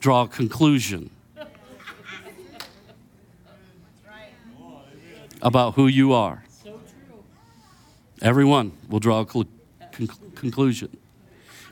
draw 0.00 0.22
a 0.22 0.28
conclusion 0.28 1.10
about 5.40 5.74
who 5.74 5.86
you 5.86 6.12
are. 6.12 6.42
Everyone 8.22 8.72
will 8.88 9.00
draw 9.00 9.20
a 9.20 9.30
cl- 9.30 9.46
con- 9.92 10.08
conclusion. 10.34 10.96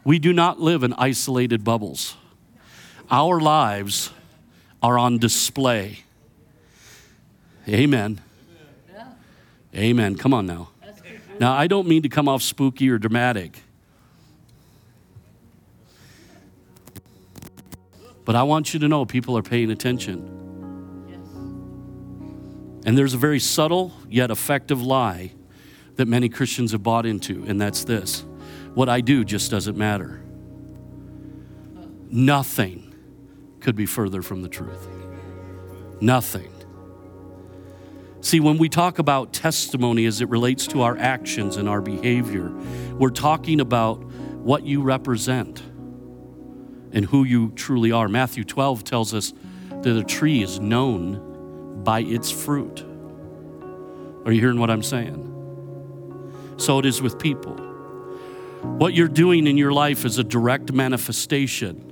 We 0.04 0.18
do 0.18 0.32
not 0.32 0.60
live 0.60 0.82
in 0.82 0.94
isolated 0.94 1.64
bubbles. 1.64 2.16
Our 3.10 3.40
lives 3.40 4.10
are 4.82 4.98
on 4.98 5.18
display. 5.18 6.00
Amen. 7.68 8.20
Amen. 9.74 10.16
Come 10.16 10.32
on 10.32 10.46
now. 10.46 10.70
Now, 11.38 11.52
I 11.52 11.66
don't 11.66 11.86
mean 11.86 12.02
to 12.02 12.08
come 12.08 12.28
off 12.28 12.42
spooky 12.42 12.88
or 12.88 12.98
dramatic, 12.98 13.62
but 18.24 18.34
I 18.34 18.42
want 18.42 18.74
you 18.74 18.80
to 18.80 18.88
know 18.88 19.04
people 19.04 19.36
are 19.38 19.42
paying 19.42 19.70
attention. 19.70 20.34
And 22.84 22.96
there's 22.96 23.14
a 23.14 23.18
very 23.18 23.38
subtle 23.38 23.92
yet 24.08 24.30
effective 24.30 24.82
lie 24.82 25.32
that 25.98 26.06
many 26.06 26.28
Christians 26.28 26.70
have 26.72 26.82
bought 26.82 27.06
into, 27.06 27.44
and 27.46 27.60
that's 27.60 27.84
this 27.84 28.24
what 28.74 28.88
I 28.88 29.00
do 29.00 29.24
just 29.24 29.50
doesn't 29.50 29.76
matter. 29.76 30.22
Nothing 32.08 32.94
could 33.60 33.74
be 33.74 33.84
further 33.84 34.22
from 34.22 34.42
the 34.42 34.48
truth. 34.48 34.86
Nothing. 36.00 36.52
See, 38.20 38.38
when 38.38 38.58
we 38.58 38.68
talk 38.68 39.00
about 39.00 39.32
testimony 39.32 40.06
as 40.06 40.20
it 40.20 40.28
relates 40.28 40.68
to 40.68 40.82
our 40.82 40.96
actions 40.96 41.56
and 41.56 41.68
our 41.68 41.80
behavior, 41.80 42.52
we're 42.94 43.10
talking 43.10 43.60
about 43.60 43.96
what 44.04 44.64
you 44.64 44.82
represent 44.82 45.60
and 46.92 47.04
who 47.06 47.24
you 47.24 47.50
truly 47.56 47.90
are. 47.90 48.08
Matthew 48.08 48.44
12 48.44 48.84
tells 48.84 49.12
us 49.14 49.32
that 49.82 49.96
a 49.96 50.04
tree 50.04 50.44
is 50.44 50.60
known 50.60 51.82
by 51.82 52.02
its 52.02 52.30
fruit. 52.30 52.84
Are 54.24 54.30
you 54.30 54.40
hearing 54.40 54.60
what 54.60 54.70
I'm 54.70 54.84
saying? 54.84 55.34
So 56.58 56.78
it 56.78 56.86
is 56.86 57.00
with 57.00 57.18
people. 57.18 57.56
What 58.62 58.92
you're 58.92 59.08
doing 59.08 59.46
in 59.46 59.56
your 59.56 59.72
life 59.72 60.04
is 60.04 60.18
a 60.18 60.24
direct 60.24 60.72
manifestation 60.72 61.84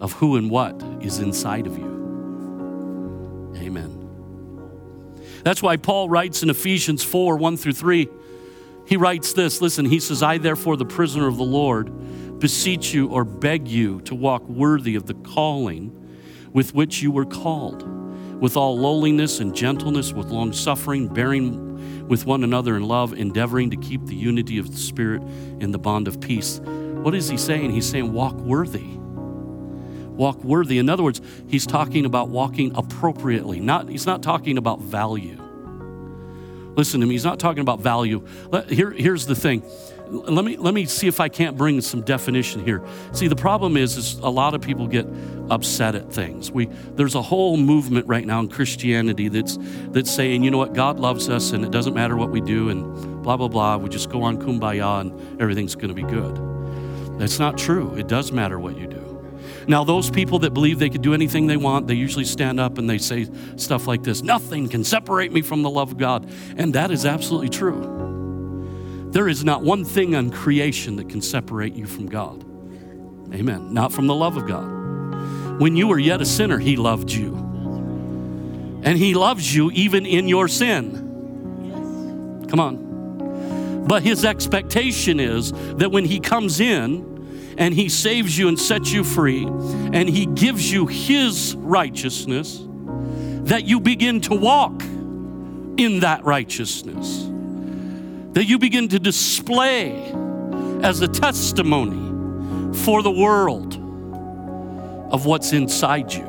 of 0.00 0.12
who 0.14 0.36
and 0.36 0.50
what 0.50 0.82
is 1.00 1.20
inside 1.20 1.66
of 1.66 1.78
you. 1.78 3.52
Amen. 3.56 3.98
That's 5.44 5.62
why 5.62 5.76
Paul 5.76 6.08
writes 6.08 6.42
in 6.42 6.50
Ephesians 6.50 7.02
4 7.04 7.36
1 7.36 7.56
through 7.56 7.72
3. 7.74 8.08
He 8.86 8.96
writes 8.96 9.32
this 9.32 9.60
listen, 9.60 9.86
he 9.86 10.00
says, 10.00 10.22
I 10.22 10.38
therefore, 10.38 10.76
the 10.76 10.84
prisoner 10.84 11.28
of 11.28 11.36
the 11.36 11.44
Lord, 11.44 12.40
beseech 12.40 12.92
you 12.92 13.08
or 13.08 13.24
beg 13.24 13.68
you 13.68 14.00
to 14.02 14.14
walk 14.16 14.42
worthy 14.48 14.96
of 14.96 15.06
the 15.06 15.14
calling 15.14 15.96
with 16.52 16.74
which 16.74 17.00
you 17.00 17.12
were 17.12 17.24
called, 17.24 17.82
with 18.40 18.56
all 18.56 18.76
lowliness 18.76 19.38
and 19.38 19.54
gentleness, 19.54 20.12
with 20.12 20.26
long 20.26 20.52
suffering, 20.52 21.06
bearing 21.06 21.71
with 22.12 22.26
one 22.26 22.44
another 22.44 22.76
in 22.76 22.82
love, 22.82 23.14
endeavoring 23.14 23.70
to 23.70 23.76
keep 23.78 24.04
the 24.04 24.14
unity 24.14 24.58
of 24.58 24.70
the 24.70 24.76
Spirit 24.76 25.22
in 25.60 25.70
the 25.70 25.78
bond 25.78 26.06
of 26.06 26.20
peace. 26.20 26.60
What 26.60 27.14
is 27.14 27.26
he 27.26 27.38
saying? 27.38 27.70
He's 27.70 27.88
saying, 27.88 28.12
walk 28.12 28.34
worthy. 28.34 28.84
Walk 30.10 30.44
worthy. 30.44 30.76
In 30.76 30.90
other 30.90 31.02
words, 31.02 31.22
he's 31.48 31.64
talking 31.64 32.04
about 32.04 32.28
walking 32.28 32.70
appropriately. 32.76 33.60
Not, 33.60 33.88
he's 33.88 34.04
not 34.04 34.22
talking 34.22 34.58
about 34.58 34.82
value. 34.82 35.38
Listen 36.76 37.00
to 37.00 37.06
me, 37.06 37.14
he's 37.14 37.24
not 37.24 37.40
talking 37.40 37.62
about 37.62 37.80
value. 37.80 38.26
Here, 38.68 38.90
here's 38.90 39.24
the 39.24 39.34
thing 39.34 39.62
let 40.12 40.44
me 40.44 40.56
let 40.58 40.74
me 40.74 40.84
see 40.84 41.06
if 41.06 41.20
I 41.20 41.28
can't 41.28 41.56
bring 41.56 41.80
some 41.80 42.02
definition 42.02 42.62
here. 42.64 42.82
See, 43.12 43.28
the 43.28 43.36
problem 43.36 43.78
is, 43.78 43.96
is 43.96 44.18
a 44.18 44.28
lot 44.28 44.54
of 44.54 44.60
people 44.60 44.86
get 44.86 45.06
upset 45.50 45.94
at 45.94 46.12
things. 46.12 46.50
We 46.50 46.66
there's 46.96 47.14
a 47.14 47.22
whole 47.22 47.56
movement 47.56 48.06
right 48.06 48.26
now 48.26 48.40
in 48.40 48.48
Christianity 48.48 49.28
that's 49.28 49.58
that's 49.88 50.10
saying, 50.10 50.44
you 50.44 50.50
know 50.50 50.58
what, 50.58 50.74
God 50.74 50.98
loves 50.98 51.30
us, 51.30 51.52
and 51.52 51.64
it 51.64 51.70
doesn't 51.70 51.94
matter 51.94 52.16
what 52.16 52.30
we 52.30 52.42
do, 52.42 52.68
and 52.68 53.22
blah 53.22 53.38
blah 53.38 53.48
blah. 53.48 53.78
We 53.78 53.88
just 53.88 54.10
go 54.10 54.22
on 54.22 54.36
kumbaya, 54.36 55.00
and 55.00 55.40
everything's 55.40 55.74
going 55.74 55.88
to 55.88 55.94
be 55.94 56.02
good. 56.02 56.36
That's 57.18 57.38
not 57.38 57.56
true. 57.56 57.94
It 57.94 58.06
does 58.06 58.32
matter 58.32 58.58
what 58.58 58.76
you 58.76 58.86
do. 58.86 58.98
Now, 59.66 59.84
those 59.84 60.10
people 60.10 60.40
that 60.40 60.52
believe 60.52 60.78
they 60.78 60.90
could 60.90 61.02
do 61.02 61.14
anything 61.14 61.46
they 61.46 61.56
want, 61.56 61.86
they 61.86 61.94
usually 61.94 62.24
stand 62.24 62.58
up 62.58 62.78
and 62.78 62.90
they 62.90 62.98
say 62.98 63.28
stuff 63.56 63.86
like 63.86 64.02
this 64.02 64.22
Nothing 64.22 64.68
can 64.68 64.84
separate 64.84 65.32
me 65.32 65.40
from 65.40 65.62
the 65.62 65.70
love 65.70 65.92
of 65.92 65.98
God. 65.98 66.28
And 66.56 66.74
that 66.74 66.90
is 66.90 67.06
absolutely 67.06 67.48
true. 67.48 68.01
There 69.12 69.28
is 69.28 69.44
not 69.44 69.62
one 69.62 69.84
thing 69.84 70.14
on 70.14 70.30
creation 70.30 70.96
that 70.96 71.10
can 71.10 71.20
separate 71.20 71.74
you 71.74 71.86
from 71.86 72.06
God. 72.06 72.42
Amen. 73.34 73.74
Not 73.74 73.92
from 73.92 74.06
the 74.06 74.14
love 74.14 74.38
of 74.38 74.46
God. 74.46 75.60
When 75.60 75.76
you 75.76 75.86
were 75.86 75.98
yet 75.98 76.22
a 76.22 76.24
sinner, 76.24 76.58
He 76.58 76.76
loved 76.76 77.12
you. 77.12 77.34
And 78.84 78.96
He 78.96 79.12
loves 79.12 79.54
you 79.54 79.70
even 79.72 80.06
in 80.06 80.28
your 80.28 80.48
sin. 80.48 82.46
Come 82.48 82.58
on. 82.58 83.84
But 83.86 84.02
His 84.02 84.24
expectation 84.24 85.20
is 85.20 85.52
that 85.52 85.92
when 85.92 86.06
He 86.06 86.18
comes 86.18 86.58
in 86.58 87.54
and 87.58 87.74
He 87.74 87.90
saves 87.90 88.38
you 88.38 88.48
and 88.48 88.58
sets 88.58 88.92
you 88.92 89.04
free 89.04 89.44
and 89.44 90.08
He 90.08 90.24
gives 90.24 90.72
you 90.72 90.86
His 90.86 91.54
righteousness, 91.56 92.64
that 93.44 93.64
you 93.64 93.78
begin 93.78 94.22
to 94.22 94.34
walk 94.34 94.82
in 95.76 96.00
that 96.00 96.24
righteousness 96.24 97.28
that 98.32 98.44
you 98.46 98.58
begin 98.58 98.88
to 98.88 98.98
display 98.98 100.12
as 100.82 101.00
a 101.00 101.08
testimony 101.08 102.74
for 102.78 103.02
the 103.02 103.10
world 103.10 103.74
of 105.12 105.26
what's 105.26 105.52
inside 105.52 106.12
you. 106.12 106.24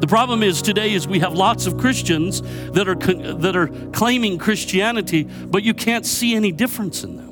The 0.00 0.06
problem 0.06 0.42
is 0.42 0.62
today 0.62 0.92
is 0.92 1.08
we 1.08 1.20
have 1.20 1.32
lots 1.32 1.66
of 1.66 1.78
Christians 1.78 2.42
that 2.72 2.86
are 2.86 2.94
that 2.94 3.56
are 3.56 3.68
claiming 3.92 4.38
Christianity, 4.38 5.24
but 5.24 5.62
you 5.62 5.74
can't 5.74 6.04
see 6.04 6.34
any 6.34 6.52
difference 6.52 7.02
in 7.02 7.16
them. 7.16 7.26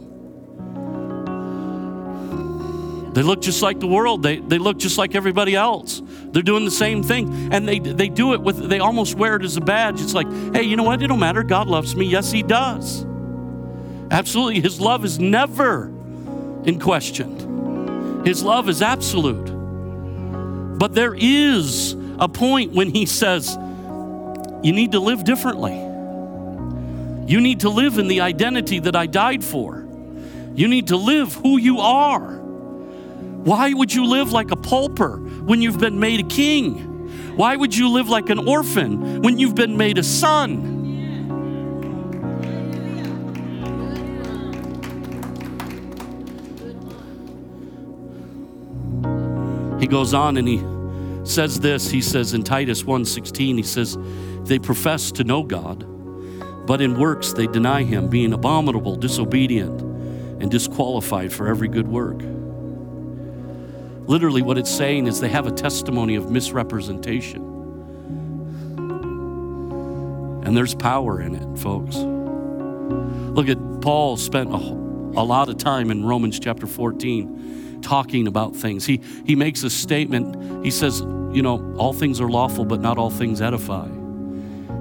They 3.15 3.23
look 3.23 3.41
just 3.41 3.63
like 3.63 3.79
the 3.79 3.87
world. 3.87 4.25
They, 4.25 4.39
they 4.39 4.59
look 4.59 4.77
just 4.77 4.99
like 4.99 5.15
everybody 5.15 5.55
else. 5.55 6.03
They're 6.33 6.43
doing 6.43 6.65
the 6.65 6.71
same 6.73 7.05
thing. 7.05 7.53
And 7.53 7.69
they, 7.69 7.79
they 7.79 8.09
do 8.09 8.33
it 8.33 8.41
with, 8.41 8.69
they 8.69 8.81
almost 8.81 9.15
wear 9.15 9.37
it 9.37 9.45
as 9.45 9.57
a 9.57 9.61
badge. 9.61 10.01
It's 10.01 10.15
like, 10.15 10.27
hey, 10.53 10.65
you 10.65 10.75
know 10.75 10.83
what? 10.83 11.01
It 11.01 11.07
don't 11.07 11.21
matter. 11.21 11.45
God 11.45 11.69
loves 11.69 11.95
me. 11.95 12.07
Yes, 12.07 12.33
He 12.33 12.43
does. 12.43 13.07
Absolutely. 14.11 14.61
His 14.61 14.81
love 14.81 15.05
is 15.05 15.19
never 15.19 15.87
in 16.65 16.79
question, 16.81 18.25
His 18.25 18.43
love 18.43 18.69
is 18.69 18.83
absolute. 18.83 19.53
But 20.79 20.95
there 20.95 21.15
is 21.15 21.97
a 22.19 22.29
point 22.29 22.73
when 22.73 22.91
He 22.91 23.07
says, 23.07 23.57
You 24.63 24.73
need 24.73 24.93
to 24.93 25.01
live 25.01 25.25
differently. 25.25 25.81
You 27.27 27.41
need 27.41 27.61
to 27.61 27.71
live 27.71 27.99
in 27.99 28.09
the 28.09 28.21
identity 28.21 28.81
that 28.81 28.95
I 28.95 29.07
died 29.07 29.43
for. 29.43 29.87
You 30.55 30.69
need 30.69 30.89
to 30.89 30.97
live 30.97 31.35
who 31.35 31.59
you 31.59 31.79
are. 31.79 32.35
Why 33.45 33.73
would 33.73 33.93
you 33.93 34.07
live 34.07 34.33
like 34.33 34.51
a 34.51 34.57
pauper 34.57 35.17
when 35.17 35.61
you've 35.61 35.79
been 35.79 35.99
made 36.01 36.21
a 36.21 36.29
king? 36.29 37.37
Why 37.37 37.57
would 37.57 37.75
you 37.75 37.89
live 37.89 38.09
like 38.09 38.31
an 38.31 38.39
orphan 38.39 39.23
when 39.23 39.39
you've 39.39 39.55
been 39.55 39.77
made 39.77 39.99
a 39.99 40.03
son? 40.03 40.84
He 49.85 49.89
goes 49.89 50.15
on 50.15 50.39
and 50.39 50.49
he 50.49 50.65
says 51.25 51.61
this. 51.61 51.91
He 51.91 52.01
says 52.01 52.33
in 52.33 52.43
Titus 52.43 52.85
1:16, 52.85 53.59
he 53.59 53.63
says, 53.63 53.99
"They 54.45 54.59
profess 54.59 55.13
to 55.13 55.25
know 55.25 55.43
God, 55.43 55.85
but 56.67 56.81
in 56.81 56.99
works 56.99 57.35
they 57.35 57.47
deny 57.47 57.83
him, 57.83 58.09
being 58.09 58.33
abominable, 58.33 58.97
disobedient, 58.97 59.83
and 60.41 60.51
disqualified 60.51 61.35
for 61.35 61.49
every 61.49 61.69
good 61.69 61.87
work." 61.87 62.23
Literally 64.07 64.41
what 64.41 64.57
it's 64.57 64.71
saying 64.71 65.07
is 65.07 65.21
they 65.21 65.29
have 65.29 65.47
a 65.47 65.53
testimony 65.53 66.15
of 66.15 66.31
misrepresentation. 66.31 67.43
And 70.45 70.57
there's 70.57 70.75
power 70.75 71.21
in 71.21 71.35
it, 71.35 71.59
folks. 71.59 71.97
Look 73.37 73.51
at 73.51 73.59
Paul 73.83 74.17
spent 74.17 74.49
a, 74.51 74.57
a 75.21 75.25
lot 75.25 75.51
of 75.51 75.59
time 75.59 75.91
in 75.91 76.07
Romans 76.07 76.41
chapter 76.41 76.67
14 76.67 77.64
talking 77.85 78.27
about 78.27 78.57
things. 78.57 78.85
He, 78.85 79.01
he 79.25 79.37
makes 79.37 79.63
a 79.63 79.71
statement. 79.71 80.65
He 80.65 80.71
says, 80.71 81.01
you 81.01 81.43
know, 81.43 81.75
all 81.77 81.93
things 81.93 82.21
are 82.21 82.29
lawful, 82.29 82.65
but 82.65 82.81
not 82.81 82.99
all 82.99 83.11
things 83.11 83.41
edify. 83.41 83.87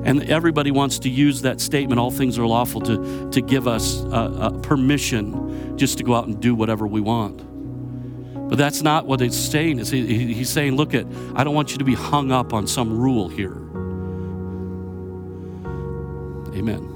And 0.06 0.30
everybody 0.30 0.72
wants 0.72 1.00
to 1.00 1.10
use 1.10 1.42
that 1.44 1.62
statement, 1.62 2.00
all 2.00 2.12
things 2.12 2.38
are 2.38 2.46
lawful, 2.46 2.82
to, 2.82 3.30
to 3.32 3.42
give 3.42 3.68
us 3.68 4.04
uh, 4.06 4.08
uh, 4.10 4.50
permission 4.62 5.78
just 5.78 5.98
to 5.98 6.04
go 6.04 6.14
out 6.14 6.28
and 6.28 6.42
do 6.42 6.56
whatever 6.56 6.88
we 6.88 7.02
want. 7.02 7.38
But 8.50 8.58
that's 8.58 8.82
not 8.82 9.08
what 9.08 9.22
it's 9.22 9.38
saying. 9.38 9.80
It's, 9.80 9.90
he, 9.90 10.34
he's 10.34 10.50
saying, 10.50 10.76
look 10.76 10.94
at, 10.94 11.06
I 11.36 11.44
don't 11.44 11.56
want 11.56 11.72
you 11.72 11.78
to 11.78 11.86
be 11.86 11.96
hung 11.96 12.32
up 12.32 12.54
on 12.54 12.68
some 12.68 12.98
rule 12.98 13.30
here. 13.30 13.58
Amen. 16.56 16.93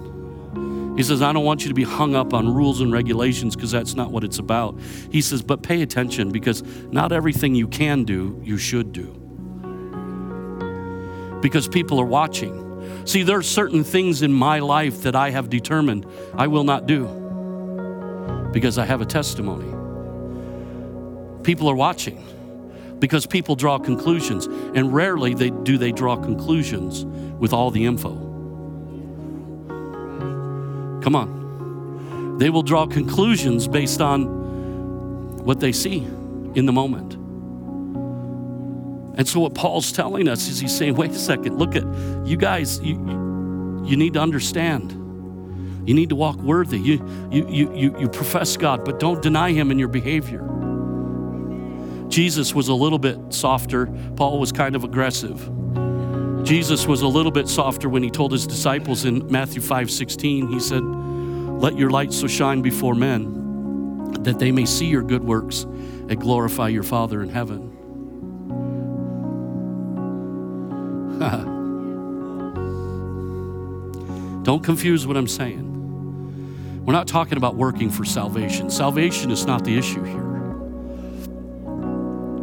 He 0.98 1.04
says, 1.04 1.22
I 1.22 1.32
don't 1.32 1.46
want 1.46 1.62
you 1.62 1.68
to 1.68 1.76
be 1.76 1.84
hung 1.84 2.16
up 2.16 2.34
on 2.34 2.52
rules 2.52 2.82
and 2.82 2.92
regulations 2.92 3.56
because 3.56 3.70
that's 3.70 3.94
not 3.94 4.12
what 4.12 4.24
it's 4.24 4.40
about. 4.40 4.80
He 5.12 5.22
says, 5.22 5.44
but 5.44 5.62
pay 5.62 5.84
attention 5.84 6.32
because 6.32 6.64
not 6.92 7.12
everything 7.12 7.54
you 7.54 7.68
can 7.68 8.04
do, 8.04 8.42
you 8.44 8.58
should 8.58 8.94
do. 8.94 9.14
Because 11.40 11.68
people 11.68 12.02
are 12.02 12.06
watching. 12.06 13.06
See, 13.06 13.22
there 13.22 13.38
are 13.38 13.44
certain 13.44 13.84
things 13.84 14.24
in 14.24 14.34
my 14.34 14.58
life 14.58 15.04
that 15.04 15.16
I 15.16 15.30
have 15.30 15.52
determined 15.52 16.08
I 16.34 16.48
will 16.48 16.64
not 16.64 16.88
do 16.88 17.06
because 18.52 18.80
I 18.80 18.86
have 18.86 19.00
a 19.00 19.06
testimony. 19.06 19.72
People 21.44 21.70
are 21.70 21.76
watching 21.76 22.26
because 22.98 23.28
people 23.28 23.56
draw 23.56 23.78
conclusions, 23.78 24.48
and 24.48 24.92
rarely 24.92 25.36
they, 25.36 25.52
do 25.52 25.78
they 25.78 25.92
draw 25.92 26.16
conclusions 26.16 27.06
with 27.36 27.54
all 27.54 27.70
the 27.70 27.86
info. 27.86 28.27
Come 31.08 31.16
on. 31.16 32.38
They 32.38 32.50
will 32.50 32.64
draw 32.64 32.86
conclusions 32.86 33.66
based 33.66 34.02
on 34.02 34.26
what 35.46 35.62
they 35.62 35.72
see 35.72 36.00
in 36.54 36.66
the 36.66 36.74
moment. 36.74 37.14
And 39.18 39.26
so, 39.26 39.40
what 39.40 39.54
Paul's 39.54 39.94
telling 39.94 40.28
us 40.28 40.50
is 40.50 40.60
he's 40.60 40.76
saying, 40.76 40.96
wait 40.96 41.12
a 41.12 41.18
second, 41.18 41.58
look 41.58 41.78
at 41.78 41.86
you 42.28 42.36
guys, 42.36 42.82
you, 42.82 42.96
you 43.86 43.96
need 43.96 44.16
to 44.16 44.20
understand. 44.20 44.92
You 45.88 45.94
need 45.94 46.10
to 46.10 46.16
walk 46.18 46.36
worthy. 46.40 46.78
You, 46.78 47.30
you, 47.32 47.48
you, 47.48 47.74
you, 47.74 48.00
you 48.02 48.10
profess 48.10 48.58
God, 48.58 48.84
but 48.84 49.00
don't 49.00 49.22
deny 49.22 49.54
Him 49.54 49.72
in 49.72 49.80
your 49.80 49.88
behavior. 49.88 50.46
Jesus 52.10 52.54
was 52.54 52.68
a 52.68 52.74
little 52.74 53.00
bit 53.00 53.18
softer, 53.30 53.86
Paul 54.18 54.42
was 54.42 54.52
kind 54.52 54.76
of 54.76 54.84
aggressive. 54.84 55.40
Jesus 56.48 56.88
was 56.88 57.02
a 57.02 57.08
little 57.08 57.34
bit 57.34 57.50
softer 57.50 57.90
when 57.90 58.02
he 58.02 58.10
told 58.10 58.32
his 58.32 58.48
disciples 58.48 59.04
in 59.04 59.30
Matthew 59.30 59.60
5 59.60 59.92
16, 59.92 60.48
he 60.48 60.62
said, 60.62 60.82
Let 60.82 61.78
your 61.78 61.90
light 61.90 62.14
so 62.14 62.26
shine 62.26 62.62
before 62.62 62.96
men 62.96 64.14
that 64.24 64.40
they 64.40 64.54
may 64.54 64.64
see 64.64 64.86
your 64.86 65.02
good 65.02 65.26
works 65.26 65.64
and 65.64 66.18
glorify 66.22 66.70
your 66.70 66.84
Father 66.84 67.22
in 67.22 67.28
heaven. 67.28 67.74
Don't 74.44 74.64
confuse 74.64 75.06
what 75.06 75.18
I'm 75.18 75.28
saying. 75.28 76.86
We're 76.86 76.94
not 76.94 77.10
talking 77.10 77.38
about 77.38 77.58
working 77.58 77.90
for 77.90 78.06
salvation. 78.06 78.70
Salvation 78.70 79.32
is 79.32 79.46
not 79.46 79.66
the 79.66 79.78
issue 79.78 80.02
here. 80.02 80.37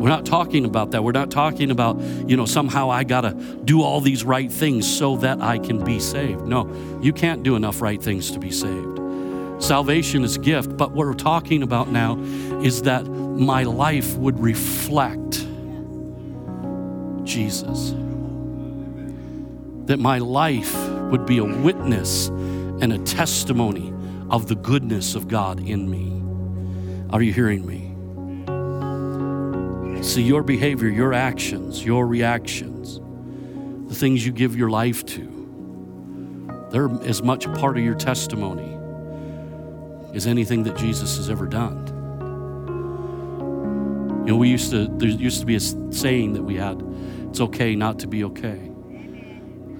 We're 0.04 0.10
not 0.10 0.26
talking 0.26 0.66
about 0.66 0.90
that. 0.90 1.02
We're 1.02 1.12
not 1.12 1.30
talking 1.30 1.70
about, 1.70 1.98
you 2.28 2.36
know, 2.36 2.44
somehow 2.44 2.90
I 2.90 3.04
got 3.04 3.22
to 3.22 3.32
do 3.64 3.80
all 3.80 4.02
these 4.02 4.22
right 4.22 4.52
things 4.52 4.86
so 4.86 5.16
that 5.16 5.40
I 5.40 5.56
can 5.56 5.82
be 5.82 5.98
saved. 5.98 6.42
No, 6.42 6.70
you 7.00 7.10
can't 7.14 7.42
do 7.42 7.56
enough 7.56 7.80
right 7.80 8.02
things 8.02 8.30
to 8.32 8.38
be 8.38 8.50
saved. 8.50 9.00
Salvation 9.62 10.22
is 10.22 10.36
a 10.36 10.40
gift, 10.40 10.76
but 10.76 10.90
what 10.90 11.06
we're 11.06 11.14
talking 11.14 11.62
about 11.62 11.88
now 11.88 12.18
is 12.60 12.82
that 12.82 13.06
my 13.06 13.62
life 13.62 14.14
would 14.16 14.38
reflect 14.38 15.46
Jesus. 17.24 17.92
That 19.86 20.00
my 20.00 20.18
life 20.18 20.76
would 21.12 21.24
be 21.24 21.38
a 21.38 21.44
witness 21.44 22.28
and 22.28 22.92
a 22.92 22.98
testimony 22.98 23.90
of 24.28 24.48
the 24.48 24.54
goodness 24.56 25.14
of 25.14 25.28
God 25.28 25.66
in 25.66 25.90
me. 25.90 26.22
Are 27.08 27.22
you 27.22 27.32
hearing 27.32 27.64
me? 27.64 27.83
See, 30.04 30.22
your 30.22 30.42
behavior, 30.42 30.88
your 30.88 31.14
actions, 31.14 31.82
your 31.82 32.06
reactions, 32.06 33.00
the 33.88 33.94
things 33.94 34.24
you 34.24 34.32
give 34.32 34.54
your 34.54 34.68
life 34.68 35.04
to, 35.06 36.68
they're 36.70 36.90
as 37.08 37.22
much 37.22 37.46
a 37.46 37.52
part 37.54 37.78
of 37.78 37.84
your 37.84 37.94
testimony 37.94 38.76
as 40.14 40.26
anything 40.26 40.62
that 40.64 40.76
Jesus 40.76 41.16
has 41.16 41.30
ever 41.30 41.46
done. 41.46 41.86
You 44.26 44.32
know, 44.32 44.36
we 44.36 44.50
used 44.50 44.70
to, 44.72 44.88
there 44.88 45.08
used 45.08 45.40
to 45.40 45.46
be 45.46 45.56
a 45.56 45.60
saying 45.60 46.34
that 46.34 46.42
we 46.42 46.56
had 46.56 46.82
it's 47.30 47.40
okay 47.40 47.74
not 47.74 47.98
to 48.00 48.06
be 48.06 48.24
okay. 48.24 48.58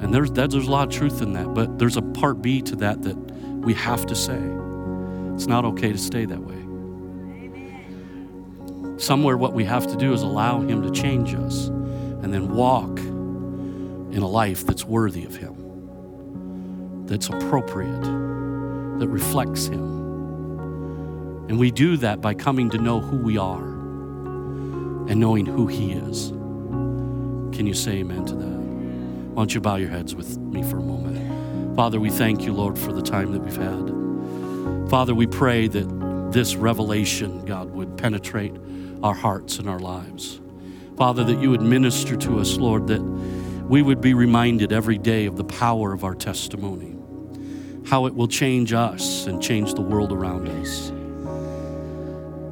And 0.01 0.12
there's, 0.12 0.31
that, 0.33 0.51
there's 0.51 0.66
a 0.66 0.70
lot 0.70 0.89
of 0.89 0.95
truth 0.95 1.20
in 1.20 1.35
that, 1.35 1.53
but 1.53 1.79
there's 1.79 1.99
a 1.99 2.03
part 2.03 2.41
B 2.41 2.62
to 2.62 2.77
that 2.77 3.03
that 3.03 3.16
we 3.16 3.75
have 3.75 4.07
to 4.07 4.14
say. 4.14 4.41
It's 5.35 5.47
not 5.47 5.66
okay 5.66 5.93
to 5.93 5.99
stay 5.99 6.25
that 6.25 6.41
way. 6.41 6.63
Somewhere, 8.97 9.36
what 9.36 9.53
we 9.55 9.64
have 9.64 9.86
to 9.88 9.97
do 9.97 10.12
is 10.12 10.22
allow 10.22 10.61
Him 10.61 10.82
to 10.82 10.90
change 10.90 11.34
us 11.34 11.66
and 11.66 12.32
then 12.32 12.55
walk 12.55 12.99
in 12.99 14.18
a 14.22 14.28
life 14.28 14.64
that's 14.64 14.84
worthy 14.84 15.24
of 15.24 15.34
Him, 15.36 17.07
that's 17.07 17.28
appropriate, 17.28 18.03
that 18.99 19.09
reflects 19.09 19.66
Him. 19.66 19.82
And 21.49 21.59
we 21.59 21.70
do 21.70 21.97
that 21.99 22.20
by 22.20 22.34
coming 22.34 22.70
to 22.70 22.78
know 22.78 23.01
who 23.01 23.16
we 23.16 23.36
are 23.36 23.64
and 23.64 25.16
knowing 25.20 25.45
who 25.45 25.66
He 25.66 25.92
is. 25.92 26.28
Can 27.55 27.66
you 27.66 27.74
say 27.74 27.99
amen 27.99 28.24
to 28.26 28.34
that? 28.34 28.45
Why 29.34 29.40
don't 29.40 29.55
you 29.55 29.61
bow 29.61 29.76
your 29.76 29.90
heads 29.90 30.14
with 30.14 30.38
me 30.38 30.62
for 30.62 30.78
a 30.78 30.82
moment? 30.82 31.76
Father, 31.76 31.99
we 31.99 32.09
thank 32.11 32.42
you, 32.42 32.53
Lord, 32.53 32.78
for 32.78 32.92
the 32.92 33.03
time 33.03 33.32
that 33.32 33.40
we've 33.40 33.57
had. 33.57 34.88
Father, 34.88 35.14
we 35.14 35.26
pray 35.26 35.66
that 35.66 36.30
this 36.32 36.55
revelation, 36.55 37.45
God, 37.45 37.70
would 37.72 37.97
penetrate 37.97 38.55
our 39.05 39.14
hearts 39.14 39.59
and 39.59 39.68
our 39.68 39.78
lives. 39.78 40.40
Father, 40.96 41.22
that 41.24 41.38
you 41.38 41.50
would 41.50 41.61
minister 41.61 42.16
to 42.16 42.40
us, 42.40 42.57
Lord, 42.57 42.86
that 42.86 43.02
we 43.02 43.82
would 43.82 44.00
be 44.00 44.14
reminded 44.14 44.72
every 44.72 44.96
day 44.96 45.26
of 45.26 45.36
the 45.36 45.44
power 45.44 45.92
of 45.92 46.05
our 46.05 46.14
testimony, 46.14 46.96
how 47.86 48.07
it 48.07 48.14
will 48.14 48.28
change 48.28 48.72
us 48.72 49.26
and 49.26 49.42
change 49.42 49.74
the 49.74 49.82
world 49.82 50.11
around 50.11 50.48
us. 50.48 50.88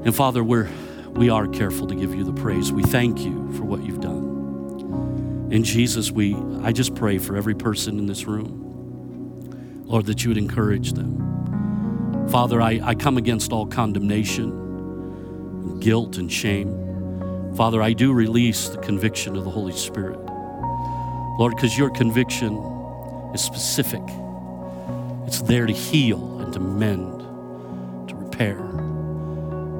And 0.04 0.14
Father, 0.14 0.44
we're, 0.44 0.68
we 1.12 1.30
are 1.30 1.46
careful 1.48 1.86
to 1.86 1.94
give 1.94 2.14
you 2.14 2.22
the 2.22 2.34
praise. 2.34 2.70
We 2.70 2.82
thank 2.82 3.20
you 3.20 3.50
for 3.54 3.64
what 3.64 3.82
you've 3.82 4.00
done. 4.00 5.48
In 5.50 5.64
Jesus, 5.64 6.10
we, 6.10 6.34
I 6.62 6.72
just 6.72 6.94
pray 6.94 7.16
for 7.16 7.34
every 7.34 7.54
person 7.54 7.98
in 7.98 8.04
this 8.04 8.26
room, 8.26 9.84
Lord, 9.84 10.04
that 10.04 10.22
you 10.22 10.28
would 10.28 10.38
encourage 10.38 10.92
them. 10.92 12.28
Father, 12.28 12.60
I, 12.60 12.80
I 12.82 12.94
come 12.94 13.16
against 13.16 13.52
all 13.52 13.66
condemnation, 13.66 14.50
and 14.50 14.61
guilt, 15.82 16.16
and 16.16 16.30
shame. 16.30 17.54
Father, 17.56 17.82
I 17.82 17.92
do 17.92 18.12
release 18.12 18.68
the 18.68 18.78
conviction 18.78 19.36
of 19.36 19.44
the 19.44 19.50
Holy 19.50 19.72
Spirit. 19.72 20.18
Lord, 21.38 21.56
because 21.56 21.76
your 21.76 21.90
conviction 21.90 22.56
is 23.34 23.42
specific, 23.42 24.02
it's 25.26 25.42
there 25.42 25.66
to 25.66 25.72
heal 25.72 26.40
and 26.40 26.52
to 26.52 26.60
mend, 26.60 27.20
to 28.08 28.14
repair. 28.14 28.58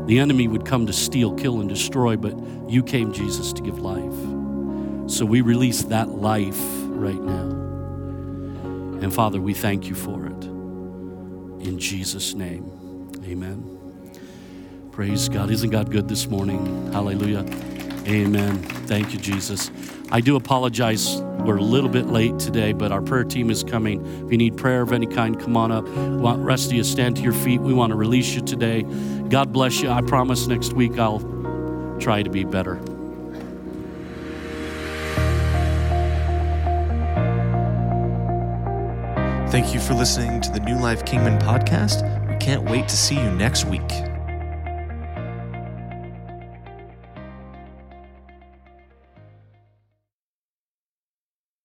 The 0.07 0.19
enemy 0.19 0.49
would 0.49 0.67
come 0.67 0.87
to 0.87 0.93
steal, 0.93 1.35
kill, 1.35 1.61
and 1.61 1.69
destroy, 1.69 2.17
but 2.17 2.35
you 2.69 2.83
came, 2.83 3.13
Jesus, 3.13 3.53
to 3.53 3.63
give 3.63 3.79
life. 3.79 5.09
So 5.09 5.25
we 5.25 5.41
release 5.41 5.83
that 5.85 6.09
life 6.09 6.61
right 6.89 7.23
now. 7.23 7.51
And 9.03 9.15
Father, 9.15 9.41
we 9.41 9.55
thank 9.55 9.89
you 9.89 9.95
for 9.95 10.27
it. 10.27 10.45
In 11.65 11.79
Jesus' 11.79 12.35
name, 12.35 13.13
amen. 13.25 13.82
Praise 14.93 15.31
God. 15.31 15.51
Isn't 15.51 15.71
God 15.71 15.91
good 15.91 16.07
this 16.07 16.29
morning? 16.29 16.93
Hallelujah. 16.93 17.47
Amen. 18.07 18.59
Thank 18.87 19.15
you, 19.15 19.19
Jesus. 19.19 19.71
I 20.11 20.21
do 20.21 20.37
apologize. 20.37 21.17
We're 21.17 21.57
a 21.57 21.63
little 21.63 21.89
bit 21.89 22.09
late 22.09 22.39
today, 22.39 22.75
but 22.75 22.93
our 22.93 23.01
prayer 23.01 23.25
team 23.25 23.51
is 23.51 23.65
coming. 23.65 24.05
If 24.27 24.31
you 24.31 24.37
need 24.37 24.59
prayer 24.59 24.83
of 24.83 24.93
any 24.93 25.07
kind, 25.07 25.41
come 25.41 25.57
on 25.57 25.73
up. 25.73 25.89
Want 25.89 26.45
rest 26.45 26.67
of 26.67 26.73
you 26.75 26.85
stand 26.85 27.17
to 27.17 27.23
your 27.23 27.33
feet. 27.33 27.63
We 27.63 27.73
want 27.73 27.91
to 27.93 27.97
release 27.97 28.35
you 28.35 28.43
today. 28.43 28.83
God 29.31 29.51
bless 29.51 29.81
you. 29.81 29.89
I 29.89 30.03
promise 30.03 30.47
next 30.47 30.75
week 30.75 30.99
I'll 30.99 31.21
try 31.99 32.23
to 32.23 32.29
be 32.29 32.45
better. 32.45 32.77
Thank 39.49 39.73
you 39.73 39.81
for 39.81 39.95
listening 39.95 40.43
to 40.43 40.51
the 40.51 40.61
New 40.61 40.77
Life 40.77 41.07
Kingman 41.07 41.39
podcast. 41.39 42.29
We 42.29 42.37
can't 42.37 42.69
wait 42.69 42.89
to 42.89 42.97
see 42.97 43.15
you 43.15 43.31
next 43.31 43.65
week. 43.65 44.12